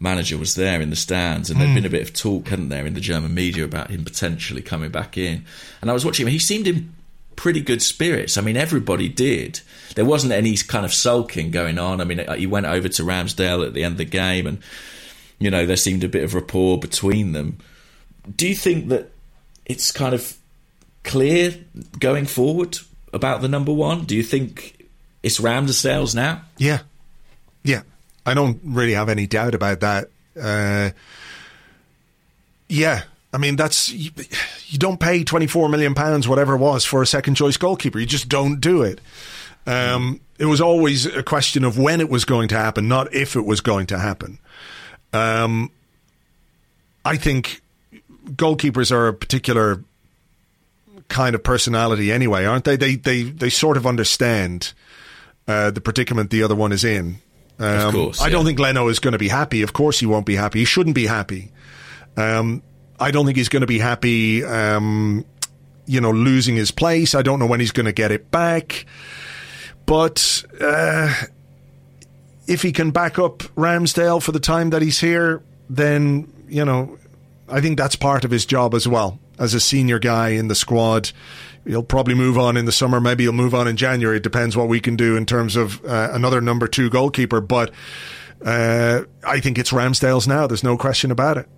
[0.00, 2.86] manager was there in the stands, and there'd been a bit of talk, hadn't there,
[2.86, 5.44] in the German media about him potentially coming back in.
[5.80, 6.94] And I was watching him; he seemed in
[7.36, 8.36] pretty good spirits.
[8.36, 9.60] I mean, everybody did.
[9.94, 12.00] There wasn't any kind of sulking going on.
[12.00, 14.58] I mean, uh, he went over to Ramsdale at the end of the game, and
[15.38, 17.58] you know there seemed a bit of rapport between them.
[18.36, 19.10] Do you think that
[19.66, 20.36] it's kind of
[21.02, 21.54] clear
[21.98, 22.78] going forward
[23.14, 24.04] about the number one?
[24.04, 24.86] Do you think
[25.22, 26.42] it's Ramsdale's now?
[26.58, 26.80] Yeah.
[27.62, 27.82] Yeah.
[28.26, 30.08] I don't really have any doubt about that.
[30.38, 30.90] Uh,
[32.68, 33.04] yeah.
[33.32, 34.10] I mean, that's, you,
[34.66, 37.98] you don't pay 24 million pounds, whatever it was, for a second choice goalkeeper.
[37.98, 39.00] You just don't do it.
[39.66, 43.36] Um, It was always a question of when it was going to happen, not if
[43.36, 44.38] it was going to happen.
[45.12, 45.70] Um,
[47.04, 47.62] I think
[48.26, 49.82] goalkeepers are a particular
[51.08, 52.76] kind of personality anyway, aren't they?
[52.76, 54.72] They they they sort of understand
[55.46, 57.18] uh, the predicament the other one is in.
[57.58, 59.62] Um, Of course, I don't think Leno is going to be happy.
[59.62, 60.60] Of course, he won't be happy.
[60.60, 61.52] He shouldn't be happy.
[62.16, 62.62] Um,
[62.98, 64.44] I don't think he's going to be happy.
[64.44, 65.24] Um,
[65.86, 67.14] you know, losing his place.
[67.14, 68.86] I don't know when he's going to get it back.
[69.86, 71.12] But uh,
[72.46, 76.98] if he can back up Ramsdale for the time that he's here, then you know,
[77.48, 80.54] I think that's part of his job as well as a senior guy in the
[80.54, 81.10] squad.
[81.66, 83.00] He'll probably move on in the summer.
[83.00, 84.18] Maybe he'll move on in January.
[84.18, 87.40] It depends what we can do in terms of uh, another number two goalkeeper.
[87.40, 87.72] But
[88.44, 90.46] uh, I think it's Ramsdale's now.
[90.46, 91.48] There's no question about it.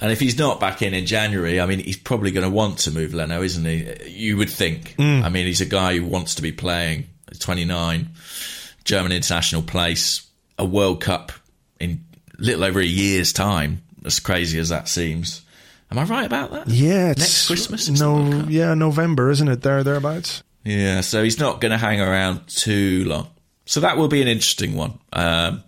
[0.00, 2.78] And if he's not back in in January, I mean, he's probably going to want
[2.80, 4.08] to move Leno, isn't he?
[4.08, 4.96] You would think.
[5.22, 7.06] I mean, he's a guy who wants to be playing.
[7.28, 8.08] He's 29,
[8.84, 10.26] German international place,
[10.58, 11.30] a World Cup
[11.78, 12.04] in
[12.36, 13.82] little over a year's time.
[14.04, 15.42] As crazy as that seems.
[15.92, 16.68] Am I right about that?
[16.68, 18.00] Yeah, it's Next Christmas.
[18.00, 19.60] No, yeah, November, isn't it?
[19.60, 20.42] There, thereabouts.
[20.64, 23.28] Yeah, so he's not going to hang around too long.
[23.66, 24.98] So that will be an interesting one.
[25.12, 25.62] Um,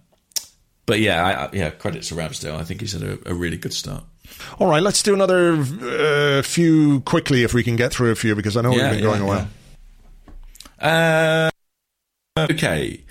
[0.86, 2.56] but yeah, I, yeah, credit to Ramsdale.
[2.56, 4.02] I think he's had a, a really good start.
[4.58, 8.34] All right, let's do another uh, few quickly if we can get through a few
[8.34, 9.46] because I know Yeah, we've been going yeah, a
[10.80, 11.50] while.
[12.38, 13.04] Uh, okay.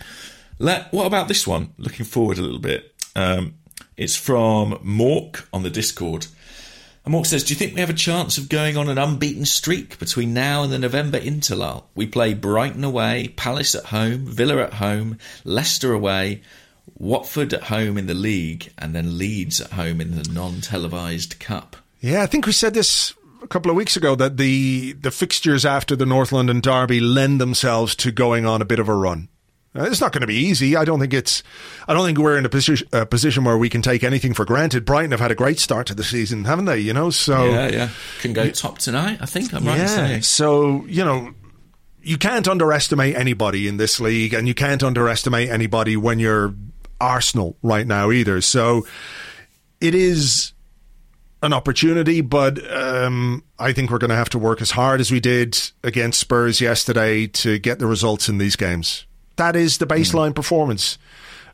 [0.57, 1.75] Let, what about this one?
[1.77, 2.91] Looking forward a little bit.
[3.15, 3.53] Um,
[3.97, 6.25] it's from Mork on the Discord.
[7.05, 9.45] And Mork says, Do you think we have a chance of going on an unbeaten
[9.45, 11.83] streak between now and the November interlull?
[11.95, 16.41] We play Brighton away, Palace at home, Villa at home, Leicester away,
[16.97, 21.39] Watford at home in the league, and then Leeds at home in the non televised
[21.39, 21.75] cup.
[21.99, 25.65] Yeah, I think we said this a couple of weeks ago that the the fixtures
[25.65, 29.27] after the North London derby lend themselves to going on a bit of a run.
[29.75, 30.75] Uh, it's not going to be easy.
[30.75, 31.41] I don't think it's.
[31.87, 34.45] I don't think we're in a position a position where we can take anything for
[34.45, 34.85] granted.
[34.85, 36.79] Brighton have had a great start to the season, haven't they?
[36.79, 37.89] You know, so Yeah, yeah.
[38.19, 39.53] Can go top tonight, I think.
[39.53, 40.21] I'm right saying.
[40.21, 41.33] So, you know,
[42.03, 46.53] you can't underestimate anybody in this league, and you can't underestimate anybody when you're
[47.01, 48.41] Arsenal right now either.
[48.41, 48.85] So
[49.81, 50.53] it is
[51.41, 55.11] an opportunity, but um, I think we're going to have to work as hard as
[55.11, 59.05] we did against Spurs yesterday to get the results in these games.
[59.35, 60.97] That is the baseline performance.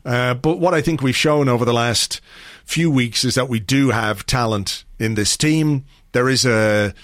[0.04, 2.20] Uh, but what I think we've shown over the last
[2.64, 5.84] few weeks is that we do have talent in this team.
[6.12, 6.94] There is a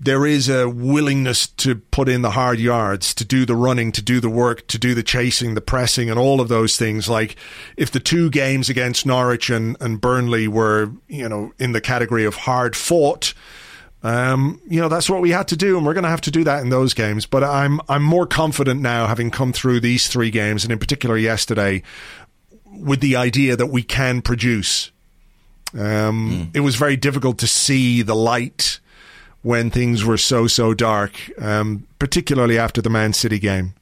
[0.00, 4.02] there is a willingness to put in the hard yards, to do the running, to
[4.02, 7.08] do the work, to do the chasing, the pressing, and all of those things.
[7.08, 7.34] Like
[7.76, 12.24] if the two games against Norwich and, and Burnley were, you know, in the category
[12.24, 13.34] of hard fought,
[14.02, 16.30] um, you know, that's what we had to do, and we're going to have to
[16.30, 17.26] do that in those games.
[17.26, 21.16] But I'm I'm more confident now, having come through these three games, and in particular
[21.16, 21.82] yesterday,
[22.70, 24.92] with the idea that we can produce.
[25.78, 28.80] Um, It was very difficult to see the light
[29.42, 33.74] when things were so so dark, um, particularly after the Man City game.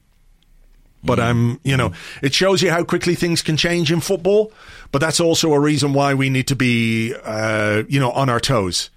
[1.03, 4.51] But I'm, you know, it shows you how quickly things can change in football.
[4.91, 8.39] But that's also a reason why we need to be, uh, you know, on our
[8.39, 8.89] toes.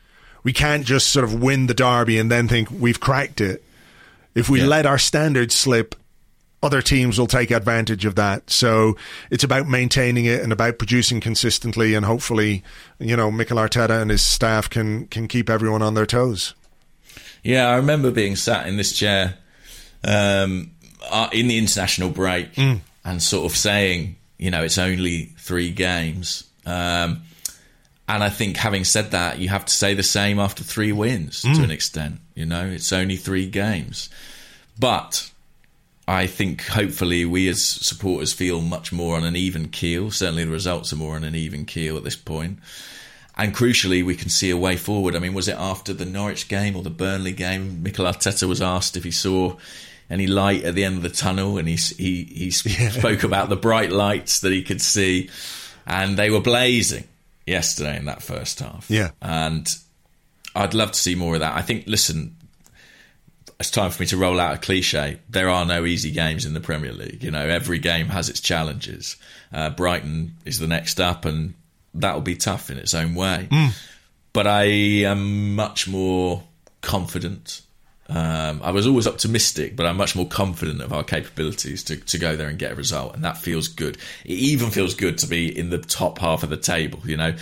[0.42, 3.62] We can't just sort of win the derby and then think we've cracked it.
[4.34, 4.66] If we Yeah.
[4.66, 5.94] let our standards slip,
[6.62, 8.50] other teams will take advantage of that.
[8.50, 8.96] So
[9.30, 12.62] it's about maintaining it and about producing consistently, and hopefully,
[12.98, 16.54] you know, Mikel Arteta and his staff can can keep everyone on their toes.
[17.42, 19.34] Yeah, I remember being sat in this chair
[20.04, 20.70] um,
[21.10, 26.44] uh, in the international break and sort of saying, you know, it's only three games.
[26.66, 27.22] Um,
[28.10, 31.42] and I think having said that, you have to say the same after three wins
[31.42, 31.62] to hmm.
[31.62, 32.18] an extent.
[32.34, 34.10] You know, it's only three games.
[34.76, 35.30] But
[36.08, 40.10] I think hopefully we as supporters feel much more on an even keel.
[40.10, 42.58] Certainly the results are more on an even keel at this point.
[43.36, 45.14] And crucially, we can see a way forward.
[45.14, 47.84] I mean, was it after the Norwich game or the Burnley game?
[47.84, 49.56] Mikel Arteta was asked if he saw
[50.10, 52.50] any light at the end of the tunnel, and he he he
[52.90, 55.30] spoke about the bright lights that he could see,
[55.86, 57.04] and they were blazing
[57.50, 58.90] yesterday in that first half.
[58.90, 59.10] Yeah.
[59.20, 59.68] and
[60.54, 61.56] I'd love to see more of that.
[61.56, 61.86] I think.
[61.86, 62.36] Listen,
[63.60, 65.18] it's time for me to roll out a cliche.
[65.28, 67.22] There are no easy games in the Premier League.
[67.22, 69.16] You know, every game has its challenges.
[69.52, 71.54] Uh, Brighton is the next up, and
[71.94, 73.48] that will be tough in its own way.
[74.32, 76.44] But I am much more
[76.80, 77.62] confident.
[78.10, 82.18] Um, I was always optimistic, but I'm much more confident of our capabilities to, to
[82.18, 83.96] go there and get a result, and that feels good.
[84.24, 86.98] It even feels good to be in the top half of the table.
[87.04, 87.34] You know,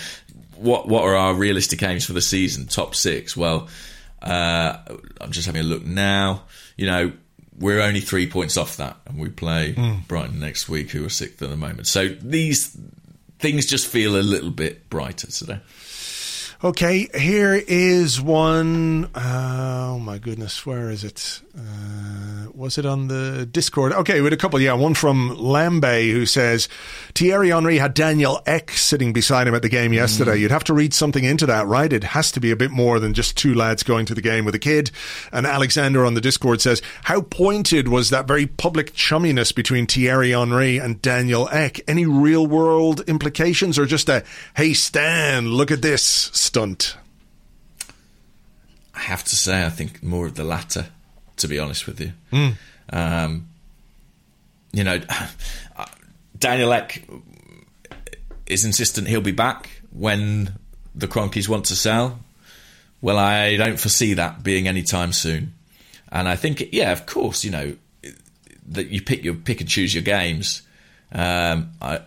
[0.56, 2.66] what what are our realistic aims for the season?
[2.66, 3.34] Top six.
[3.36, 3.68] Well,
[4.20, 4.76] uh,
[5.20, 6.42] I'm just having a look now.
[6.76, 7.12] You know,
[7.58, 10.00] we're only three points off that, and we play Hmm.
[10.06, 11.86] Brighton next week, who are sixth at the moment.
[11.86, 12.76] So these
[13.38, 15.60] things just feel a little bit brighter today.
[16.64, 19.08] Okay, here is one.
[19.14, 21.40] Uh, oh my goodness, where is it?
[21.56, 23.92] Uh, was it on the Discord?
[23.92, 24.60] Okay, with a couple.
[24.60, 26.68] Yeah, one from Lambe who says
[27.14, 30.36] Thierry Henry had Daniel Ek sitting beside him at the game yesterday.
[30.36, 31.92] You'd have to read something into that, right?
[31.92, 34.44] It has to be a bit more than just two lads going to the game
[34.44, 34.90] with a kid.
[35.30, 40.32] And Alexander on the Discord says, How pointed was that very public chumminess between Thierry
[40.32, 41.80] Henry and Daniel Ek?
[41.86, 44.24] Any real world implications or just a,
[44.56, 46.02] hey, Stan, look at this
[46.48, 46.96] stunt?
[48.94, 50.86] I have to say, I think more of the latter,
[51.36, 52.12] to be honest with you.
[52.30, 52.48] Hmm.
[52.90, 53.48] Um,
[54.72, 54.98] you know,
[56.38, 57.06] Daniel Ek
[58.46, 60.54] is insistent he'll be back when
[60.94, 62.18] the Kroenkes want to sell.
[63.02, 65.52] Well, I don't foresee that being anytime soon.
[66.10, 67.76] And I think, yeah, of course, you know,
[68.68, 70.62] that you pick your pick and choose your games.
[71.12, 72.00] Um, I,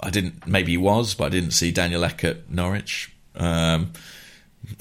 [0.00, 0.46] I didn't.
[0.46, 3.11] Maybe he was, but I didn't see Daniel Ek at Norwich.
[3.34, 3.92] Um,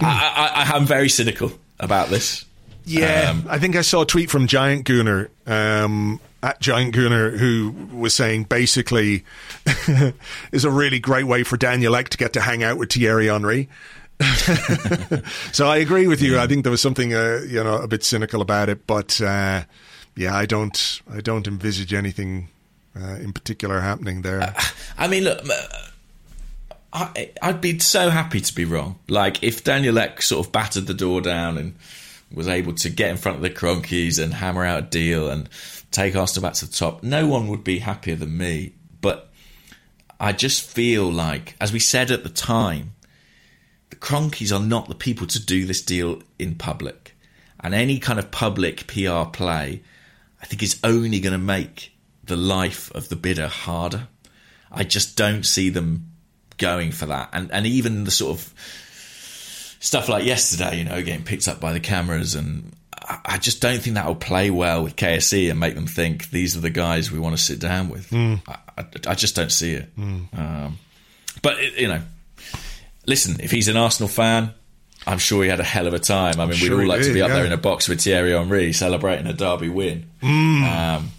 [0.00, 2.44] I, I'm very cynical about this.
[2.84, 7.38] Yeah, Um, I think I saw a tweet from Giant Gooner um, at Giant Gooner
[7.38, 9.24] who was saying basically
[10.52, 13.26] is a really great way for Daniel Ek to get to hang out with Thierry
[13.28, 13.68] Henry.
[15.52, 16.38] so I agree with you.
[16.38, 19.62] I think there was something uh, you know a bit cynical about it, but uh,
[20.16, 22.48] yeah, I don't I don't envisage anything
[23.00, 24.54] uh, in particular happening there.
[24.98, 25.44] I mean, look,
[26.92, 28.98] I, I'd be so happy to be wrong.
[29.08, 31.74] Like if Daniel Ek sort of battered the door down and
[32.32, 35.48] was able to get in front of the Kroenkes and hammer out a deal and
[35.90, 38.74] take Arsenal back to the top, no one would be happier than me.
[39.00, 39.30] But
[40.20, 42.92] I just feel like, as we said at the time,
[43.90, 47.16] the Kroenkes are not the people to do this deal in public.
[47.60, 49.82] And any kind of public PR play,
[50.42, 51.92] I think, is only going to make
[52.24, 54.08] the life of the bidder harder.
[54.70, 56.11] I just don't see them
[56.62, 57.28] going for that.
[57.32, 58.54] And and even the sort of
[59.80, 63.60] stuff like yesterday, you know, getting picked up by the cameras, and I, I just
[63.60, 66.70] don't think that will play well with KSE and make them think these are the
[66.70, 68.10] guys we want to sit down with.
[68.14, 68.38] I,
[68.78, 69.90] I, I just don't see it.
[69.98, 70.78] Um,
[71.42, 72.00] but it, you know,
[73.06, 74.54] listen, if he's an Arsenal fan.
[75.04, 76.38] I'm sure he had a hell of a time.
[76.38, 77.34] I mean, sure we'd all like to be up yeah.
[77.34, 80.08] there in a box with Thierry Henry celebrating a derby win.
[80.22, 81.10] Um,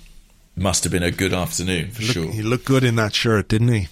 [0.56, 2.32] must have been a good afternoon for sure.
[2.32, 3.88] He looked good in that shirt, didn't he?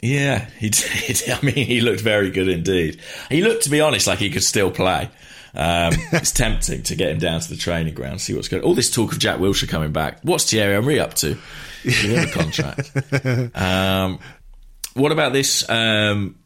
[0.00, 1.22] Yeah, he did.
[1.30, 3.00] I mean, he looked very good indeed.
[3.28, 5.10] He looked, to be honest, like he could still play.
[5.54, 8.62] Um, it's tempting to get him down to the training ground, see what's going.
[8.62, 10.20] All this talk of Jack Wilshere coming back.
[10.22, 11.36] What's Thierry Henry up to?
[11.82, 13.56] Did he have a contract?
[13.56, 14.18] um,
[14.94, 15.68] what about this?
[15.68, 16.36] Um,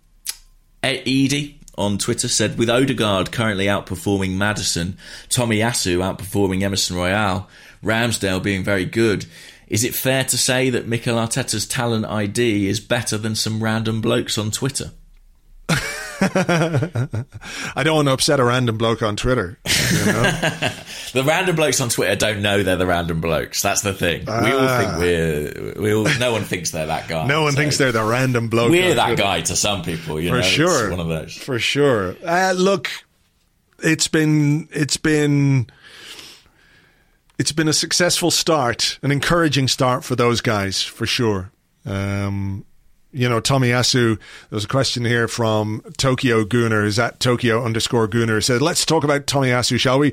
[0.82, 4.96] Ed- Edie on Twitter said, with Odegaard currently outperforming Maddison,
[5.28, 7.48] Tommy Yasu outperforming Emerson Royal,
[7.82, 9.24] Ramsdale being very good.
[9.70, 14.00] Is it fair to say that Mikel Arteta's talent ID is better than some random
[14.00, 14.90] blokes on Twitter?
[16.22, 19.58] I don't want to upset a random bloke on Twitter.
[19.64, 20.70] You know?
[21.12, 23.62] The random blokes on Twitter don't know they're the random blokes.
[23.62, 24.26] That's the thing.
[24.26, 25.72] we all think we're.
[25.82, 26.04] We all.
[26.20, 27.22] No one thinks they're that guy.
[27.22, 27.26] Ah.
[27.26, 28.70] no one So thinks they're the random bloke.
[28.70, 29.22] We're that Twitter.
[29.22, 30.20] guy to some people.
[30.20, 30.84] You for know, sure.
[30.84, 31.36] It's one of those.
[31.36, 32.14] For sure.
[32.24, 32.90] Uh, look,
[33.82, 35.68] it's been it's been
[37.40, 41.50] it's been a successful start, an encouraging start for those guys for sure.
[41.86, 42.66] Um,
[43.12, 44.18] you know, Tomiyasu,
[44.50, 49.04] there's a question here from Tokyo Gooner, is that Tokyo underscore Gooner said, let's talk
[49.04, 50.12] about Tomiyasu, shall we?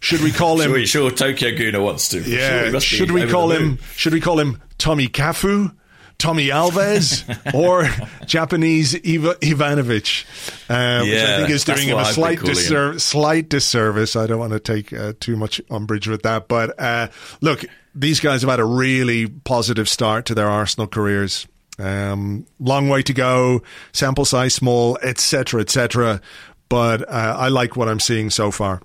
[0.00, 2.18] Should we call him Sure, sure, Tokyo Gooner wants to.
[2.22, 2.38] for sure.
[2.72, 2.78] Yeah.
[2.80, 3.78] Should we call him?
[3.94, 5.72] Should we call him Tommy Cafu,
[6.18, 7.24] Tommy Alves,
[7.54, 7.88] or
[8.26, 10.24] Japanese Iva, Ivanovic?
[10.70, 14.16] Uh, which I think is doing him a slight disser- slight disservice.
[14.16, 17.08] I don't want to take uh, too much umbrage with that, but uh,
[17.40, 17.64] look,
[17.94, 21.46] these guys have had a really positive start to their Arsenal careers.
[21.78, 23.62] Um, long way to go,
[23.92, 26.20] sample size small, etc., etc.
[26.68, 28.80] But uh, I like what I'm seeing so far.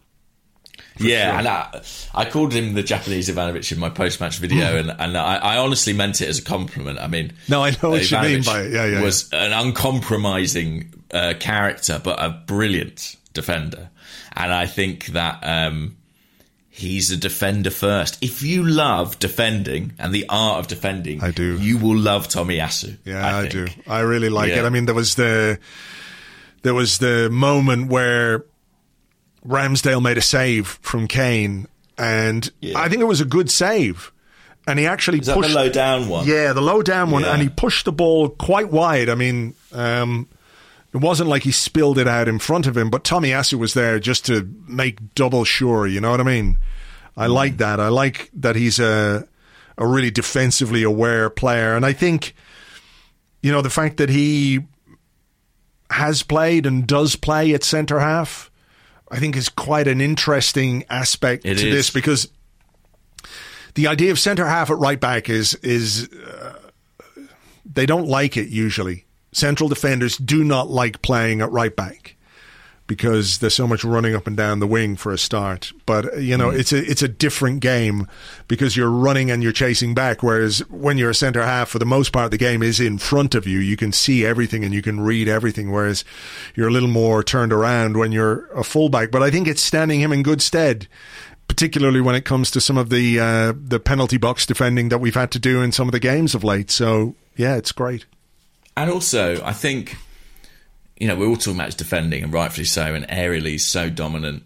[1.00, 1.82] Yeah, and I,
[2.14, 5.94] I called him the Japanese Ivanovic in my post-match video, and, and I, I honestly
[5.94, 7.00] meant it as a compliment.
[7.00, 8.74] I mean, No, I know what you mean by it.
[8.74, 13.90] Yeah, yeah, Was an uncompromising uh, character, but a brilliant defender,
[14.36, 15.98] and I think that um,
[16.70, 18.18] he's a defender first.
[18.24, 21.58] If you love defending and the art of defending, I do.
[21.60, 22.98] You will love Tomiyasu.
[23.06, 23.68] Yeah, I, I, do.
[23.88, 24.60] I really like Yeah.
[24.60, 24.66] it.
[24.66, 25.60] I mean, there was the
[26.62, 28.46] there was the moment where
[29.48, 31.68] Ramsdale made a save from Kane,
[31.98, 32.78] and Yeah.
[32.80, 34.12] I think it was a good save.
[34.68, 36.28] And he actually Is that the low down one?
[36.28, 37.34] Yeah, the low down one, Yeah.
[37.34, 39.10] and he pushed the ball quite wide.
[39.10, 40.28] I mean, um,
[40.94, 44.00] it wasn't like he spilled it out in front of him, but Tomiyasu was there
[44.00, 45.88] just to make double sure.
[45.88, 46.58] You know what I mean?
[47.18, 47.80] I like that.
[47.80, 49.28] I like that he's a
[49.78, 52.36] a really defensively aware player, and I think
[53.42, 54.60] you know the fact that he
[55.90, 58.49] has played and does play at centre half,
[59.12, 61.74] I think is quite an interesting aspect It to is.
[61.76, 62.28] this because
[63.76, 66.54] the idea of centre half at right back is is uh,
[67.66, 69.06] they don't like it usually.
[69.32, 72.16] Central defenders do not like playing at right back
[72.90, 75.72] because there's so much running up and down the wing for a start.
[75.86, 78.08] But you know, it's a it's a different game
[78.50, 80.24] because you're running and you're chasing back.
[80.24, 83.36] Whereas when you're a centre half, for the most part, the game is in front
[83.36, 83.60] of you.
[83.60, 85.72] You can see everything and you can read everything.
[85.72, 86.04] Whereas
[86.56, 89.12] you're a little more turned around when you're a fullback.
[89.12, 90.88] But I think it's standing him in good stead.
[91.48, 95.16] Particularly when it comes to some of the uh, the penalty box defending that we've
[95.16, 96.70] had to do in some of the games of late.
[96.70, 98.06] So yeah, it's great.
[98.78, 99.98] And also, I think,
[101.00, 103.90] you know, we're all talking about his defending, and rightfully so, and aerially he's so
[103.90, 104.44] dominant.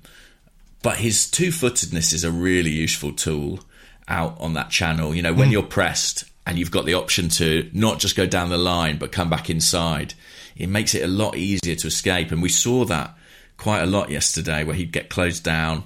[0.84, 3.60] But his two footedness is a really useful tool
[4.08, 5.16] out on that channel.
[5.16, 5.54] You know, when hmm.
[5.54, 9.12] you're pressed and you've got the option to not just go down the line, but
[9.12, 10.14] come back inside,
[10.56, 12.32] it makes it a lot easier to escape.
[12.32, 13.18] And we saw that
[13.58, 15.86] quite a lot yesterday, where he'd get closed down,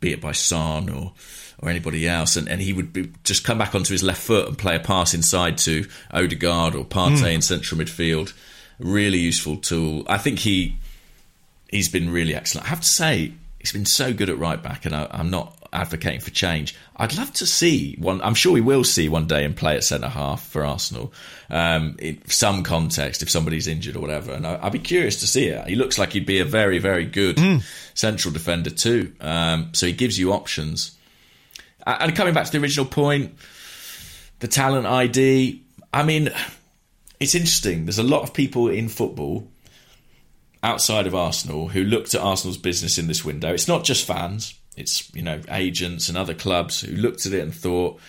[0.00, 1.12] be it by Son or
[1.60, 4.48] or anybody else, and, and he would be, just come back onto his left foot
[4.48, 7.26] and play a pass inside to Odegaard or Partey hmm.
[7.26, 8.32] in central midfield.
[8.78, 10.04] Really useful tool.
[10.08, 10.76] I think he
[11.68, 12.66] he's been really excellent.
[12.66, 15.56] I have to say he's been so good at right back, and I, I'm not
[15.72, 16.76] advocating for change.
[16.96, 18.20] I'd love to see one.
[18.20, 21.12] I'm sure we will see one day him play at centre half for Arsenal
[21.48, 24.32] um, in some context if somebody's injured or whatever.
[24.32, 25.66] And I, I'd be curious to see it.
[25.66, 27.62] He looks like he'd be a very very good
[27.94, 29.12] central defender too.
[29.20, 30.96] Um, so he gives you options.
[31.84, 33.34] And coming back to the original point,
[34.38, 35.62] the talent ID.
[35.94, 36.30] I mean,
[37.22, 37.86] it's interesting.
[37.86, 39.48] There's a lot of people in football
[40.62, 43.52] outside of Arsenal who looked at Arsenal's business in this window.
[43.52, 44.54] It's not just fans.
[44.76, 48.00] It's you know agents and other clubs who looked at it and thought,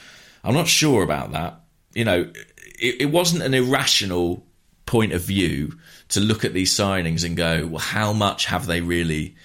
[0.43, 1.61] "I'm not sure about that."
[1.93, 2.31] You know,
[2.79, 4.45] it, it wasn't an irrational
[4.85, 5.77] point of view
[6.09, 9.35] to look at these signings and go, "Well, how much have they really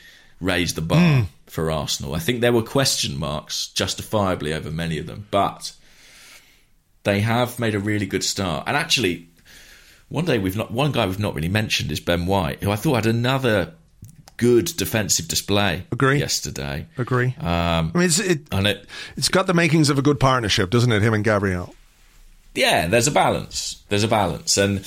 [0.40, 1.24] raised the bar hmm.
[1.46, 5.72] for Arsenal?" I think there were question marks, justifiably, over many of them, but
[7.02, 8.64] they have made a really good start.
[8.66, 9.27] And actually,
[10.08, 12.76] one day we've not one guy we've not really mentioned is Ben White, who I
[12.76, 13.74] thought had another
[14.36, 16.18] good defensive display Agree.
[16.18, 16.86] yesterday.
[16.96, 17.34] Agree.
[17.40, 18.86] Um, I mean, it's, it, and it,
[19.16, 21.02] it's got the makings of a good partnership, doesn't it?
[21.02, 21.74] Him and Gabriel.
[22.54, 23.82] yeah, there's a balance.
[23.88, 24.84] There's a balance, and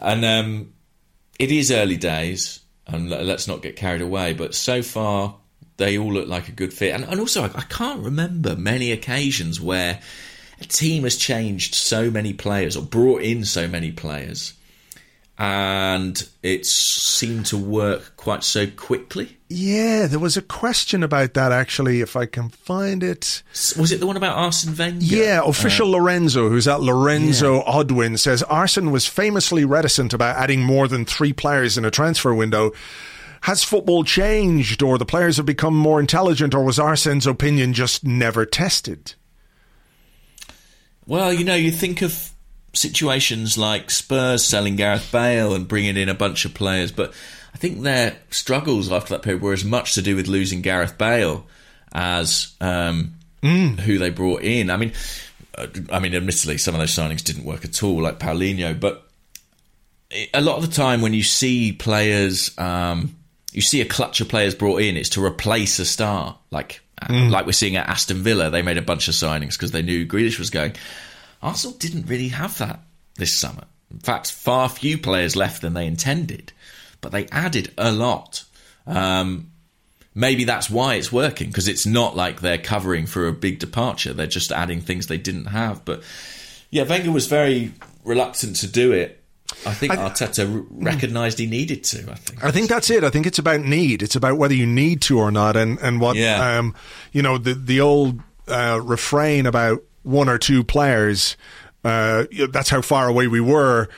[0.00, 0.72] and um,
[1.38, 4.32] it is early days, and let's not get carried away.
[4.32, 5.36] But so far,
[5.76, 8.90] they all look like a good fit, and, and also I, I can't remember many
[8.90, 10.00] occasions where
[10.60, 14.54] a team has changed so many players or brought in so many players,
[15.36, 19.36] and it seemed to work quite so quickly.
[19.48, 23.42] Yeah, there was a question about that actually, if I can find it.
[23.76, 25.04] Was it the one about Arsene Wenger?
[25.04, 30.62] Yeah, official uh, Lorenzo, who's at Lorenzo Odwin, says Arsene was famously reticent about adding
[30.62, 32.72] more than three players in a transfer window.
[33.42, 38.02] Has football changed, or the players have become more intelligent, or was Arsene's opinion just
[38.02, 39.14] never tested?
[41.06, 42.30] Well, you know, you think of
[42.74, 47.12] situations like Spurs selling Gareth Bale and bringing in a bunch of players, but
[47.54, 50.98] I think their struggles after that period were as much to do with losing Gareth
[50.98, 51.46] Bale
[51.92, 54.70] as um, who they brought in.
[54.70, 54.92] I mean,
[55.56, 59.08] uh, I mean, admittedly, some of those signings didn't work at all, like Paulinho, but
[60.32, 63.16] a lot of the time when you see players, um,
[63.52, 66.38] you see a clutch of players brought in, it's to replace a star.
[66.50, 66.80] Like
[67.30, 70.06] like we're seeing at Aston Villa, they made a bunch of signings because they knew
[70.06, 70.74] Grealish was going.
[71.44, 72.80] Arsenal didn't really have that
[73.16, 73.64] this summer.
[73.90, 76.52] In fact, far few players left than they intended,
[77.00, 78.44] but they added a lot.
[78.86, 79.50] Um,
[80.14, 84.12] maybe that's why it's working because it's not like they're covering for a big departure.
[84.12, 85.84] They're just adding things they didn't have.
[85.84, 86.02] But
[86.70, 87.72] yeah, Wenger was very
[88.04, 89.20] reluctant to do it.
[89.66, 92.10] I think Arteta r- recognised he needed to.
[92.10, 92.42] I think.
[92.44, 93.04] I think that's it.
[93.04, 94.02] I think it's about need.
[94.02, 96.58] It's about whether you need to or not, and and what Yeah.
[96.58, 96.74] um,
[97.12, 101.36] you know the the old uh, refrain about one or two players,
[101.84, 103.88] uh, that's how far away we were.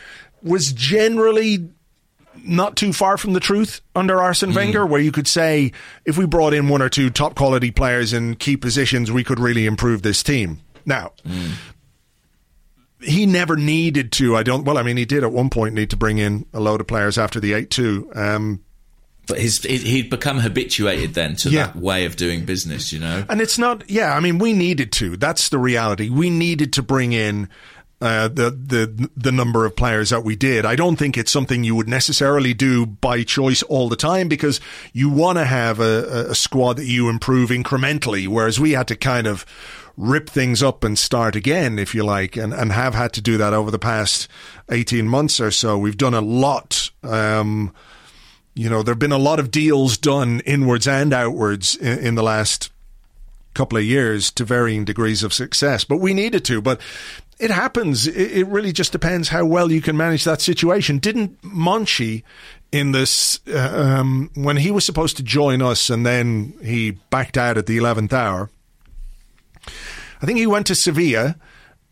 [0.42, 1.68] Was generally
[2.44, 5.72] not too far from the truth under Arsene Wenger, where you could say
[6.04, 9.40] if we brought in one or two top quality players in key positions, we could
[9.40, 10.60] really improve this team.
[10.84, 11.12] Now,
[13.00, 14.36] he never needed to.
[14.36, 14.64] I don't.
[14.64, 16.86] Well, I mean, he did at one point need to bring in a load of
[16.86, 18.10] players after the eight two.
[18.14, 18.62] Um,
[19.26, 21.66] But his, he- he'd become habituated then to Yeah.
[21.66, 22.92] that way of doing business.
[22.92, 23.24] You know.
[23.28, 25.16] And it's not, yeah, I mean, we needed to.
[25.16, 26.08] That's the reality.
[26.10, 27.48] We needed to bring in
[28.00, 30.66] uh, the the the number of players that we did.
[30.66, 34.60] I don't think it's something you would necessarily do by choice all the time because
[34.92, 38.96] you want to have a, a squad that you improve incrementally, whereas we had to
[38.96, 39.46] kind of
[39.96, 43.38] rip things up and start again, if you like, and, and have had to do
[43.38, 44.28] that over the past
[44.70, 45.78] 18 months or so.
[45.78, 46.90] We've done a lot.
[47.02, 47.72] Um,
[48.56, 52.14] you know, there have been a lot of deals done inwards and outwards in, in
[52.14, 52.70] the last
[53.52, 56.62] couple of years to varying degrees of success, but we needed to.
[56.62, 56.80] But
[57.38, 58.06] it happens.
[58.06, 60.98] It, really just depends how well you can manage that situation.
[60.98, 62.22] Didn't Monchi
[62.72, 67.36] in this uh, um, when he was supposed to join us and then he backed
[67.36, 68.48] out at the eleventh hour?
[70.22, 71.36] I think he went to Sevilla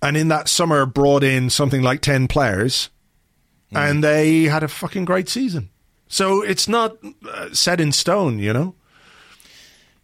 [0.00, 2.88] and in that summer brought in something like ten players,
[3.70, 3.78] mm.
[3.78, 5.68] and they had a fucking great season.
[6.14, 6.96] So it's not
[7.28, 8.76] uh, set in stone, you know.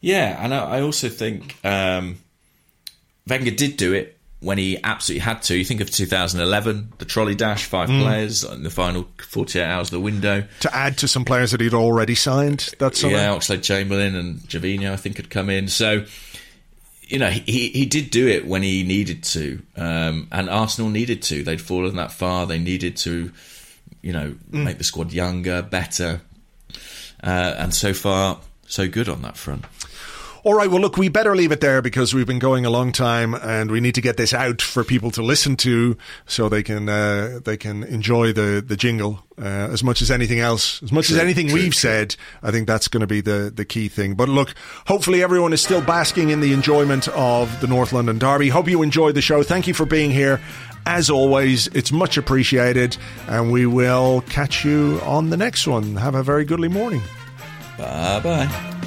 [0.00, 2.16] Yeah, and I also think um,
[3.28, 5.56] Wenger did do it when he absolutely had to.
[5.56, 8.02] You think of 2011, the trolley dash, five mm.
[8.02, 10.48] players in the final 48 hours of the window.
[10.60, 13.14] To add to some players that he'd already signed that summer.
[13.14, 15.68] Yeah, Oxlade Chamberlain and Gervinho, I think, had come in.
[15.68, 16.06] So,
[17.02, 19.62] you know, he, he did do it when he needed to.
[19.76, 21.44] Um, and Arsenal needed to.
[21.44, 22.46] They'd fallen that far.
[22.46, 23.30] They needed to,
[24.02, 24.64] you know, mm.
[24.64, 26.20] make the squad younger, better.
[27.22, 29.64] Uh, and so far, so good on that front.
[30.42, 32.92] All right, well, look, we better leave it there because we've been going a long
[32.92, 36.62] time, and we need to get this out for people to listen to, so they
[36.62, 40.92] can uh, they can enjoy the the jingle uh, as much as anything else, as
[40.92, 41.80] much true, as anything true, we've true.
[41.80, 42.16] said.
[42.42, 44.14] I think that's going to be the the key thing.
[44.14, 44.54] But look,
[44.86, 48.48] hopefully everyone is still basking in the enjoyment of the North London Derby.
[48.48, 49.42] Hope you enjoyed the show.
[49.42, 50.40] Thank you for being here.
[50.86, 52.96] As always, it's much appreciated,
[53.28, 55.96] and we will catch you on the next one.
[55.96, 57.02] Have a very goodly morning.
[57.76, 58.86] Bye bye.